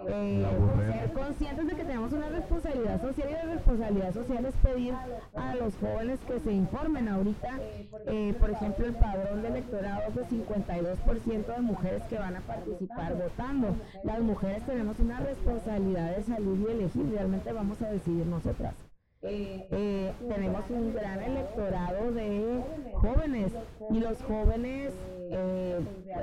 eh, 0.08 0.46
ser 0.92 1.12
conscientes 1.12 1.66
de 1.66 1.74
que 1.74 1.84
tenemos 1.84 2.12
una 2.12 2.28
responsabilidad 2.28 3.00
social 3.00 3.28
y 3.28 3.32
la 3.32 3.54
responsabilidad 3.54 4.14
social 4.14 4.46
es 4.46 4.54
pedir 4.59 4.94
a 5.34 5.54
los 5.54 5.74
jóvenes 5.76 6.18
que 6.26 6.40
se 6.40 6.52
informen 6.52 7.09
ahorita, 7.09 7.59
eh, 8.06 8.34
por 8.38 8.50
ejemplo, 8.50 8.86
el 8.86 8.94
padrón 8.94 9.42
de 9.42 9.48
electorado 9.48 10.02
es 10.09 10.14
de 10.14 10.26
52% 10.26 11.54
de 11.54 11.61
mujeres 11.61 12.02
que 12.04 12.18
van 12.18 12.36
a 12.36 12.40
participar 12.40 13.14
votando. 13.14 13.76
Las 14.04 14.20
mujeres 14.20 14.62
tenemos 14.64 14.98
una 15.00 15.20
responsabilidad 15.20 16.16
de 16.16 16.22
salir 16.22 16.66
y 16.68 16.72
elegir, 16.72 17.11
realmente 17.11 17.52
vamos 17.52 17.80
a 17.82 17.90
decidir 17.90 18.26
nosotras. 18.26 18.74
Eh, 19.22 20.12
tenemos 20.28 20.70
un 20.70 20.94
gran 20.94 21.20
electorado 21.20 22.12
de 22.12 22.62
jóvenes 22.94 23.52
y 23.90 23.98
los 23.98 24.22
jóvenes 24.22 24.92
eh, 25.30 25.80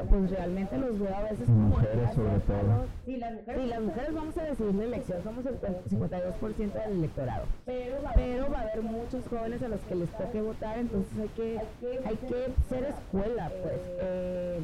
pues 0.09 0.31
realmente 0.31 0.77
los 0.77 0.99
veo 0.99 1.15
a 1.15 1.23
veces 1.23 1.45
como 1.45 1.69
mujeres 1.69 2.13
sobre 2.13 2.39
todo. 2.39 2.85
Sí, 3.05 3.17
las 3.17 3.33
mujeres, 3.33 3.67
las 3.67 3.81
mujeres 3.81 4.13
vamos 4.13 4.37
a 4.37 4.43
decidir 4.43 4.75
la 4.75 4.83
elección, 4.83 5.23
somos 5.23 5.45
el 5.45 5.59
52% 5.59 6.73
del 6.73 6.91
electorado. 6.97 7.45
Pero 7.65 8.01
va, 8.03 8.11
pero 8.15 8.51
va 8.51 8.59
a 8.59 8.61
haber 8.61 8.81
muchos 8.81 9.27
jóvenes 9.27 9.61
a 9.61 9.67
los 9.67 9.79
que 9.81 9.95
les 9.95 10.09
toque 10.11 10.41
votar, 10.41 10.77
entonces 10.79 11.11
hay 11.19 11.29
que, 11.29 11.59
hay 12.05 12.15
que 12.15 12.53
ser 12.69 12.83
escuela, 12.85 13.51
pues. 13.61 13.79
Eh, 14.01 14.61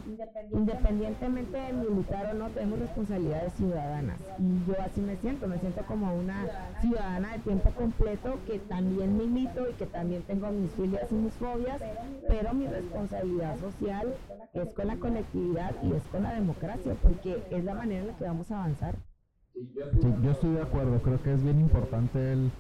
independientemente 0.52 1.58
de 1.58 1.74
militar 1.74 2.32
o 2.32 2.34
no, 2.34 2.50
tenemos 2.50 2.80
responsabilidades 2.80 3.54
ciudadanas. 3.54 4.20
Y 4.40 4.70
yo 4.70 4.76
así 4.82 5.02
me 5.02 5.16
siento, 5.18 5.48
me 5.48 5.60
siento 5.60 5.82
como 5.86 6.14
una 6.14 6.48
ciudadana 6.82 7.34
de 7.34 7.40
tiempo 7.40 7.70
completo 7.72 8.38
que 8.48 8.60
también 8.60 9.18
milito 9.18 9.70
y 9.70 9.74
que 9.74 9.86
también 9.86 10.24
tengo 10.24 10.50
mis 10.52 10.72
filias 10.72 11.12
y 11.12 11.16
mis 11.16 11.34
fobias, 11.34 11.82
pero 12.28 12.54
mi 12.54 12.68
responsabilidad 12.68 13.58
social 13.60 14.14
es 14.54 14.74
con 14.74 14.88
la 14.88 14.98
conectividad 14.98 15.76
y 15.84 15.94
es 15.94 16.04
con 16.04 16.24
la 16.24 16.34
democracia, 16.34 16.96
porque 17.02 17.44
es 17.50 17.64
la 17.64 17.74
manera 17.74 18.02
en 18.02 18.08
la 18.08 18.18
que 18.18 18.26
vamos 18.26 18.52
a 18.52 18.64
avanzar. 18.64 18.96
Sí, 19.54 20.14
yo 20.24 20.32
estoy 20.32 20.54
de 20.54 20.62
acuerdo, 20.62 21.00
creo 21.02 21.22
que 21.22 21.34
es 21.34 21.44
bien 21.44 21.60
importante 21.60 22.34
el, 22.34 22.52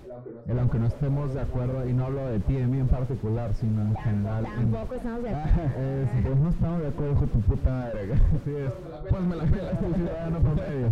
el 0.47 0.59
aunque 0.59 0.77
no 0.77 0.87
estemos 0.87 1.33
de 1.33 1.41
acuerdo, 1.41 1.87
y 1.87 1.93
no 1.93 2.05
hablo 2.05 2.27
de 2.27 2.39
ti, 2.41 2.53
de 2.53 2.67
mí 2.67 2.79
en 2.79 2.87
particular, 2.87 3.53
sino 3.55 3.81
en 3.81 3.95
general. 3.95 4.43
Tampoco 4.43 4.95
estamos 4.95 5.23
de 5.23 5.29
acuerdo. 5.29 5.61
es, 5.79 6.09
pues 6.25 6.39
no 6.39 6.49
estamos 6.49 6.81
de 6.81 6.87
acuerdo 6.87 7.15
con 7.15 7.29
tu 7.29 7.41
puta 7.41 7.69
madre. 7.69 8.09
Sí, 8.45 8.51
es, 8.55 8.71
pues 9.09 9.21
me 9.23 9.35
la 9.35 9.43
pelas 9.45 9.79
tu 9.79 9.93
ciudadano 9.93 10.39
promedio. 10.39 10.91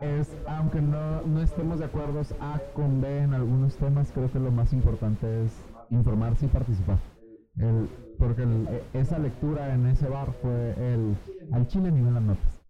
Es, 0.00 0.36
aunque 0.46 0.80
no, 0.80 1.22
no 1.22 1.40
estemos 1.40 1.78
de 1.78 1.84
acuerdo 1.84 2.22
A 2.40 2.60
con 2.74 3.00
B 3.00 3.18
en 3.18 3.34
algunos 3.34 3.76
temas, 3.76 4.10
creo 4.12 4.30
que 4.30 4.38
lo 4.38 4.50
más 4.50 4.72
importante 4.72 5.44
es 5.44 5.52
informarse 5.90 6.46
y 6.46 6.48
participar. 6.48 6.98
El, 7.58 7.88
porque 8.18 8.42
el, 8.42 8.68
esa 8.92 9.18
lectura 9.18 9.74
en 9.74 9.86
ese 9.86 10.08
bar 10.08 10.32
fue 10.42 10.74
el 10.78 11.16
al 11.52 11.66
chile 11.66 11.90
ni 11.90 12.02
las 12.10 12.22
notas. 12.22 12.62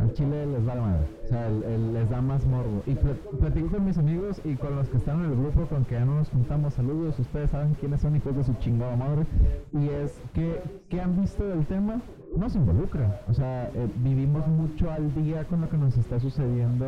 Al 0.00 0.12
chile 0.12 0.44
les 0.44 0.66
da 0.66 0.74
la 0.74 0.82
madre, 0.82 1.06
o 1.24 1.28
sea, 1.28 1.46
el, 1.46 1.94
les 1.94 2.10
da 2.10 2.20
más 2.20 2.44
morbo. 2.44 2.82
Y 2.86 2.94
platico 2.94 3.68
con 3.68 3.86
mis 3.86 3.96
amigos 3.96 4.38
y 4.44 4.54
con 4.56 4.76
los 4.76 4.90
que 4.90 4.98
están 4.98 5.24
en 5.24 5.30
el 5.30 5.36
grupo, 5.36 5.64
con 5.66 5.86
que 5.86 5.94
ya 5.94 6.04
no 6.04 6.16
nos 6.16 6.28
juntamos, 6.28 6.74
saludos, 6.74 7.18
ustedes 7.18 7.50
saben 7.50 7.72
quiénes 7.80 8.02
son 8.02 8.14
hijos 8.14 8.36
de 8.36 8.44
su 8.44 8.52
chingada 8.54 8.96
madre. 8.96 9.24
Y 9.72 9.88
es 9.88 10.20
que, 10.34 10.60
que 10.90 11.00
han 11.00 11.18
visto 11.18 11.42
del 11.42 11.64
tema, 11.64 12.02
nos 12.36 12.54
involucra. 12.54 13.22
O 13.28 13.32
sea, 13.32 13.70
eh, 13.74 13.88
vivimos 13.96 14.46
mucho 14.46 14.90
al 14.90 15.14
día 15.14 15.44
con 15.44 15.62
lo 15.62 15.70
que 15.70 15.78
nos 15.78 15.96
está 15.96 16.20
sucediendo 16.20 16.84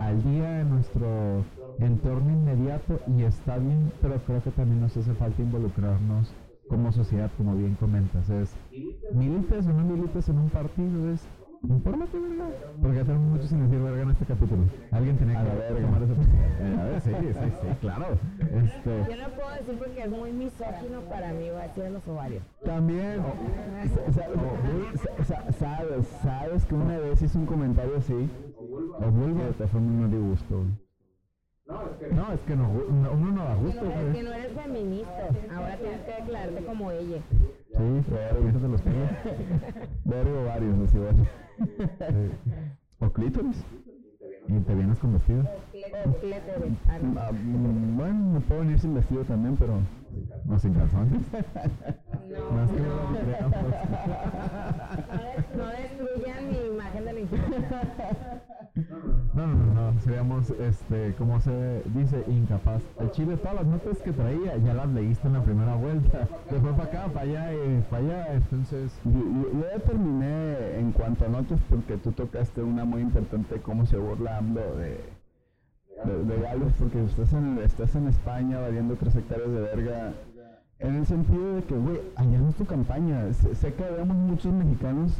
al 0.00 0.22
día 0.24 0.60
en 0.62 0.70
nuestro 0.70 1.44
entorno 1.78 2.32
inmediato 2.32 2.98
y 3.16 3.22
está 3.22 3.58
bien, 3.58 3.92
pero 4.02 4.16
creo 4.26 4.42
que 4.42 4.50
también 4.50 4.80
nos 4.80 4.96
hace 4.96 5.14
falta 5.14 5.40
involucrarnos 5.40 6.32
como 6.68 6.92
sociedad, 6.92 7.30
como 7.36 7.54
bien 7.56 7.74
comentas. 7.74 8.28
Es 8.30 8.52
milites 9.12 9.66
o 9.66 9.72
no 9.72 9.84
milites 9.84 10.28
en 10.28 10.38
un 10.38 10.48
partido, 10.50 11.10
es 11.12 11.22
infórmate, 11.68 12.18
verga. 12.18 12.44
Porque 12.82 12.96
ya 12.98 13.04
tenemos 13.04 13.30
mucho 13.32 13.46
sin 13.46 13.60
decir 13.64 13.78
verga 13.82 14.02
en 14.02 14.10
este 14.10 14.24
capítulo. 14.26 14.62
Alguien 14.90 15.16
tenía 15.16 15.40
A 15.40 15.42
que 15.42 15.48
la 15.48 15.54
verga. 15.54 15.80
tomar 15.86 16.02
esa 16.02 16.12
eh, 16.12 16.76
A 16.80 16.84
ver, 16.84 17.00
sí, 17.00 17.10
sí, 17.10 17.52
sí, 17.60 17.68
claro. 17.80 18.06
Este, 18.40 19.10
Yo 19.10 19.22
no 19.22 19.28
puedo 19.34 19.50
decir 19.58 19.78
porque 19.78 20.02
es 20.02 20.10
muy 20.10 20.32
misógino 20.32 21.00
para 21.08 21.32
mí, 21.32 21.48
voy 21.50 21.60
a 21.60 21.68
decir 21.68 21.90
los 21.90 22.08
ovarios. 22.08 22.42
También, 22.64 23.22
sa- 23.94 25.24
sa- 25.24 25.24
sa- 25.24 25.52
sabes, 25.52 26.06
sabes 26.22 26.64
que 26.66 26.74
una 26.74 26.98
vez 26.98 27.22
hice 27.22 27.38
un 27.38 27.46
comentario 27.46 27.96
así, 27.96 28.28
o 29.00 29.10
vulva, 29.10 29.48
te 29.58 29.66
fue 29.66 29.80
muy 29.80 30.08
no 30.08 30.28
gusto. 30.30 30.64
No, 31.66 32.32
es 32.32 32.40
que 32.46 32.56
no, 32.56 32.68
no- 32.68 33.12
uno 33.12 33.32
no 33.32 33.44
da 33.44 33.54
gusto, 33.54 33.82
no, 33.84 33.90
eres, 33.90 34.14
que 34.16 34.22
no 34.22 34.32
eres 34.32 34.52
feminista, 34.52 35.28
ahora 35.54 35.76
tienes 35.78 36.00
que 36.02 36.12
declararte 36.22 36.64
como 36.66 36.90
ella. 36.90 37.18
Sí, 37.70 38.02
verga, 38.10 38.40
fíjate 38.46 38.68
los 38.68 38.82
pelos. 38.82 39.10
Vergo 40.04 40.44
varios, 40.44 40.76
así. 40.88 40.98
O 43.00 43.10
clítoris. 43.10 43.64
Y 44.46 44.60
te 44.60 44.74
vienes 44.74 44.98
con 44.98 45.14
vestido. 45.14 45.42
O 46.06 46.12
cléteres. 46.20 46.72
Ah. 46.88 46.98
Ah, 47.16 47.32
mm, 47.32 47.96
bueno, 47.96 48.32
me 48.34 48.40
puedo 48.40 48.60
venir 48.60 48.78
sin 48.78 48.94
vestido 48.94 49.24
también, 49.24 49.56
pero 49.56 49.78
No 50.44 50.58
sin 50.58 50.74
calzones. 50.74 51.22
No, 51.32 52.50
Más 52.50 52.70
que 52.70 52.80
no. 52.80 53.16
creamos. 53.24 53.56
No 55.56 55.66
destruyan 55.68 56.50
mi 56.50 56.58
imagen 56.74 57.04
de 57.04 57.12
la 57.12 57.20
infancia. 57.20 58.42
No, 59.34 59.48
no, 59.48 59.74
no, 59.74 60.00
seríamos, 60.00 60.50
este, 60.50 61.12
como 61.18 61.40
se 61.40 61.82
dice, 61.86 62.24
incapaz. 62.28 62.80
El 63.00 63.10
chile, 63.10 63.36
todas 63.36 63.56
las 63.56 63.66
notas 63.66 63.98
que 63.98 64.12
traía, 64.12 64.56
ya 64.58 64.74
las 64.74 64.88
leíste 64.90 65.26
en 65.26 65.34
la 65.34 65.42
primera 65.42 65.74
vuelta. 65.74 66.28
Después 66.48 66.74
para 66.74 66.84
acá, 66.84 67.12
para 67.12 67.22
allá 67.22 67.52
y 67.52 67.82
para 67.90 68.04
allá, 68.04 68.34
entonces... 68.34 68.92
yo 69.04 69.60
ya 69.60 69.80
terminé 69.80 70.78
en 70.78 70.92
cuanto 70.92 71.24
a 71.24 71.28
notas 71.28 71.58
porque 71.68 71.96
tú 71.96 72.12
tocaste 72.12 72.62
una 72.62 72.84
muy 72.84 73.02
importante, 73.02 73.60
cómo 73.60 73.84
se 73.86 73.96
burla 73.96 74.38
AMLO 74.38 74.76
de, 74.76 75.00
de, 76.04 76.24
de 76.24 76.40
Gales, 76.40 76.72
porque 76.78 77.02
estás 77.04 77.32
en, 77.32 77.58
estás 77.58 77.94
en 77.96 78.06
España 78.06 78.60
valiendo 78.60 78.94
tres 78.94 79.16
hectáreas 79.16 79.50
de 79.50 79.60
verga. 79.60 80.12
En 80.78 80.94
el 80.94 81.06
sentido 81.06 81.56
de 81.56 81.62
que, 81.64 81.74
güey, 81.74 82.00
allá 82.14 82.38
no 82.38 82.50
es 82.50 82.56
tu 82.56 82.66
campaña. 82.66 83.32
Sé, 83.32 83.52
sé 83.56 83.74
que 83.74 83.82
vemos 83.82 84.16
muchos 84.16 84.52
mexicanos 84.52 85.12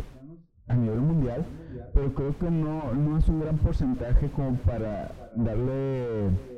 a 0.68 0.74
nivel 0.74 1.00
mundial, 1.00 1.44
pero 1.92 2.14
creo 2.14 2.38
que 2.38 2.50
no, 2.50 2.92
no 2.94 3.18
es 3.18 3.28
un 3.28 3.40
gran 3.40 3.58
porcentaje 3.58 4.28
como 4.30 4.56
para 4.58 5.10
darle... 5.34 6.53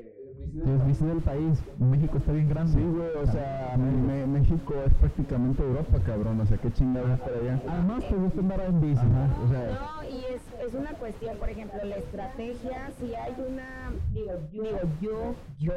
Es 0.64 0.86
bici 0.86 1.04
del 1.04 1.20
país, 1.20 1.62
México 1.78 2.16
está 2.18 2.32
bien 2.32 2.48
grande. 2.48 2.72
Sí, 2.72 2.82
güey, 2.82 3.10
o 3.22 3.26
sea, 3.26 3.76
Me- 3.76 4.26
México 4.26 4.74
es 4.86 4.94
prácticamente 4.94 5.62
Europa, 5.62 5.98
cabrón, 6.04 6.40
o 6.40 6.46
sea, 6.46 6.56
qué 6.58 6.72
chingados 6.72 7.20
para 7.20 7.36
allá. 7.36 7.60
Además, 7.68 8.04
te 8.08 8.14
gusta 8.16 8.40
andar 8.40 8.60
en 8.60 8.80
bici, 8.80 9.00
Ajá. 9.00 9.36
o 9.44 9.48
sea... 9.48 9.66
No, 9.70 10.08
y 10.08 10.24
es, 10.34 10.42
es 10.66 10.74
una 10.74 10.92
cuestión, 10.92 11.36
por 11.36 11.50
ejemplo, 11.50 11.78
la 11.84 11.96
estrategia, 11.96 12.90
si 12.98 13.14
hay 13.14 13.34
una, 13.46 13.90
digo, 14.12 14.32
yo, 14.52 14.62
digo, 14.62 14.78
yo, 15.00 15.34
yo 15.58 15.72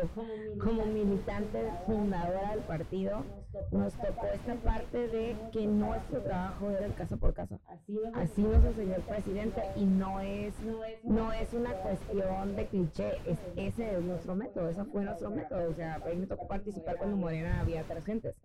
como 0.63 0.85
militante 0.85 1.65
fundadora 1.85 2.51
del 2.51 2.59
partido, 2.61 3.23
nos 3.71 3.93
tocó 3.93 4.27
esta 4.33 4.55
parte 4.55 4.97
de 5.07 5.35
que 5.51 5.65
nuestro 5.67 6.21
trabajo 6.21 6.69
era 6.69 6.85
el 6.85 6.93
casa 6.93 7.17
por 7.17 7.33
casa. 7.33 7.57
Así 8.13 8.41
nos 8.43 8.63
enseñó 8.63 8.95
el 8.95 9.01
presidente 9.01 9.61
y 9.75 9.85
no 9.85 10.19
es, 10.19 10.53
no 11.03 11.33
es 11.33 11.53
una 11.53 11.71
cuestión 11.73 12.55
de 12.55 12.67
cliché, 12.67 13.11
es, 13.25 13.37
ese 13.55 13.95
es 13.95 14.01
nuestro 14.03 14.35
método, 14.35 14.68
ese 14.69 14.83
fue 14.85 15.03
nuestro 15.03 15.29
método. 15.31 15.69
O 15.69 15.73
sea, 15.73 15.95
a 15.95 15.99
mí 16.09 16.15
me 16.15 16.27
tocó 16.27 16.47
participar 16.47 16.97
cuando 16.97 17.17
Morena 17.17 17.59
había 17.61 17.83
tres 17.83 18.05
gentes. 18.05 18.35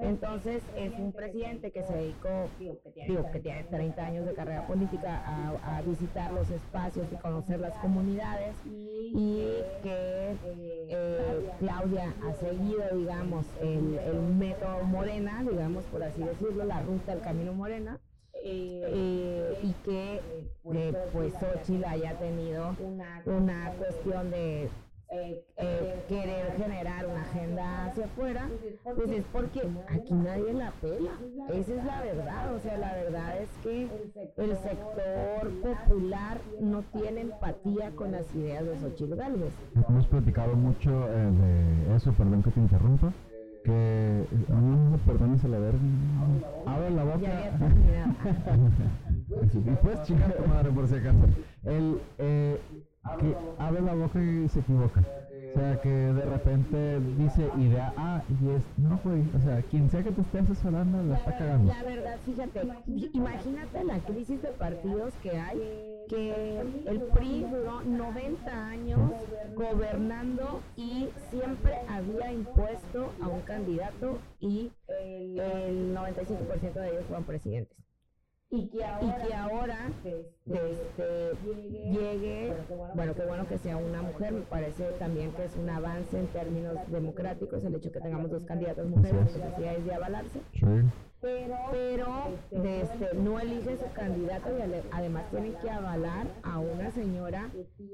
Entonces, 0.00 0.62
es 0.76 0.92
un 0.98 1.12
presidente 1.12 1.70
que 1.70 1.82
se 1.84 1.94
dedicó, 1.94 2.50
digo, 2.58 3.30
que 3.32 3.40
tiene 3.40 3.64
30 3.64 4.04
años 4.06 4.26
de 4.26 4.34
carrera 4.34 4.66
política, 4.66 5.22
a, 5.24 5.76
a 5.78 5.82
visitar 5.82 6.32
los 6.32 6.50
espacios 6.50 7.06
y 7.12 7.16
conocer 7.16 7.60
las 7.60 7.76
comunidades 7.78 8.56
y 8.64 9.46
que 9.82 10.36
eh, 10.44 11.50
Claudia 11.58 12.14
ha 12.22 12.34
seguido, 12.34 12.82
digamos, 12.96 13.46
el, 13.60 13.98
el 13.98 14.20
método 14.38 14.82
Morena, 14.84 15.42
digamos, 15.48 15.84
por 15.86 16.02
así 16.02 16.22
decirlo, 16.22 16.64
la 16.64 16.80
ruta 16.82 17.12
del 17.12 17.22
camino 17.22 17.52
Morena. 17.54 18.00
eh, 18.44 19.58
y 19.62 19.72
que 19.84 20.20
eh, 20.74 20.94
pues 21.12 21.34
Xochitl 21.34 21.84
haya 21.84 22.16
tenido 22.18 22.76
una 23.26 23.72
cuestión 23.78 24.30
de 24.30 24.70
eh, 25.10 26.04
querer 26.08 26.52
generar 26.56 27.06
una 27.06 27.22
agenda 27.22 27.86
hacia 27.86 28.04
afuera, 28.04 28.48
pues 28.94 29.10
es 29.10 29.24
porque 29.32 29.62
aquí 29.88 30.12
nadie 30.12 30.52
la 30.52 30.70
pela. 30.72 31.12
Esa 31.48 31.74
es 31.74 31.84
la 31.84 32.02
verdad. 32.02 32.54
O 32.54 32.60
sea, 32.60 32.76
la 32.76 32.92
verdad 32.92 33.40
es 33.40 33.48
que 33.62 33.88
el 34.36 34.56
sector 34.58 35.50
popular 35.62 36.38
no 36.60 36.82
tiene 36.92 37.22
empatía 37.22 37.90
con 37.92 38.12
las 38.12 38.34
ideas 38.34 38.64
de 38.66 38.78
Xochitl 38.78 39.14
Gálvez. 39.14 39.52
Hemos 39.88 40.06
platicado 40.06 40.54
mucho 40.54 41.08
eh, 41.10 41.30
de 41.86 41.96
eso, 41.96 42.12
perdón 42.12 42.42
que 42.42 42.50
te 42.50 42.60
interrumpa, 42.60 43.12
que... 43.64 44.24
No, 44.48 44.60
no, 44.60 44.98
perdones 44.98 45.44
a 45.44 45.48
la 45.48 45.58
verga. 45.58 45.78
Abre 46.66 46.90
la 46.90 47.04
boca. 47.04 47.18
Ya 47.20 47.38
había 47.38 47.58
terminado. 47.58 48.14
Sí, 49.52 49.58
y 49.58 49.70
puedes 49.76 50.02
chingar 50.02 50.30
a 50.30 50.36
tu 50.36 50.48
madre 50.48 50.70
por 50.70 50.86
si 50.86 50.96
acaso. 50.96 51.18
El 51.64 52.00
eh, 52.18 52.60
que 53.16 53.36
abre 53.58 53.80
la 53.80 53.94
boca 53.94 54.20
y 54.20 54.48
se 54.48 54.60
equivoca. 54.60 55.02
O 55.48 55.60
sea, 55.60 55.80
que 55.80 55.88
de 55.88 56.22
repente 56.22 57.00
dice 57.16 57.50
idea 57.58 57.92
A 57.96 58.22
y 58.28 58.50
es, 58.50 58.62
no, 58.76 59.00
güey. 59.02 59.22
O 59.36 59.40
sea, 59.40 59.62
quien 59.62 59.90
sea 59.90 60.02
que 60.02 60.12
te 60.12 60.20
esté 60.20 60.40
asesorando 60.40 61.02
la 61.02 61.16
está 61.16 61.36
cagando. 61.38 61.72
La 61.72 61.82
verdad, 61.82 62.16
fíjate, 62.24 62.62
imagínate 63.12 63.84
la 63.84 63.98
crisis 64.00 64.42
de 64.42 64.48
partidos 64.48 65.14
que 65.22 65.30
hay, 65.30 65.58
que 66.08 66.60
el 66.86 67.00
PRI 67.14 67.46
duró 67.50 67.80
90 67.82 68.66
años 68.68 69.00
gobernando 69.54 70.60
y 70.76 71.08
siempre 71.30 71.74
había 71.88 72.32
impuesto 72.32 73.10
a 73.22 73.28
un 73.28 73.40
candidato 73.40 74.18
y 74.40 74.70
el 74.90 75.96
95% 75.96 76.72
de 76.74 76.90
ellos 76.90 77.04
fueron 77.06 77.24
presidentes. 77.24 77.87
Y 78.50 78.66
que 78.70 78.82
ahora, 78.82 79.90
este, 80.04 81.32
llegue, 81.92 82.54
bueno, 82.94 83.14
qué 83.14 83.26
bueno 83.26 83.46
que 83.46 83.58
sea 83.58 83.76
una 83.76 84.00
mujer, 84.00 84.32
me 84.32 84.40
parece 84.40 84.84
también 84.98 85.32
que 85.32 85.44
es 85.44 85.56
un 85.56 85.68
avance 85.68 86.18
en 86.18 86.26
términos 86.28 86.74
democráticos 86.86 87.62
el 87.64 87.74
hecho 87.74 87.92
que 87.92 88.00
tengamos 88.00 88.30
dos 88.30 88.44
candidatas 88.44 88.86
mujeres, 88.86 89.28
porque 89.30 89.42
así 89.42 89.64
es 89.64 89.84
de 89.84 89.94
avalarse 89.94 90.40
Sí. 90.54 91.07
Pero 91.20 92.28
este, 92.52 93.14
no 93.16 93.40
elige 93.40 93.76
su 93.76 93.92
candidato 93.92 94.48
y 94.56 94.62
además 94.92 95.24
tiene 95.30 95.52
que 95.60 95.68
avalar 95.70 96.26
a 96.44 96.58
una 96.58 96.90
señora 96.92 97.48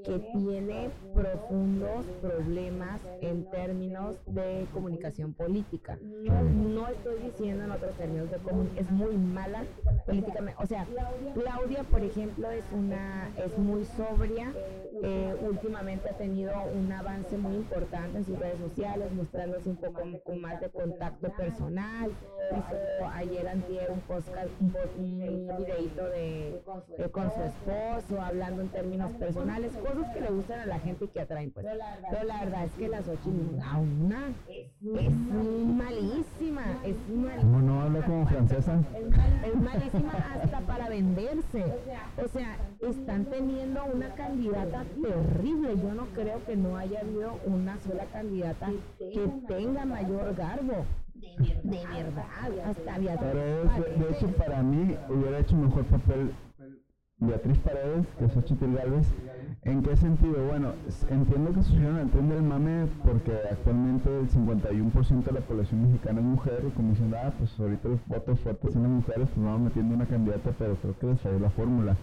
que 0.04 0.18
tiene 0.32 0.90
profundos 1.14 2.04
problemas 2.20 3.00
en 3.22 3.44
términos 3.50 4.16
de 4.26 4.66
comunicación 4.72 5.32
política. 5.32 5.96
No 6.02 6.88
estoy 6.88 7.18
diciendo 7.24 7.64
en 7.64 7.70
otros 7.70 7.92
términos 7.96 8.30
de 8.30 8.36
comun- 8.38 8.68
es 8.76 8.90
muy 8.90 9.16
mala 9.16 9.64
políticamente. 10.06 10.62
O 10.62 10.66
sea, 10.66 10.86
Claudia, 11.34 11.82
por 11.84 12.02
ejemplo, 12.02 12.50
es 12.50 12.64
una 12.72 13.30
es 13.38 13.56
muy 13.58 13.84
sobria. 13.84 14.52
Eh, 15.02 15.34
últimamente 15.40 16.08
ha 16.08 16.16
tenido 16.16 16.52
un 16.72 16.92
avance 16.92 17.36
muy 17.36 17.56
importante 17.56 18.18
en 18.18 18.24
sus 18.24 18.38
redes 18.38 18.58
sociales, 18.58 19.12
mostrándose 19.12 19.70
un 19.70 19.76
poco 19.76 20.02
con 20.24 20.40
más 20.40 20.60
de 20.60 20.70
contacto 20.70 21.32
personal. 21.32 22.10
Hizo 22.50 23.08
ayer 23.08 23.48
antier 23.48 23.90
un 23.90 24.00
podcast, 24.00 24.48
un, 24.60 24.72
videito 25.56 26.04
de, 26.10 26.62
de 26.98 27.10
con 27.10 27.30
su 27.32 27.42
esposo, 27.42 28.20
hablando 28.20 28.62
en 28.62 28.68
términos 28.68 29.12
personales, 29.12 29.72
cosas 29.78 30.12
que 30.12 30.20
le 30.20 30.28
gustan 30.28 30.60
a 30.60 30.66
la 30.66 30.78
gente 30.78 31.06
y 31.06 31.08
que 31.08 31.20
atraen 31.20 31.50
pues. 31.50 31.66
Pero 32.10 32.24
la 32.24 32.44
verdad 32.44 32.64
es 32.64 32.72
que 32.72 32.88
la 32.88 33.02
Xochitl 33.02 33.60
a 33.62 33.78
una 33.78 34.32
es 34.54 35.10
malísima, 35.10 36.62
es 36.84 36.96
malísima. 37.08 37.36
¿Cómo 37.40 37.60
no 37.60 37.82
habla 37.82 38.02
como 38.02 38.26
francesa? 38.26 38.80
Es 39.44 39.56
malísima 39.56 40.12
hasta 40.42 40.60
para 40.60 40.88
venderse. 40.88 41.64
O 42.22 42.28
sea, 42.28 42.56
están 42.80 43.24
teniendo 43.26 43.84
una 43.84 44.14
candidata 44.14 44.83
terrible. 45.02 45.76
Yo 45.76 45.94
no 45.94 46.06
creo 46.14 46.44
que 46.44 46.56
no 46.56 46.76
haya 46.76 47.00
habido 47.00 47.38
una 47.46 47.78
sola 47.80 48.04
candidata 48.12 48.70
que 48.98 49.28
tenga 49.48 49.84
mayor 49.84 50.34
garbo. 50.34 50.84
De 51.64 51.86
verdad, 51.86 52.68
hasta 52.68 52.98
Beatriz 52.98 53.30
Pero 53.32 53.62
es, 53.62 53.98
de, 53.98 54.10
hecho, 54.10 54.26
para 54.36 54.62
mí 54.62 54.96
hubiera 55.08 55.38
hecho 55.38 55.56
mejor 55.56 55.84
papel 55.84 56.30
Beatriz 57.18 57.58
Paredes 57.58 58.06
que 58.18 58.28
Xochitl 58.28 58.74
Gálvez. 58.74 59.06
¿En 59.62 59.82
qué 59.82 59.96
sentido? 59.96 60.46
Bueno, 60.46 60.72
entiendo 61.08 61.52
que 61.52 61.62
subieron 61.62 61.96
al 61.96 62.10
tren 62.10 62.28
del 62.28 62.42
mame 62.42 62.86
porque 63.04 63.32
actualmente 63.50 64.10
el 64.20 64.28
51% 64.28 65.24
de 65.24 65.32
la 65.32 65.40
población 65.40 65.82
mexicana 65.84 66.20
es 66.20 66.26
mujer 66.26 66.64
y 66.66 66.70
como 66.72 66.90
dicen, 66.90 67.14
ah, 67.14 67.32
pues 67.38 67.58
ahorita 67.58 67.88
los 67.88 68.06
votos 68.06 68.40
fuertes 68.40 68.72
son 68.72 68.82
las 68.82 68.90
mujeres, 68.90 69.28
pues 69.34 69.46
vamos 69.46 69.62
metiendo 69.62 69.94
una 69.94 70.06
candidata, 70.06 70.50
pero 70.58 70.76
creo 70.76 70.98
que 70.98 71.06
les 71.06 71.20
falló 71.20 71.38
la 71.38 71.50
fórmula. 71.50 71.96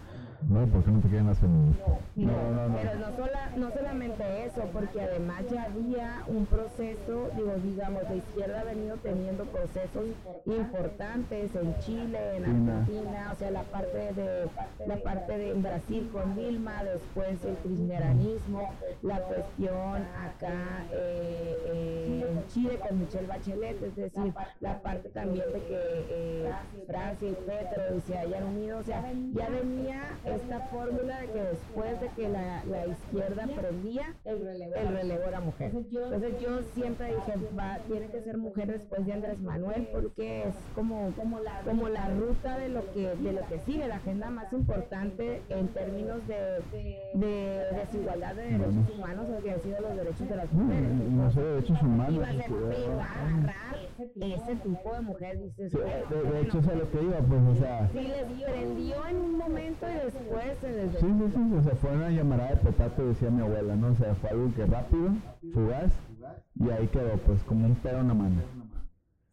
No, 0.49 0.65
¿por 0.67 0.83
qué 0.83 0.91
no 0.91 0.99
te 0.99 1.07
quieren 1.07 1.27
las 1.27 1.39
feministas? 1.39 1.87
No, 2.15 2.31
No, 2.31 2.51
no, 2.51 2.69
no. 2.69 2.77
pero 2.77 2.99
no, 2.99 3.15
sola, 3.15 3.51
no 3.57 3.71
solamente 3.71 4.45
eso, 4.45 4.61
porque 4.73 5.01
además 5.01 5.43
ya 5.51 5.63
había 5.63 6.23
un 6.27 6.45
proceso, 6.45 7.29
digo, 7.35 7.53
digamos, 7.63 8.03
la 8.03 8.15
izquierda 8.15 8.61
ha 8.61 8.63
venido 8.63 8.97
teniendo 8.97 9.45
procesos 9.45 10.05
importantes 10.45 11.55
en 11.55 11.77
Chile, 11.79 12.37
en 12.37 12.45
Argentina. 12.45 13.31
O 13.33 13.35
sea, 13.37 13.51
la 13.51 13.63
parte 13.63 14.13
de 14.13 14.49
la 14.87 14.97
parte 14.97 15.37
de 15.37 15.53
Brasil 15.53 16.09
con 16.11 16.35
Dilma, 16.35 16.83
después 16.83 17.43
el 17.45 17.55
kirchnerismo, 17.57 18.69
la 19.03 19.19
cuestión 19.19 20.01
acá 20.17 20.85
eh, 20.91 21.55
eh, 21.67 22.25
en 22.29 22.47
Chile 22.47 22.79
con 22.87 22.99
Michelle 22.99 23.27
Bachelet, 23.27 23.81
es 23.83 23.95
decir, 23.95 24.33
la 24.59 24.81
parte 24.81 25.09
también 25.09 25.45
de 25.53 25.59
que 25.59 25.79
eh, 26.09 26.51
Francia 26.87 27.29
y 27.29 27.33
Petro 27.33 28.01
se 28.05 28.17
hayan 28.17 28.43
unido, 28.43 28.79
o 28.79 28.83
sea, 28.83 29.03
ya 29.33 29.49
venía 29.49 30.01
esta 30.35 30.59
fórmula 30.67 31.21
de 31.21 31.27
que 31.27 31.43
después 31.43 32.01
de 32.01 32.09
que 32.15 32.29
la, 32.29 32.63
la 32.65 32.87
izquierda 32.87 33.47
prendía, 33.55 34.15
el 34.25 34.45
relevo, 34.45 35.23
era 35.27 35.39
mujer. 35.41 35.71
Entonces 35.73 36.39
yo 36.41 36.61
siempre 36.73 37.15
dije, 37.15 37.33
va, 37.57 37.79
tiene 37.87 38.07
que 38.09 38.21
ser 38.21 38.37
mujer 38.37 38.71
después 38.71 39.05
de 39.05 39.13
Andrés 39.13 39.41
Manuel 39.41 39.87
porque 39.91 40.43
es 40.47 40.55
como, 40.73 41.13
como, 41.15 41.39
la, 41.39 41.61
como 41.61 41.89
la 41.89 42.09
ruta 42.09 42.57
de 42.57 42.69
lo 42.69 42.91
que 42.91 43.15
de 43.15 43.33
lo 43.33 43.45
que 43.47 43.59
sigue, 43.59 43.87
la 43.87 43.97
agenda 43.97 44.29
más 44.29 44.51
importante 44.53 45.43
en 45.49 45.67
términos 45.73 46.25
de, 46.27 46.63
de 47.13 47.65
desigualdad 47.75 48.35
de 48.35 48.43
derechos 48.43 48.89
humanos, 48.89 49.27
o 49.29 49.41
que 49.41 49.51
han 49.51 49.61
sido 49.61 49.81
los 49.81 49.95
derechos 49.95 50.29
de 50.29 50.35
las 50.35 50.51
mujeres. 50.51 50.91
y 52.11 52.17
derechos 52.17 52.51
humanos. 52.61 53.51
Ese 54.15 54.55
tipo 54.57 54.93
de 54.93 55.01
mujer, 55.01 55.39
dices, 55.41 55.71
sí, 55.71 55.77
"Güey, 55.77 56.31
de, 56.31 56.41
hecho, 56.41 56.59
eso 56.59 56.71
es 56.71 56.77
lo 56.79 56.91
que 56.91 57.01
iba, 57.03 57.17
pues, 57.19 57.41
o 57.41 57.55
sea. 57.55 57.89
Sí, 57.91 57.99
les 57.99 58.43
prendió 58.49 59.07
en 59.07 59.15
un 59.17 59.37
momento 59.37 59.85
y 59.89 59.93
después 60.05 60.57
se 60.61 60.71
les 60.71 60.91
Sí, 60.91 60.99
sí, 60.99 61.31
sí, 61.33 61.53
o 61.57 61.63
sea, 61.63 61.75
fue 61.75 61.91
una 61.91 62.09
llamarada 62.09 62.49
de 62.51 62.55
petate, 62.57 63.03
decía 63.03 63.29
mi 63.29 63.41
abuela, 63.41 63.75
¿no? 63.75 63.87
O 63.87 63.95
sea, 63.95 64.15
fue 64.15 64.29
algo 64.29 64.53
que 64.55 64.65
rápido, 64.65 65.09
fugaz, 65.53 65.93
y 66.59 66.69
ahí 66.69 66.87
quedó, 66.87 67.17
pues, 67.25 67.41
como 67.43 67.65
un 67.65 67.75
pedo 67.75 67.99
en 67.99 68.07
la 68.07 68.13
mano. 68.13 68.41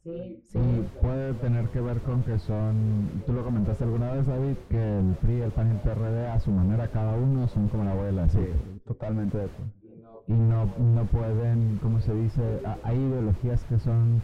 Sí, 0.05 0.43
Y 0.55 1.01
puede 1.03 1.35
tener 1.35 1.69
que 1.69 1.81
ver 1.81 1.99
con 2.01 2.23
que 2.23 2.39
son, 2.39 3.23
tú 3.27 3.33
lo 3.33 3.45
comentaste 3.45 3.85
alguna 3.85 4.13
vez, 4.13 4.27
David, 4.27 4.55
que 4.71 4.99
el 5.01 5.15
PRI, 5.21 5.41
el 5.43 5.51
PAN 5.51 5.69
y 5.69 5.71
el 5.73 5.77
PRD, 5.79 6.27
a 6.29 6.41
su 6.41 6.51
manera, 6.51 6.89
cada 6.89 7.15
uno 7.17 7.47
son 7.49 7.69
como 7.69 7.85
la 7.85 7.91
abuela, 7.93 8.29
Sí, 8.29 8.39
sí. 8.41 8.81
totalmente 8.87 9.37
de 9.37 9.45
acuerdo. 9.45 9.73
Y 10.29 10.33
no, 10.33 10.67
no 10.79 11.05
pueden, 11.07 11.79
como 11.83 12.01
se 12.01 12.15
dice, 12.15 12.43
hay 12.85 12.97
ideologías 12.97 13.65
que 13.65 13.79
son 13.79 14.23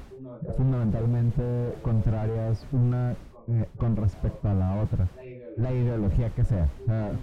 fundamentalmente 0.57 1.43
contrarias 1.83 2.67
una 2.73 3.15
eh, 3.47 3.67
con 3.77 3.97
respecto 3.97 4.49
a 4.49 4.55
la 4.55 4.81
otra, 4.81 5.09
la 5.57 5.73
ideología 5.73 6.31
que 6.31 6.45
sea. 6.45 6.69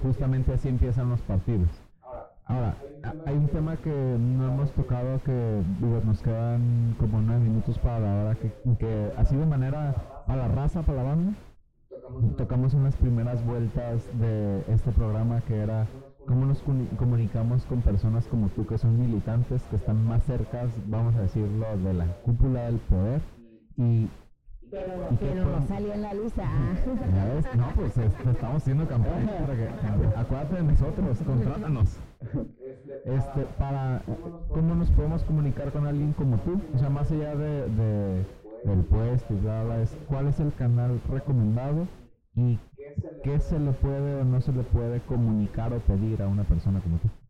Justamente 0.04 0.54
así 0.54 0.70
empiezan 0.70 1.10
los 1.10 1.22
partidos. 1.22 1.70
Ahora, 2.46 2.76
hay 3.26 3.36
un 3.36 3.48
tema 3.48 3.78
que 3.78 3.90
no 3.90 4.48
hemos 4.48 4.72
tocado 4.74 5.20
que 5.24 5.62
digo, 5.80 6.02
nos 6.04 6.22
quedan 6.22 6.96
como 7.00 7.22
nueve 7.22 7.42
minutos 7.42 7.78
para 7.80 8.00
la 8.00 8.24
hora, 8.24 8.36
que, 8.36 8.52
que 8.78 9.12
así 9.18 9.36
de 9.36 9.46
manera 9.46 9.96
a 10.28 10.36
la 10.36 10.48
raza, 10.48 10.82
para 10.82 11.02
la 11.02 11.10
banda, 11.10 11.34
tocamos 12.38 12.74
unas 12.74 12.96
primeras 12.98 13.46
vueltas 13.46 14.08
de 14.20 14.64
este 14.68 14.92
programa 14.92 15.42
que 15.42 15.58
era 15.58 15.88
cómo 16.28 16.46
nos 16.46 16.62
comunicamos 16.98 17.66
con 17.66 17.82
personas 17.82 18.26
como 18.28 18.48
tú 18.50 18.66
que 18.66 18.78
son 18.78 19.00
militantes, 19.00 19.62
que 19.70 19.76
están 19.76 20.06
más 20.06 20.24
cerca, 20.24 20.66
vamos 20.88 21.16
a 21.16 21.22
decirlo, 21.22 21.66
de 21.84 21.94
la 21.94 22.06
cúpula 22.24 22.64
del 22.64 22.78
poder 22.78 23.22
y 23.78 24.08
pero, 24.70 25.08
¿Y 25.12 25.16
pero 25.18 25.46
no 25.60 25.68
salió 25.68 25.94
en 25.94 26.02
la 26.02 26.14
lista. 26.14 26.44
¿Ya 27.14 27.26
ves? 27.34 27.46
No, 27.58 27.68
pues 27.76 27.98
es- 27.98 28.14
estamos 28.26 28.58
haciendo 28.62 28.88
campaña 28.88 29.38
para 29.40 29.56
que 29.58 29.68
acuérdate 30.16 30.56
de 30.56 30.64
nosotros, 30.64 31.18
contrátanos. 31.26 31.98
Este, 33.04 33.42
para 33.58 34.02
cómo 34.54 34.76
nos 34.76 34.90
podemos 34.92 35.24
comunicar 35.24 35.72
con 35.74 35.86
alguien 35.88 36.14
como 36.14 36.38
tú, 36.38 36.62
o 36.74 36.78
sea, 36.78 36.90
más 36.90 37.12
allá 37.12 37.36
de, 37.36 37.68
de- 37.68 38.26
del 38.64 38.80
puesto 38.86 39.34
y 39.34 39.38
bla, 39.38 39.64
bla, 39.64 39.82
es 39.82 39.94
cuál 40.08 40.28
es 40.28 40.40
el 40.40 40.54
canal 40.54 41.02
recomendado 41.10 41.86
y 42.36 42.58
qué 43.24 43.40
se 43.40 43.60
le 43.60 43.72
puede 43.74 44.22
o 44.22 44.24
no 44.24 44.42
se 44.42 44.52
le 44.52 44.64
puede 44.64 45.00
comunicar 45.02 45.74
o 45.74 45.80
pedir 45.80 46.22
a 46.22 46.28
una 46.28 46.44
persona 46.44 46.80
como 46.82 46.98
tú. 46.98 47.21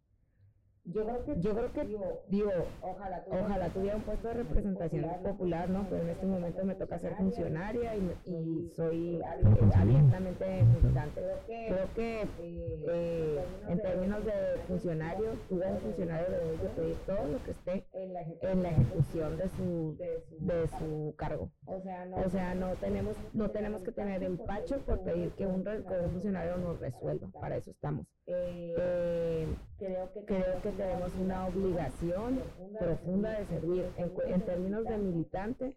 Yo 0.86 1.06
creo 1.06 1.24
que, 1.24 1.40
yo 1.40 1.56
creo 1.56 1.72
que 1.74 1.84
digo, 2.30 2.52
ojalá, 2.82 3.24
ojalá 3.30 3.70
tuviera 3.70 3.96
un 3.98 4.02
puesto 4.02 4.28
de 4.30 4.34
representación 4.34 5.06
popular, 5.24 5.70
¿no? 5.70 5.86
Pero 5.88 6.02
en 6.02 6.10
este 6.10 6.26
momento 6.26 6.66
me 6.66 6.74
toca 6.74 6.98
ser 6.98 7.16
funcionaria 7.16 7.96
y, 7.96 8.12
y 8.26 8.70
soy 8.76 9.22
conseguimos. 9.44 9.76
abiertamente 9.76 10.64
militante. 10.64 11.22
Creo 11.46 11.94
que 11.96 12.28
eh, 12.40 13.40
en 13.70 13.80
términos 13.80 14.26
de 14.26 14.34
funcionario, 14.68 15.34
tú 15.48 15.60
como 15.60 15.78
funcionario 15.78 16.28
debes 16.32 16.62
de 16.62 16.70
pedir 16.70 16.96
todo 17.06 17.28
lo 17.28 17.44
que 17.44 17.52
esté 17.52 17.86
en 17.94 18.14
la, 18.64 18.70
ejecución 18.72 19.38
de 19.38 19.50
su, 19.50 19.98
de 20.40 20.68
su 20.80 21.14
cargo. 21.16 21.52
O 21.68 21.80
sea, 22.30 22.56
no, 22.56 22.74
tenemos, 22.76 23.16
no 23.34 23.52
tenemos 23.52 23.84
que 23.84 23.92
tener 23.92 24.24
empacho 24.24 24.80
por 24.80 25.02
pedir 25.04 25.32
que 25.34 25.46
un, 25.46 25.64
que 25.64 26.00
un 26.04 26.12
funcionario 26.12 26.58
nos 26.58 26.80
resuelva. 26.80 27.28
Para 27.40 27.58
eso 27.58 27.70
estamos. 27.70 28.08
Eh, 28.28 29.48
creo 29.78 30.12
que 30.14 30.71
tenemos 30.78 31.12
una 31.20 31.48
obligación 31.48 32.40
profunda 32.80 33.32
de 33.32 33.46
servir 33.46 33.86
en, 33.98 34.12
en 34.34 34.42
términos 34.42 34.84
de 34.86 34.98
militante. 34.98 35.76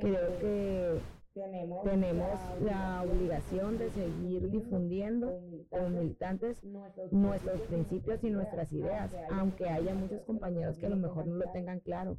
Creo 0.00 0.38
que 0.38 1.00
tenemos, 1.34 2.38
la 2.60 3.02
obligación 3.02 3.78
de 3.78 3.90
seguir 3.90 4.50
difundiendo 4.50 5.40
como 5.70 5.88
militantes 5.88 6.62
nuestros 7.10 7.60
principios 7.62 8.22
y 8.22 8.30
nuestras 8.30 8.72
ideas, 8.72 9.10
aunque 9.30 9.68
haya 9.68 9.94
muchos 9.94 10.20
compañeros 10.22 10.76
que 10.78 10.86
a 10.86 10.90
lo 10.90 10.96
mejor 10.96 11.26
no 11.26 11.36
lo 11.36 11.50
tengan 11.52 11.80
claro. 11.80 12.18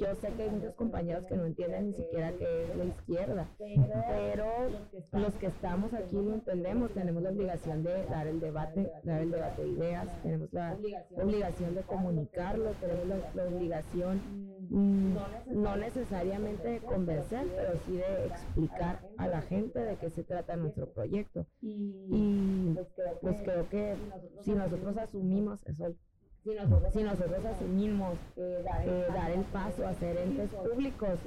Yo 0.00 0.14
sé 0.16 0.28
que 0.36 0.42
hay 0.42 0.50
muchos 0.50 0.74
compañeros 0.74 1.24
que 1.26 1.36
no 1.36 1.46
entienden 1.46 1.88
ni 1.88 1.92
siquiera 1.94 2.32
qué 2.32 2.64
es 2.64 2.76
la 2.76 2.84
izquierda, 2.84 3.48
pero 4.08 4.46
los 5.12 5.34
que 5.34 5.46
estamos 5.46 5.92
aquí 5.94 6.16
lo 6.16 6.34
entendemos, 6.34 6.90
tenemos 6.92 7.22
la 7.22 7.30
obligación 7.30 7.82
de 7.82 8.04
dar 8.06 8.26
el 8.26 8.40
debate, 8.40 8.90
dar 9.04 9.22
el 9.22 9.30
debate 9.30 9.62
de 9.62 9.68
ideas, 9.68 10.22
tenemos 10.22 10.52
la 10.52 10.76
obligación 11.16 11.74
de 11.74 11.82
comunicarlo, 11.82 12.70
tenemos 12.80 13.06
la, 13.06 13.42
la 13.44 13.48
obligación 13.48 14.20
mm, 14.70 15.16
no 15.50 15.76
necesariamente 15.76 16.68
de 16.68 16.78
convencer, 16.80 17.46
pero 17.56 17.72
sí 17.86 17.96
de 17.96 18.15
explicar 18.24 19.00
a 19.18 19.28
la 19.28 19.42
gente 19.42 19.78
de 19.78 19.96
qué 19.96 20.10
se 20.10 20.24
trata 20.24 20.56
nuestro 20.56 20.86
proyecto. 20.86 21.46
Y 21.60 22.74
pues 23.20 23.42
creo 23.42 23.68
que 23.68 23.94
si 24.42 24.52
nosotros 24.52 24.96
asumimos 24.96 25.66
eso, 25.66 25.94
si 26.44 26.54
nosotros, 26.54 26.92
si 26.92 27.02
nosotros 27.02 27.44
asumimos 27.44 28.16
eh, 28.36 28.64
dar 29.12 29.30
el 29.32 29.42
paso 29.46 29.86
a 29.86 29.94
ser 29.94 30.16
entes 30.16 30.50
públicos, 30.50 31.18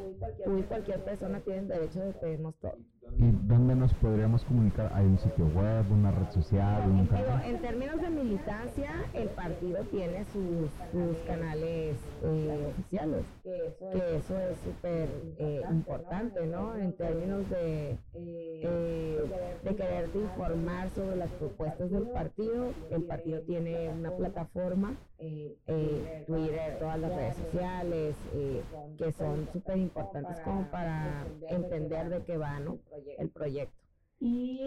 tú 0.46 0.58
y 0.58 0.64
cualquier 0.64 1.04
persona 1.04 1.42
tienen 1.42 1.68
derecho 1.68 2.00
de 2.00 2.14
pedirnos 2.14 2.56
todo. 2.56 2.78
¿Y 3.18 3.32
dónde 3.48 3.76
nos 3.76 3.94
podríamos 3.96 4.44
comunicar? 4.46 4.92
¿Hay 4.94 5.06
un 5.06 5.18
sitio 5.18 5.46
web, 5.48 5.92
una 5.92 6.12
red 6.12 6.30
social, 6.32 6.90
un 6.90 7.06
canal? 7.08 7.44
en 7.46 7.60
términos 7.60 8.02
de 8.02 8.10
militancia, 8.10 8.92
el 9.14 9.30
partido 9.30 9.84
tiene 9.86 10.26
sus, 10.26 10.70
sus 10.92 11.18
canales 11.28 11.98
eh, 12.24 12.68
oficiales, 12.72 13.26
que 13.44 14.16
eso 14.18 14.40
es 14.40 14.58
súper 14.60 15.10
eh, 15.38 15.62
importante, 15.70 16.46
¿no? 16.48 16.76
En 16.76 16.94
términos 16.94 17.50
de, 17.50 17.98
eh, 18.14 19.20
de 19.64 19.76
quererte 19.76 20.20
informar 20.20 20.90
sobre 20.90 21.16
las 21.18 21.32
propuestas 21.32 21.92
del 21.92 22.08
partido, 22.10 22.72
el 22.92 23.04
partido 23.04 23.42
tiene 23.42 23.90
una 23.90 24.12
plataforma, 24.12 24.96
eh, 25.20 26.24
Twitter, 26.26 26.78
todas 26.80 27.00
las 27.00 27.16
redes 27.16 27.36
sociales, 27.36 28.16
eh, 28.34 28.62
que 28.98 29.12
son 29.12 29.48
súper 29.52 29.78
importantes 29.78 30.40
como 30.42 30.70
para 30.72 31.26
entender 31.50 32.10
de 32.10 32.24
qué 32.24 32.38
va, 32.38 32.60
¿no? 32.60 32.78
El 33.18 33.30
proyecto. 33.30 33.74
Y, 34.22 34.58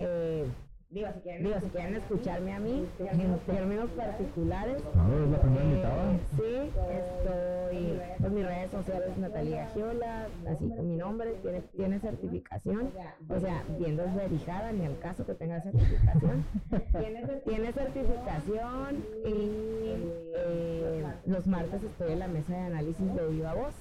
eh, 0.00 0.46
digo, 0.90 1.08
si 1.12 1.20
quieren, 1.20 1.44
digo, 1.44 1.60
si 1.60 1.66
quieren 1.70 1.96
escucharme 1.96 2.52
a 2.52 2.60
mí, 2.60 2.86
en 3.00 3.38
términos 3.46 3.90
particulares, 3.90 4.82
Claro, 4.92 5.24
es 5.24 5.30
la 5.30 5.40
primera 5.40 6.12
eh, 6.12 6.20
sí, 6.36 6.70
estoy 6.90 8.00
en 8.24 8.34
mis 8.34 8.46
redes 8.46 8.70
sociales 8.70 9.18
Natalia 9.18 9.66
Giola, 9.74 10.28
así 10.48 10.68
con 10.68 10.88
mi 10.88 10.96
nombre, 10.96 11.34
tiene, 11.42 11.60
tiene 11.76 11.98
certificación, 11.98 12.90
o 13.28 13.40
sea, 13.40 13.64
bien 13.78 13.96
desverijada, 13.96 14.72
ni 14.72 14.86
al 14.86 14.98
caso 15.00 15.26
que 15.26 15.34
tenga 15.34 15.60
certificación. 15.60 16.44
tiene 17.44 17.72
certificación 17.72 19.04
y 19.24 19.28
eh, 19.28 19.67
los 21.28 21.46
martes 21.46 21.82
estoy 21.82 22.12
en 22.12 22.18
la 22.20 22.28
mesa 22.28 22.54
de 22.54 22.60
análisis 22.60 23.14
de 23.14 23.28
viva 23.28 23.54
voz. 23.54 23.74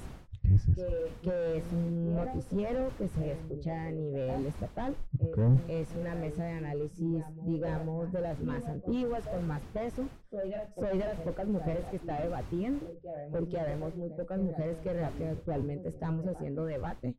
Que 1.21 1.57
es 1.57 1.63
un 1.73 2.15
noticiero 2.15 2.89
que 2.97 3.07
se 3.07 3.31
escucha 3.31 3.87
a 3.87 3.91
nivel 3.91 4.45
estatal. 4.45 4.95
Ok. 5.19 5.37
Es 5.67 5.93
una 5.95 6.15
mesa 6.15 6.43
de 6.45 6.51
análisis, 6.51 7.23
digamos, 7.43 8.11
de 8.11 8.21
las 8.21 8.39
más 8.41 8.65
antiguas, 8.65 9.27
con 9.27 9.47
más 9.47 9.61
peso. 9.73 10.07
Soy 10.29 10.97
de 10.97 11.05
las 11.05 11.19
pocas 11.21 11.47
mujeres 11.47 11.85
que 11.89 11.97
está 11.97 12.21
debatiendo, 12.21 12.85
porque 13.31 13.59
habemos 13.59 13.95
muy 13.95 14.09
pocas 14.09 14.39
mujeres 14.39 14.77
que, 14.83 14.89
actualmente 15.27 15.89
estamos 15.89 16.25
haciendo 16.27 16.65
debate. 16.65 17.15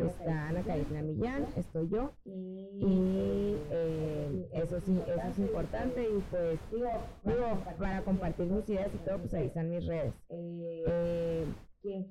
Está 0.00 0.48
Ana 0.48 0.62
Karina 0.62 1.02
Millán, 1.02 1.46
estoy 1.56 1.88
yo, 1.88 2.12
y 2.24 3.56
eh, 3.70 4.48
eso 4.52 4.80
sí, 4.80 5.00
eso 5.06 5.28
es 5.28 5.38
importante. 5.38 6.02
Y 6.02 6.20
pues, 6.30 6.58
digo, 6.70 6.90
digo, 7.24 7.58
para 7.78 8.02
compartir 8.02 8.46
mis 8.46 8.68
ideas 8.68 8.90
y 8.94 8.98
todo, 8.98 9.18
pues 9.18 9.34
ahí 9.34 9.46
están 9.46 9.70
mis 9.70 9.86
redes. 9.86 10.14
Eh, 10.30 11.44
quien 11.84 12.04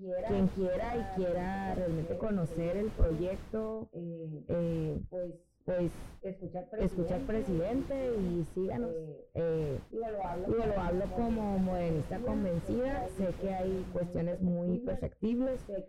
quiera, 0.50 0.96
y 0.98 1.04
quiera 1.16 1.74
realmente 1.76 2.18
conocer 2.18 2.78
el 2.78 2.92
proyecto, 2.92 3.90
eh, 3.94 5.00
pues, 5.10 5.34
pues 5.66 5.92
escuchar, 6.22 6.66
escuchar 6.80 7.22
presidente 7.22 8.12
y 8.18 8.46
síganos. 8.54 8.92
Eh, 9.36 9.80
digo, 9.92 10.06
lo 10.10 10.26
hablo, 10.26 10.48
digo, 10.48 10.66
lo 10.66 10.82
hablo 10.82 11.06
como 11.16 11.60
modernista 11.60 12.20
convencida. 12.20 13.08
Sé 13.18 13.28
que 13.42 13.54
hay 13.54 13.86
cuestiones 13.94 14.42
muy 14.42 14.80
perfectibles, 14.80 15.60
sé 15.62 15.86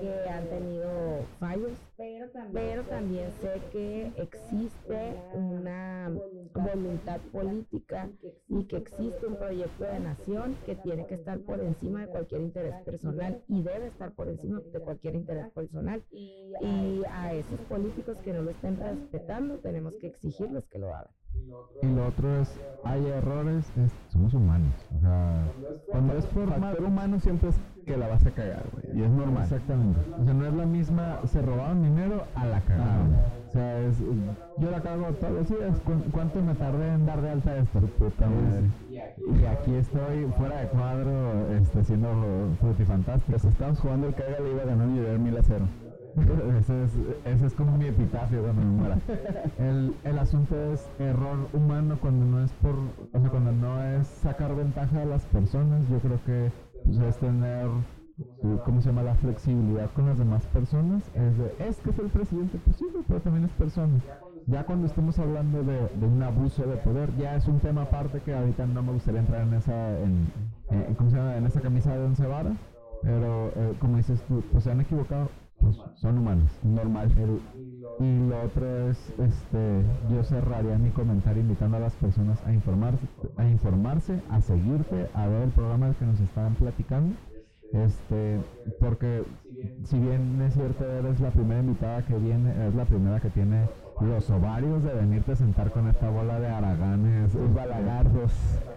que 0.00 0.28
han 0.28 0.46
tenido 0.48 0.90
fallos, 1.40 1.72
pero 2.52 2.82
también, 2.84 3.30
sé 3.40 3.60
que 3.72 4.12
existe 4.16 5.14
una 5.34 6.12
voluntad 6.54 7.20
política 7.32 8.08
y 8.48 8.64
que 8.64 8.76
existe 8.76 9.26
un 9.26 9.36
proyecto 9.36 9.84
de 9.84 10.00
nación 10.00 10.56
que 10.64 10.74
tiene 10.76 11.06
que 11.06 11.14
estar 11.14 11.38
por 11.40 11.60
encima 11.60 12.02
de 12.02 12.06
cualquier 12.08 12.42
interés 12.42 12.74
personal 12.84 13.42
y 13.48 13.62
debe 13.62 13.86
estar 13.86 14.12
por 14.12 14.28
encima 14.28 14.60
de 14.60 14.80
cualquier 14.80 15.14
interés 15.14 15.50
personal. 15.50 16.02
Y 16.10 17.02
a 17.10 17.32
esos 17.34 17.60
políticos 17.68 18.16
que 18.24 18.32
no 18.32 18.42
lo 18.42 18.50
estén 18.50 18.76
respetando, 18.76 19.05
tenemos 19.10 19.94
que 19.96 20.06
exigirles 20.08 20.66
que 20.68 20.78
lo 20.78 20.94
hagan. 20.94 21.10
Y 21.82 21.86
lo 21.86 22.06
otro 22.06 22.40
es, 22.40 22.58
hay 22.82 23.04
errores, 23.06 23.70
es- 23.76 23.92
somos 24.10 24.32
humanos. 24.32 24.72
O 24.96 25.00
sea, 25.00 25.44
cuando 25.90 26.14
es 26.16 26.24
por 26.26 26.48
Factor 26.48 26.82
humano 26.84 27.20
siempre 27.20 27.50
es 27.50 27.56
que 27.84 27.96
la 27.96 28.08
vas 28.08 28.24
a 28.24 28.30
cagar, 28.30 28.64
güey. 28.72 28.98
Y 28.98 29.02
es 29.02 29.10
normal. 29.10 29.42
Exactamente. 29.44 30.00
O 30.18 30.24
sea, 30.24 30.32
no 30.34 30.46
es 30.46 30.54
la 30.54 30.64
misma, 30.66 31.20
se 31.26 31.42
robaron 31.42 31.82
dinero 31.82 32.22
a 32.34 32.46
la 32.46 32.60
cagaron. 32.62 33.14
O 33.48 33.52
sea, 33.52 33.78
es, 33.80 33.98
yo 34.56 34.70
la 34.70 34.80
cago 34.80 35.12
todos 35.12 35.32
los 35.34 35.48
días. 35.48 35.78
¿Cu- 35.80 36.10
¿Cuánto 36.10 36.40
me 36.42 36.54
tardé 36.54 36.88
en 36.94 37.04
dar 37.06 37.20
de 37.20 37.30
alta 37.30 37.56
esto? 37.58 37.80
Puta 37.80 38.26
madre. 38.28 38.70
Y 38.90 39.44
aquí 39.44 39.74
estoy 39.74 40.24
fuera 40.38 40.60
de 40.62 40.68
cuadro, 40.68 41.50
este, 41.54 41.84
siendo 41.84 42.08
frutifantástico. 42.60 43.32
Pues 43.32 43.44
estamos 43.44 43.78
jugando 43.78 44.08
el 44.08 44.14
caga, 44.14 44.40
le 44.40 44.52
iba 44.52 44.64
ganando 44.64 44.96
y 44.96 45.04
llevar 45.04 45.18
mil 45.18 45.36
a 45.36 45.42
cero. 45.42 45.66
Ese 46.58 46.84
es, 46.84 46.90
ese 47.26 47.46
es 47.46 47.52
como 47.54 47.76
mi 47.76 47.86
epitafio 47.86 48.42
cuando 48.42 48.62
me 48.62 48.70
muera. 48.70 48.98
El, 49.58 49.94
el 50.04 50.18
asunto 50.18 50.56
es 50.72 50.88
error 50.98 51.36
humano 51.52 51.98
cuando 52.00 52.24
no 52.24 52.42
es 52.44 52.50
por, 52.54 52.74
o 53.12 53.20
sea, 53.20 53.30
cuando 53.30 53.52
no 53.52 53.82
es 53.84 54.06
sacar 54.06 54.54
ventaja 54.56 55.00
de 55.00 55.06
las 55.06 55.24
personas. 55.26 55.82
Yo 55.90 55.98
creo 55.98 56.18
que 56.24 56.50
pues, 56.84 56.98
es 57.00 57.16
tener, 57.18 57.66
¿cómo 58.64 58.80
se 58.80 58.88
llama? 58.88 59.02
La 59.02 59.14
flexibilidad 59.16 59.90
con 59.92 60.06
las 60.06 60.16
demás 60.18 60.42
personas. 60.46 61.02
Es 61.14 61.36
de, 61.38 61.54
es 61.68 61.76
que 61.78 61.90
es 61.90 61.98
el 61.98 62.08
presidente, 62.08 62.58
pues 62.64 62.76
sí, 62.76 62.86
pero 63.06 63.20
también 63.20 63.44
es 63.44 63.52
persona. 63.52 63.92
Ya 64.46 64.64
cuando 64.64 64.86
estamos 64.86 65.18
hablando 65.18 65.62
de, 65.64 65.80
de 66.00 66.06
un 66.06 66.22
abuso 66.22 66.62
de 66.62 66.76
poder, 66.78 67.10
ya 67.18 67.34
es 67.36 67.46
un 67.46 67.58
tema 67.58 67.82
aparte 67.82 68.20
que 68.20 68.32
ahorita 68.34 68.64
no 68.66 68.82
me 68.82 68.92
gustaría 68.92 69.20
entrar 69.20 69.42
en 69.42 69.52
esa, 69.54 69.98
en, 70.00 70.26
en- 70.70 70.94
¿cómo 70.94 71.10
se 71.10 71.16
llama? 71.16 71.36
En 71.36 71.44
esa 71.46 71.60
camisa 71.60 71.94
de 71.96 72.04
once 72.06 72.26
varas. 72.26 72.54
Pero, 73.02 73.48
eh, 73.54 73.74
como 73.80 73.98
dices 73.98 74.22
tú, 74.26 74.42
pues 74.50 74.64
se 74.64 74.70
han 74.70 74.80
equivocado, 74.80 75.28
pues 75.60 75.76
son 75.96 76.18
humanos. 76.18 76.50
Normal. 76.62 77.10
El- 77.16 77.40
y 77.98 78.28
lo 78.28 78.42
otro 78.42 78.90
es, 78.90 78.98
este, 79.18 79.82
yo 80.10 80.22
cerraría 80.22 80.76
mi 80.76 80.90
comentario 80.90 81.40
invitando 81.40 81.78
a 81.78 81.80
las 81.80 81.94
personas 81.94 82.38
a 82.46 82.52
informarse, 82.52 83.06
a 83.38 83.46
informarse, 83.46 84.20
a 84.30 84.40
seguirte, 84.42 85.08
a 85.14 85.26
ver 85.26 85.42
el 85.44 85.50
programa 85.50 85.86
del 85.86 85.94
que 85.96 86.04
nos 86.04 86.20
estaban 86.20 86.54
platicando, 86.56 87.14
este, 87.72 88.38
porque 88.80 89.22
si 89.84 89.98
bien 89.98 90.40
es 90.42 90.52
cierto 90.54 90.84
eres 90.84 91.20
la 91.20 91.30
primera 91.30 91.60
invitada 91.60 92.02
que 92.02 92.16
viene, 92.18 92.68
es 92.68 92.74
la 92.74 92.84
primera 92.84 93.18
que 93.18 93.30
tiene 93.30 93.64
los 94.02 94.28
ovarios 94.30 94.82
de 94.84 94.92
venirte 94.92 95.32
a 95.32 95.36
sentar 95.36 95.70
con 95.70 95.88
esta 95.88 96.10
bola 96.10 96.38
de 96.38 96.48
haraganes, 96.48 97.34
Los 97.34 97.54
balagardos. 97.54 98.32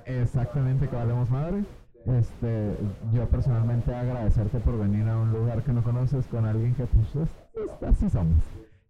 Exactamente, 0.05 0.87
que 0.87 0.95
valemos 0.95 1.29
madre. 1.29 1.63
Este, 2.05 2.75
yo 3.13 3.27
personalmente 3.27 3.93
agradecerte 3.93 4.59
por 4.59 4.79
venir 4.79 5.07
a 5.07 5.17
un 5.17 5.31
lugar 5.31 5.61
que 5.63 5.73
no 5.73 5.83
conoces 5.83 6.25
con 6.27 6.45
alguien 6.45 6.73
que 6.75 6.85
pues 6.85 7.07
es- 7.15 7.63
es- 7.63 7.83
así 7.83 8.09
somos. 8.09 8.41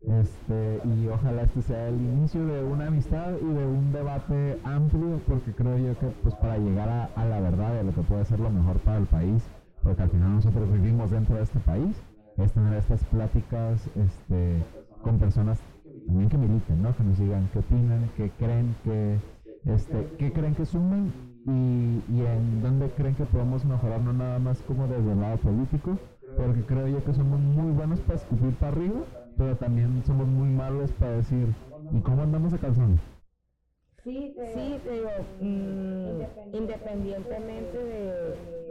Este, 0.02 0.80
y 0.86 1.08
ojalá 1.08 1.42
este 1.42 1.62
sea 1.62 1.90
el 1.90 1.96
inicio 1.96 2.46
de 2.46 2.64
una 2.64 2.88
amistad 2.88 3.34
y 3.42 3.54
de 3.54 3.66
un 3.66 3.92
debate 3.92 4.58
amplio, 4.64 5.20
porque 5.28 5.52
creo 5.52 5.78
yo 5.78 6.00
que 6.00 6.08
pues 6.24 6.34
para 6.36 6.58
llegar 6.58 6.88
a, 6.88 7.06
a 7.16 7.26
la 7.26 7.42
verdad 7.42 7.74
de 7.74 7.84
lo 7.84 7.94
que 7.94 8.02
puede 8.04 8.24
ser 8.24 8.40
lo 8.40 8.50
mejor 8.50 8.78
para 8.80 8.98
el 8.98 9.06
país, 9.08 9.44
porque 9.84 10.02
al 10.04 10.10
final 10.10 10.36
nosotros 10.36 10.72
vivimos 10.72 11.12
dentro 11.12 11.36
de 11.36 11.44
este 11.44 11.60
país, 11.60 12.02
es 12.38 12.54
tener 12.54 12.74
estas 12.76 13.04
pláticas 13.06 13.82
este, 13.98 14.64
con 15.04 15.20
personas 15.20 15.60
también 16.08 16.30
que 16.30 16.38
militen, 16.38 16.82
¿no? 16.82 16.96
Que 16.96 17.04
nos 17.04 17.20
digan 17.20 17.50
qué 17.52 17.60
opinan, 17.60 18.10
qué 18.16 18.32
creen 18.40 18.74
que, 18.86 19.18
este, 19.66 20.16
qué 20.18 20.32
creen 20.32 20.56
que 20.56 20.66
suman 20.66 21.12
y, 21.46 22.02
y 22.12 22.26
en 22.26 22.62
dónde 22.62 22.90
creen 22.92 23.16
que 23.16 23.26
podemos 23.26 23.66
mejorar, 23.66 24.02
no 24.02 24.14
nada 24.14 24.40
más 24.40 24.62
como 24.68 24.88
desde 24.88 25.12
el 25.12 25.20
lado 25.20 25.38
político, 25.38 25.98
porque 26.38 26.62
creo 26.64 26.88
yo 26.88 27.04
que 27.04 27.14
somos 27.14 27.40
muy 27.40 27.72
buenos 27.74 28.00
para 28.02 28.20
escupir 28.20 28.54
para 28.56 28.72
arriba, 28.72 29.02
pero 29.38 29.56
también 29.56 30.04
somos 30.06 30.28
muy 30.28 30.50
malos 30.50 30.92
para 30.94 31.14
decir, 31.14 31.48
¿y 31.92 32.00
cómo 32.02 32.24
andamos 32.24 32.52
de 32.52 32.60
calzones? 32.60 33.00
Sí, 34.04 34.34
te 34.84 34.92
digo, 34.92 35.10
mm, 35.42 36.56
independientemente 36.56 37.78
de, 37.78 38.12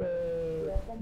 de 0.01 0.58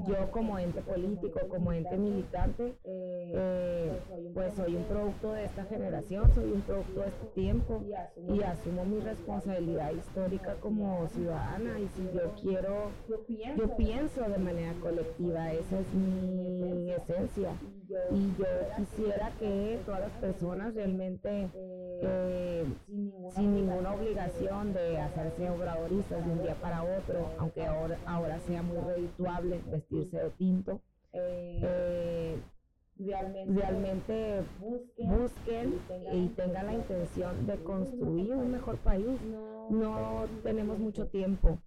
yo 0.06 0.30
como 0.30 0.58
ente 0.58 0.80
político, 0.82 1.40
como 1.48 1.72
ente 1.72 1.96
militante, 1.96 2.76
eh, 2.84 3.92
pues 4.34 4.54
soy 4.54 4.76
un 4.76 4.84
producto 4.84 5.32
de 5.32 5.44
esta 5.44 5.64
generación, 5.64 6.32
soy 6.34 6.52
un 6.52 6.62
producto 6.62 7.00
de 7.00 7.08
este 7.08 7.26
tiempo 7.34 7.82
y 8.28 8.42
asumo 8.42 8.84
mi 8.84 9.00
responsabilidad 9.00 9.92
histórica 9.92 10.54
como 10.60 11.08
ciudadana. 11.08 11.78
Y 11.80 11.88
si 11.88 12.02
yo 12.14 12.32
quiero, 12.40 12.90
yo 13.56 13.76
pienso 13.76 14.22
de 14.22 14.38
manera 14.38 14.72
colectiva, 14.80 15.52
esa 15.52 15.80
es 15.80 15.94
mi 15.94 16.90
esencia. 16.92 17.50
Y 18.10 18.34
yo 18.36 18.46
quisiera 18.76 19.30
que 19.38 19.78
todas 19.86 20.00
las 20.00 20.10
personas 20.12 20.74
realmente 20.74 21.48
eh, 22.02 22.64
sin 23.34 23.54
ninguna 23.54 23.94
obligación 23.94 24.72
de 24.72 24.98
hacerse 24.98 25.48
obradoristas 25.50 26.24
de 26.24 26.32
un 26.32 26.42
día 26.42 26.54
para 26.60 26.82
otro, 26.82 27.30
aunque 27.38 27.64
ahora, 27.64 27.96
ahora 28.06 28.38
sea 28.40 28.62
muy 28.62 28.78
redituable 28.78 29.60
vestirse 29.70 30.16
de 30.16 30.30
tinto, 30.30 30.80
eh, 31.12 32.38
realmente 32.98 34.42
busquen 34.98 35.74
y 36.12 36.28
tengan 36.28 36.66
la 36.66 36.74
intención 36.74 37.46
de 37.46 37.56
construir 37.58 38.32
un 38.32 38.50
mejor 38.52 38.76
país. 38.78 39.20
No 39.70 40.26
tenemos 40.42 40.78
mucho 40.78 41.06
tiempo. 41.08 41.58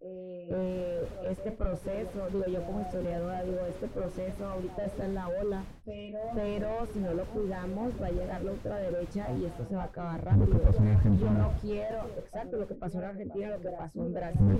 Eh, 0.51 1.07
este 1.29 1.51
proceso, 1.51 2.27
digo 2.31 2.45
yo 2.47 2.63
como 2.63 2.81
historiadora, 2.81 3.43
digo, 3.43 3.59
este 3.69 3.87
proceso 3.87 4.45
ahorita 4.47 4.85
está 4.85 5.05
en 5.05 5.13
la 5.15 5.27
ola, 5.27 5.63
pero 6.33 6.87
si 6.91 6.99
no 6.99 7.13
lo 7.13 7.23
cuidamos 7.25 7.93
va 8.01 8.07
a 8.07 8.11
llegar 8.11 8.41
la 8.43 8.51
ultraderecha 8.51 9.27
y 9.33 9.45
esto 9.45 9.65
se 9.67 9.75
va 9.75 9.83
a 9.83 9.85
acabar 9.85 10.23
Lo 10.23 10.45
que 10.47 10.51
rápido. 10.53 10.59
pasó 10.61 10.83
en 10.83 11.19
Yo 11.19 11.29
no 11.29 11.51
quiero, 11.61 11.99
exacto, 12.17 12.57
lo 12.57 12.67
que 12.67 12.73
pasó 12.73 12.97
en 12.97 13.03
Argentina, 13.03 13.49
lo 13.49 13.61
que 13.61 13.69
pasó 13.69 13.99
en 14.05 14.13
Brasil, 14.13 14.59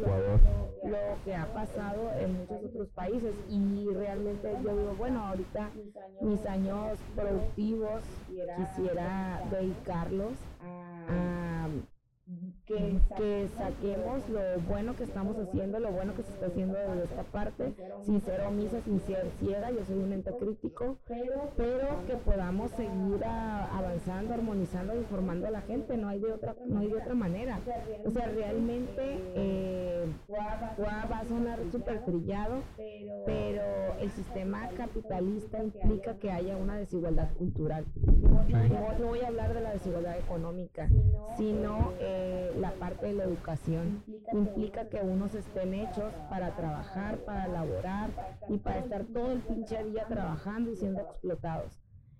lo 0.83 0.97
que 1.25 1.35
ha 1.35 1.45
pasado 1.53 2.11
en 2.19 2.37
muchos 2.37 2.65
otros 2.65 2.87
países 2.89 3.33
y 3.49 3.87
realmente 3.91 4.51
yo 4.63 4.77
digo, 4.77 4.93
bueno, 4.95 5.25
ahorita 5.25 5.71
mis 6.21 6.45
años 6.45 6.99
productivos 7.15 8.01
quisiera 8.27 9.41
dedicarlos 9.49 10.33
a 10.61 11.38
que, 12.65 12.99
que 13.17 13.49
saquemos 13.57 14.29
lo 14.29 14.39
bueno 14.67 14.95
que 14.95 15.03
estamos 15.03 15.35
haciendo, 15.37 15.79
lo 15.79 15.91
bueno 15.91 16.13
que 16.15 16.21
se 16.23 16.31
está 16.33 16.45
haciendo 16.47 16.77
desde 16.77 17.03
esta 17.05 17.23
parte, 17.23 17.73
sin 18.05 18.21
ser 18.21 18.41
omisa, 18.41 18.81
sin 18.81 18.99
ser 19.01 19.25
ciega, 19.39 19.71
yo 19.71 19.83
soy 19.85 19.97
un 19.97 20.13
ente 20.13 20.31
crítico, 20.37 20.97
pero 21.57 22.05
que 22.05 22.15
podamos 22.17 22.69
seguir 22.71 23.23
a- 23.25 23.75
avanzando, 23.77 24.33
armonizando, 24.35 24.95
informando 24.95 25.47
a 25.47 25.51
la 25.51 25.61
gente, 25.61 25.97
no 25.97 26.07
hay 26.09 26.19
de 26.19 26.31
otra, 26.33 26.55
no 26.67 26.79
hay 26.79 26.87
de 26.87 26.97
otra 26.97 27.15
manera. 27.15 27.59
O 28.05 28.11
sea, 28.11 28.27
realmente 28.27 29.01
eh, 29.35 30.05
va 30.79 31.07
va 31.11 31.19
a 31.19 31.25
sonar 31.25 31.59
súper 31.71 32.05
trillado, 32.05 32.57
pero 33.25 33.63
el 33.99 34.11
sistema 34.11 34.67
capitalista 34.77 35.63
implica 35.63 36.15
que 36.15 36.31
haya 36.31 36.55
una 36.57 36.77
desigualdad 36.77 37.29
cultural. 37.37 37.85
No, 38.05 38.99
no 38.99 39.07
voy 39.07 39.19
a 39.21 39.27
hablar 39.27 39.53
de 39.53 39.61
la 39.61 39.71
desigualdad 39.73 40.17
económica, 40.17 40.87
sino 41.37 41.93
eh, 41.99 42.18
la 42.59 42.71
parte 42.71 43.07
de 43.07 43.13
la 43.13 43.23
educación. 43.23 44.03
Implica 44.31 44.89
que 44.89 45.01
unos 45.01 45.33
estén 45.35 45.73
hechos 45.73 46.13
para 46.29 46.55
trabajar, 46.55 47.17
para 47.19 47.47
laborar 47.47 48.09
y 48.47 48.57
para 48.57 48.79
estar 48.79 49.05
todo 49.05 49.31
el 49.31 49.39
pinche 49.39 49.83
día 49.83 50.05
trabajando 50.07 50.71
y 50.71 50.75
siendo 50.75 51.01
explotados 51.01 51.79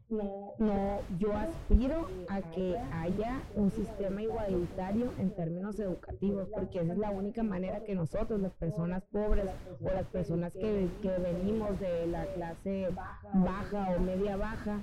no, 0.10 0.54
no, 0.58 1.00
yo 1.20 1.34
aspiro 1.34 2.08
a 2.30 2.42
que 2.42 2.76
haya 2.94 3.42
un 3.56 3.70
sistema 3.70 4.24
igualitario 4.24 5.14
en 5.20 5.30
términos 5.36 5.80
educativos, 5.80 6.48
porque 6.54 6.80
esa 6.80 6.94
es 6.94 6.98
la 6.98 7.12
única 7.12 7.44
manera 7.44 7.84
que 7.84 7.94
nosotros, 7.94 8.42
las 8.42 8.54
personas 8.54 9.04
pobres 9.12 9.46
o 9.80 9.86
las 9.86 10.08
personas 10.08 10.52
que, 10.54 10.88
que 11.02 11.12
venimos 11.20 11.80
de 11.80 12.08
la 12.08 12.26
clase 12.26 12.90
baja 13.34 13.96
o 13.96 14.00
media 14.00 14.36
baja, 14.36 14.82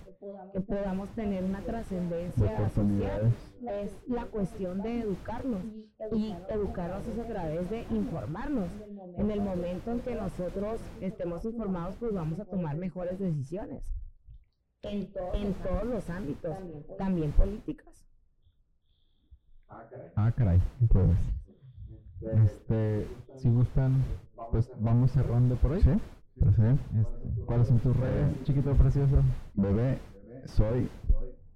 que 0.52 0.60
podamos 0.60 1.08
tener 1.10 1.42
una 1.42 1.60
trascendencia 1.60 2.68
social, 2.70 3.32
es 3.68 3.92
la 4.06 4.26
cuestión 4.26 4.82
de 4.82 5.00
educarnos. 5.00 5.62
Y 6.12 6.36
educarnos 6.50 7.06
es 7.08 7.18
a 7.18 7.26
través 7.26 7.68
de 7.68 7.84
informarnos. 7.90 8.68
En 9.16 9.30
el 9.30 9.40
momento 9.40 9.90
en 9.90 10.00
que 10.00 10.14
nosotros 10.14 10.80
estemos 11.00 11.44
informados, 11.44 11.96
pues 11.98 12.12
vamos 12.12 12.38
a 12.38 12.44
tomar 12.44 12.76
mejores 12.76 13.18
decisiones 13.18 13.82
en, 14.90 15.54
todos 15.54 15.84
los 15.84 16.10
ámbitos, 16.10 16.56
también 16.98 17.32
políticas. 17.32 18.06
Ah, 19.68 20.32
caray. 20.36 20.60
Pues, 20.88 21.18
este, 22.44 23.06
si 23.36 23.50
gustan, 23.50 24.04
pues 24.50 24.70
vamos 24.80 25.10
cerrando 25.10 25.56
por 25.56 25.72
hoy. 25.72 25.82
Sí, 25.82 25.90
pues. 26.38 26.58
Este, 26.58 27.44
¿Cuáles 27.46 27.68
son 27.68 27.78
tus 27.78 27.96
redes, 27.96 28.42
chiquito 28.44 28.74
precioso? 28.74 29.22
Bebé, 29.54 29.98
soy 30.46 30.88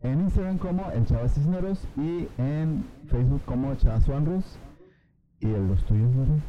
en 0.03 0.21
Instagram 0.21 0.59
como 0.59 0.91
el 0.91 1.05
Chavas 1.05 1.35
Cisneros 1.35 1.87
y 1.97 2.29
en 2.39 2.85
Facebook 3.07 3.43
como 3.45 3.75
Chavas 3.77 4.05
Juanros. 4.05 4.59
¿Y 5.41 5.47
el 5.47 5.69
los 5.69 5.85
tuyos, 5.85 6.15
bebé? 6.15 6.41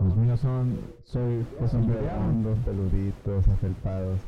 Los 0.00 0.16
míos 0.16 0.38
son, 0.38 0.78
soy 1.02 1.44
José 1.58 1.78
redondos, 1.80 2.58
peluditos, 2.60 3.48
afelpados. 3.48 4.20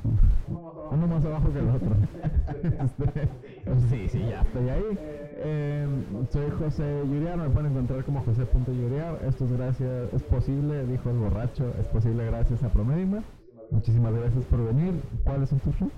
Uno 0.90 1.06
más 1.06 1.24
abajo 1.24 1.52
que 1.52 1.58
el 1.58 1.68
otro. 1.68 1.90
Sí, 3.88 4.08
sí, 4.08 4.18
ya 4.28 4.42
estoy 4.42 4.68
ahí. 4.68 4.98
Eh, 5.42 5.86
soy 6.30 6.50
José 6.58 7.02
Yuriar, 7.06 7.38
me 7.38 7.48
pueden 7.50 7.70
encontrar 7.72 8.04
como 8.04 8.20
José.yuriar. 8.24 9.20
Esto 9.26 9.44
es 9.44 9.52
gracias, 9.52 10.12
es 10.12 10.22
posible, 10.24 10.84
dijo 10.86 11.10
el 11.10 11.18
borracho, 11.18 11.72
es 11.80 11.86
posible 11.86 12.26
gracias 12.26 12.62
a 12.64 12.68
Promedima. 12.68 13.22
Muchísimas 13.70 14.12
gracias 14.12 14.44
por 14.46 14.66
venir. 14.66 15.00
¿Cuáles 15.24 15.48
son 15.48 15.60
tus 15.60 15.78
redes? 15.78 15.92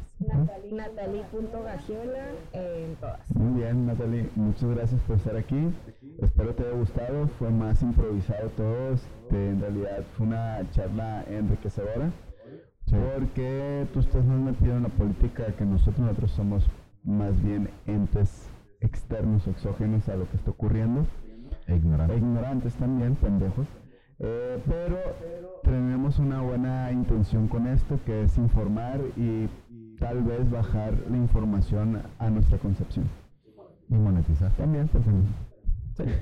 Natalie.gagiola 0.71 2.25
en 2.53 2.95
todas. 2.97 3.31
Muy 3.35 3.63
bien, 3.63 3.87
Natalie. 3.87 4.29
Muchas 4.37 4.71
gracias 4.71 5.01
por 5.03 5.17
estar 5.17 5.37
aquí. 5.37 5.73
Espero 6.21 6.55
te 6.55 6.65
haya 6.65 6.77
gustado. 6.77 7.29
Fue 7.39 7.51
más 7.51 7.83
improvisado 7.83 8.49
todo. 8.51 8.93
Este, 8.93 9.49
en 9.51 9.61
realidad 9.61 10.05
fue 10.17 10.27
una 10.27 10.61
charla 10.73 11.25
enriquecedora. 11.31 12.13
Porque 12.93 13.87
tú 13.93 14.01
estás 14.01 14.25
más 14.25 14.39
metido 14.39 14.77
en 14.77 14.83
la 14.83 14.89
política 14.91 15.47
que 15.57 15.65
nosotros. 15.65 16.01
Nosotros 16.01 16.31
somos 16.33 16.71
más 17.05 17.43
bien 17.43 17.71
entes 17.87 18.51
externos, 18.81 19.47
exógenos 19.47 20.09
a 20.09 20.17
lo 20.17 20.29
que 20.29 20.37
está 20.37 20.51
ocurriendo. 20.51 21.07
E 21.67 21.77
ignorantes. 21.77 22.17
E 22.17 22.19
ignorantes 22.19 22.75
también, 22.75 23.15
pendejos. 23.17 23.67
Eh, 24.19 24.63
pero 24.67 24.99
tenemos 25.63 26.19
una 26.19 26.43
buena 26.43 26.93
intención 26.93 27.49
con 27.49 27.67
esto, 27.67 27.99
que 28.05 28.25
es 28.25 28.37
informar 28.37 29.01
y 29.17 29.49
tal 29.99 30.23
vez 30.23 30.51
bajar 30.51 30.93
la 31.11 31.17
información 31.17 32.03
a 32.19 32.31
nuestra 32.31 32.59
concepción. 32.59 33.07
Y 33.89 33.95
monetizar. 33.95 34.51
También, 34.53 34.89
pues, 34.89 35.05
digo, 35.97 36.15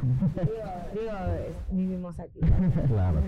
vivimos 1.70 2.18
aquí. 2.18 2.40
claro. 2.86 3.20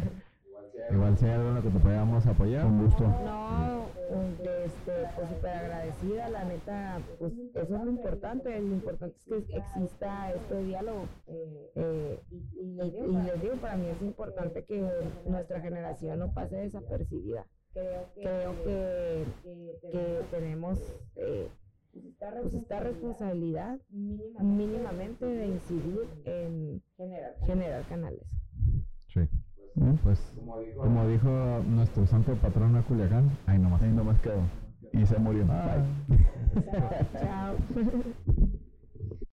Igual 0.91 1.17
hay 1.21 1.31
algo 1.31 1.63
que 1.63 1.71
te 1.71 1.79
podamos 1.79 2.27
apoyar. 2.27 2.63
Con 2.63 2.85
gusto. 2.85 3.05
No, 3.05 3.87
este, 4.65 4.93
pues 5.15 5.29
súper 5.29 5.51
agradecida, 5.51 6.29
la 6.29 6.45
neta, 6.45 7.01
pues 7.19 7.33
eso 7.55 7.77
es 7.77 7.85
lo 7.85 7.91
importante, 7.91 8.61
lo 8.61 8.75
importante 8.75 9.17
es 9.17 9.45
que 9.47 9.57
exista 9.57 10.33
este 10.33 10.63
diálogo. 10.65 11.07
Eh, 11.27 12.21
y, 12.31 12.75
les 12.75 13.43
digo, 13.43 13.57
para 13.61 13.77
mí 13.77 13.87
es 13.87 14.03
importante 14.03 14.65
que 14.65 14.83
nuestra 15.27 15.61
generación 15.61 16.19
no 16.19 16.33
pase 16.33 16.57
desapercibida. 16.57 17.47
Creo 17.73 18.07
que, 18.65 19.25
que, 19.81 20.21
tenemos 20.31 20.79
eh, 21.17 21.49
pues 21.93 22.55
esta 22.55 22.81
responsabilidad 22.81 23.79
mínimamente 23.91 25.25
de 25.25 25.47
incidir 25.47 26.01
en 26.25 26.83
generar 27.47 27.83
canales. 27.89 28.27
Sí. 29.09 29.21
Pues, 30.03 30.19
como 30.77 31.09
dijo, 31.09 31.63
nuestro 31.67 32.07
santo 32.07 32.35
patrón 32.35 32.77
a 32.77 32.83
Culiacán, 32.83 33.31
ahí 33.47 33.59
nomás. 33.59 33.83
Ahí 33.83 33.91
nomás 33.91 34.21
quedó. 34.21 34.43
Y 34.93 35.07
se 35.07 35.19
murió. 35.19 35.47
Chao. 37.21 37.57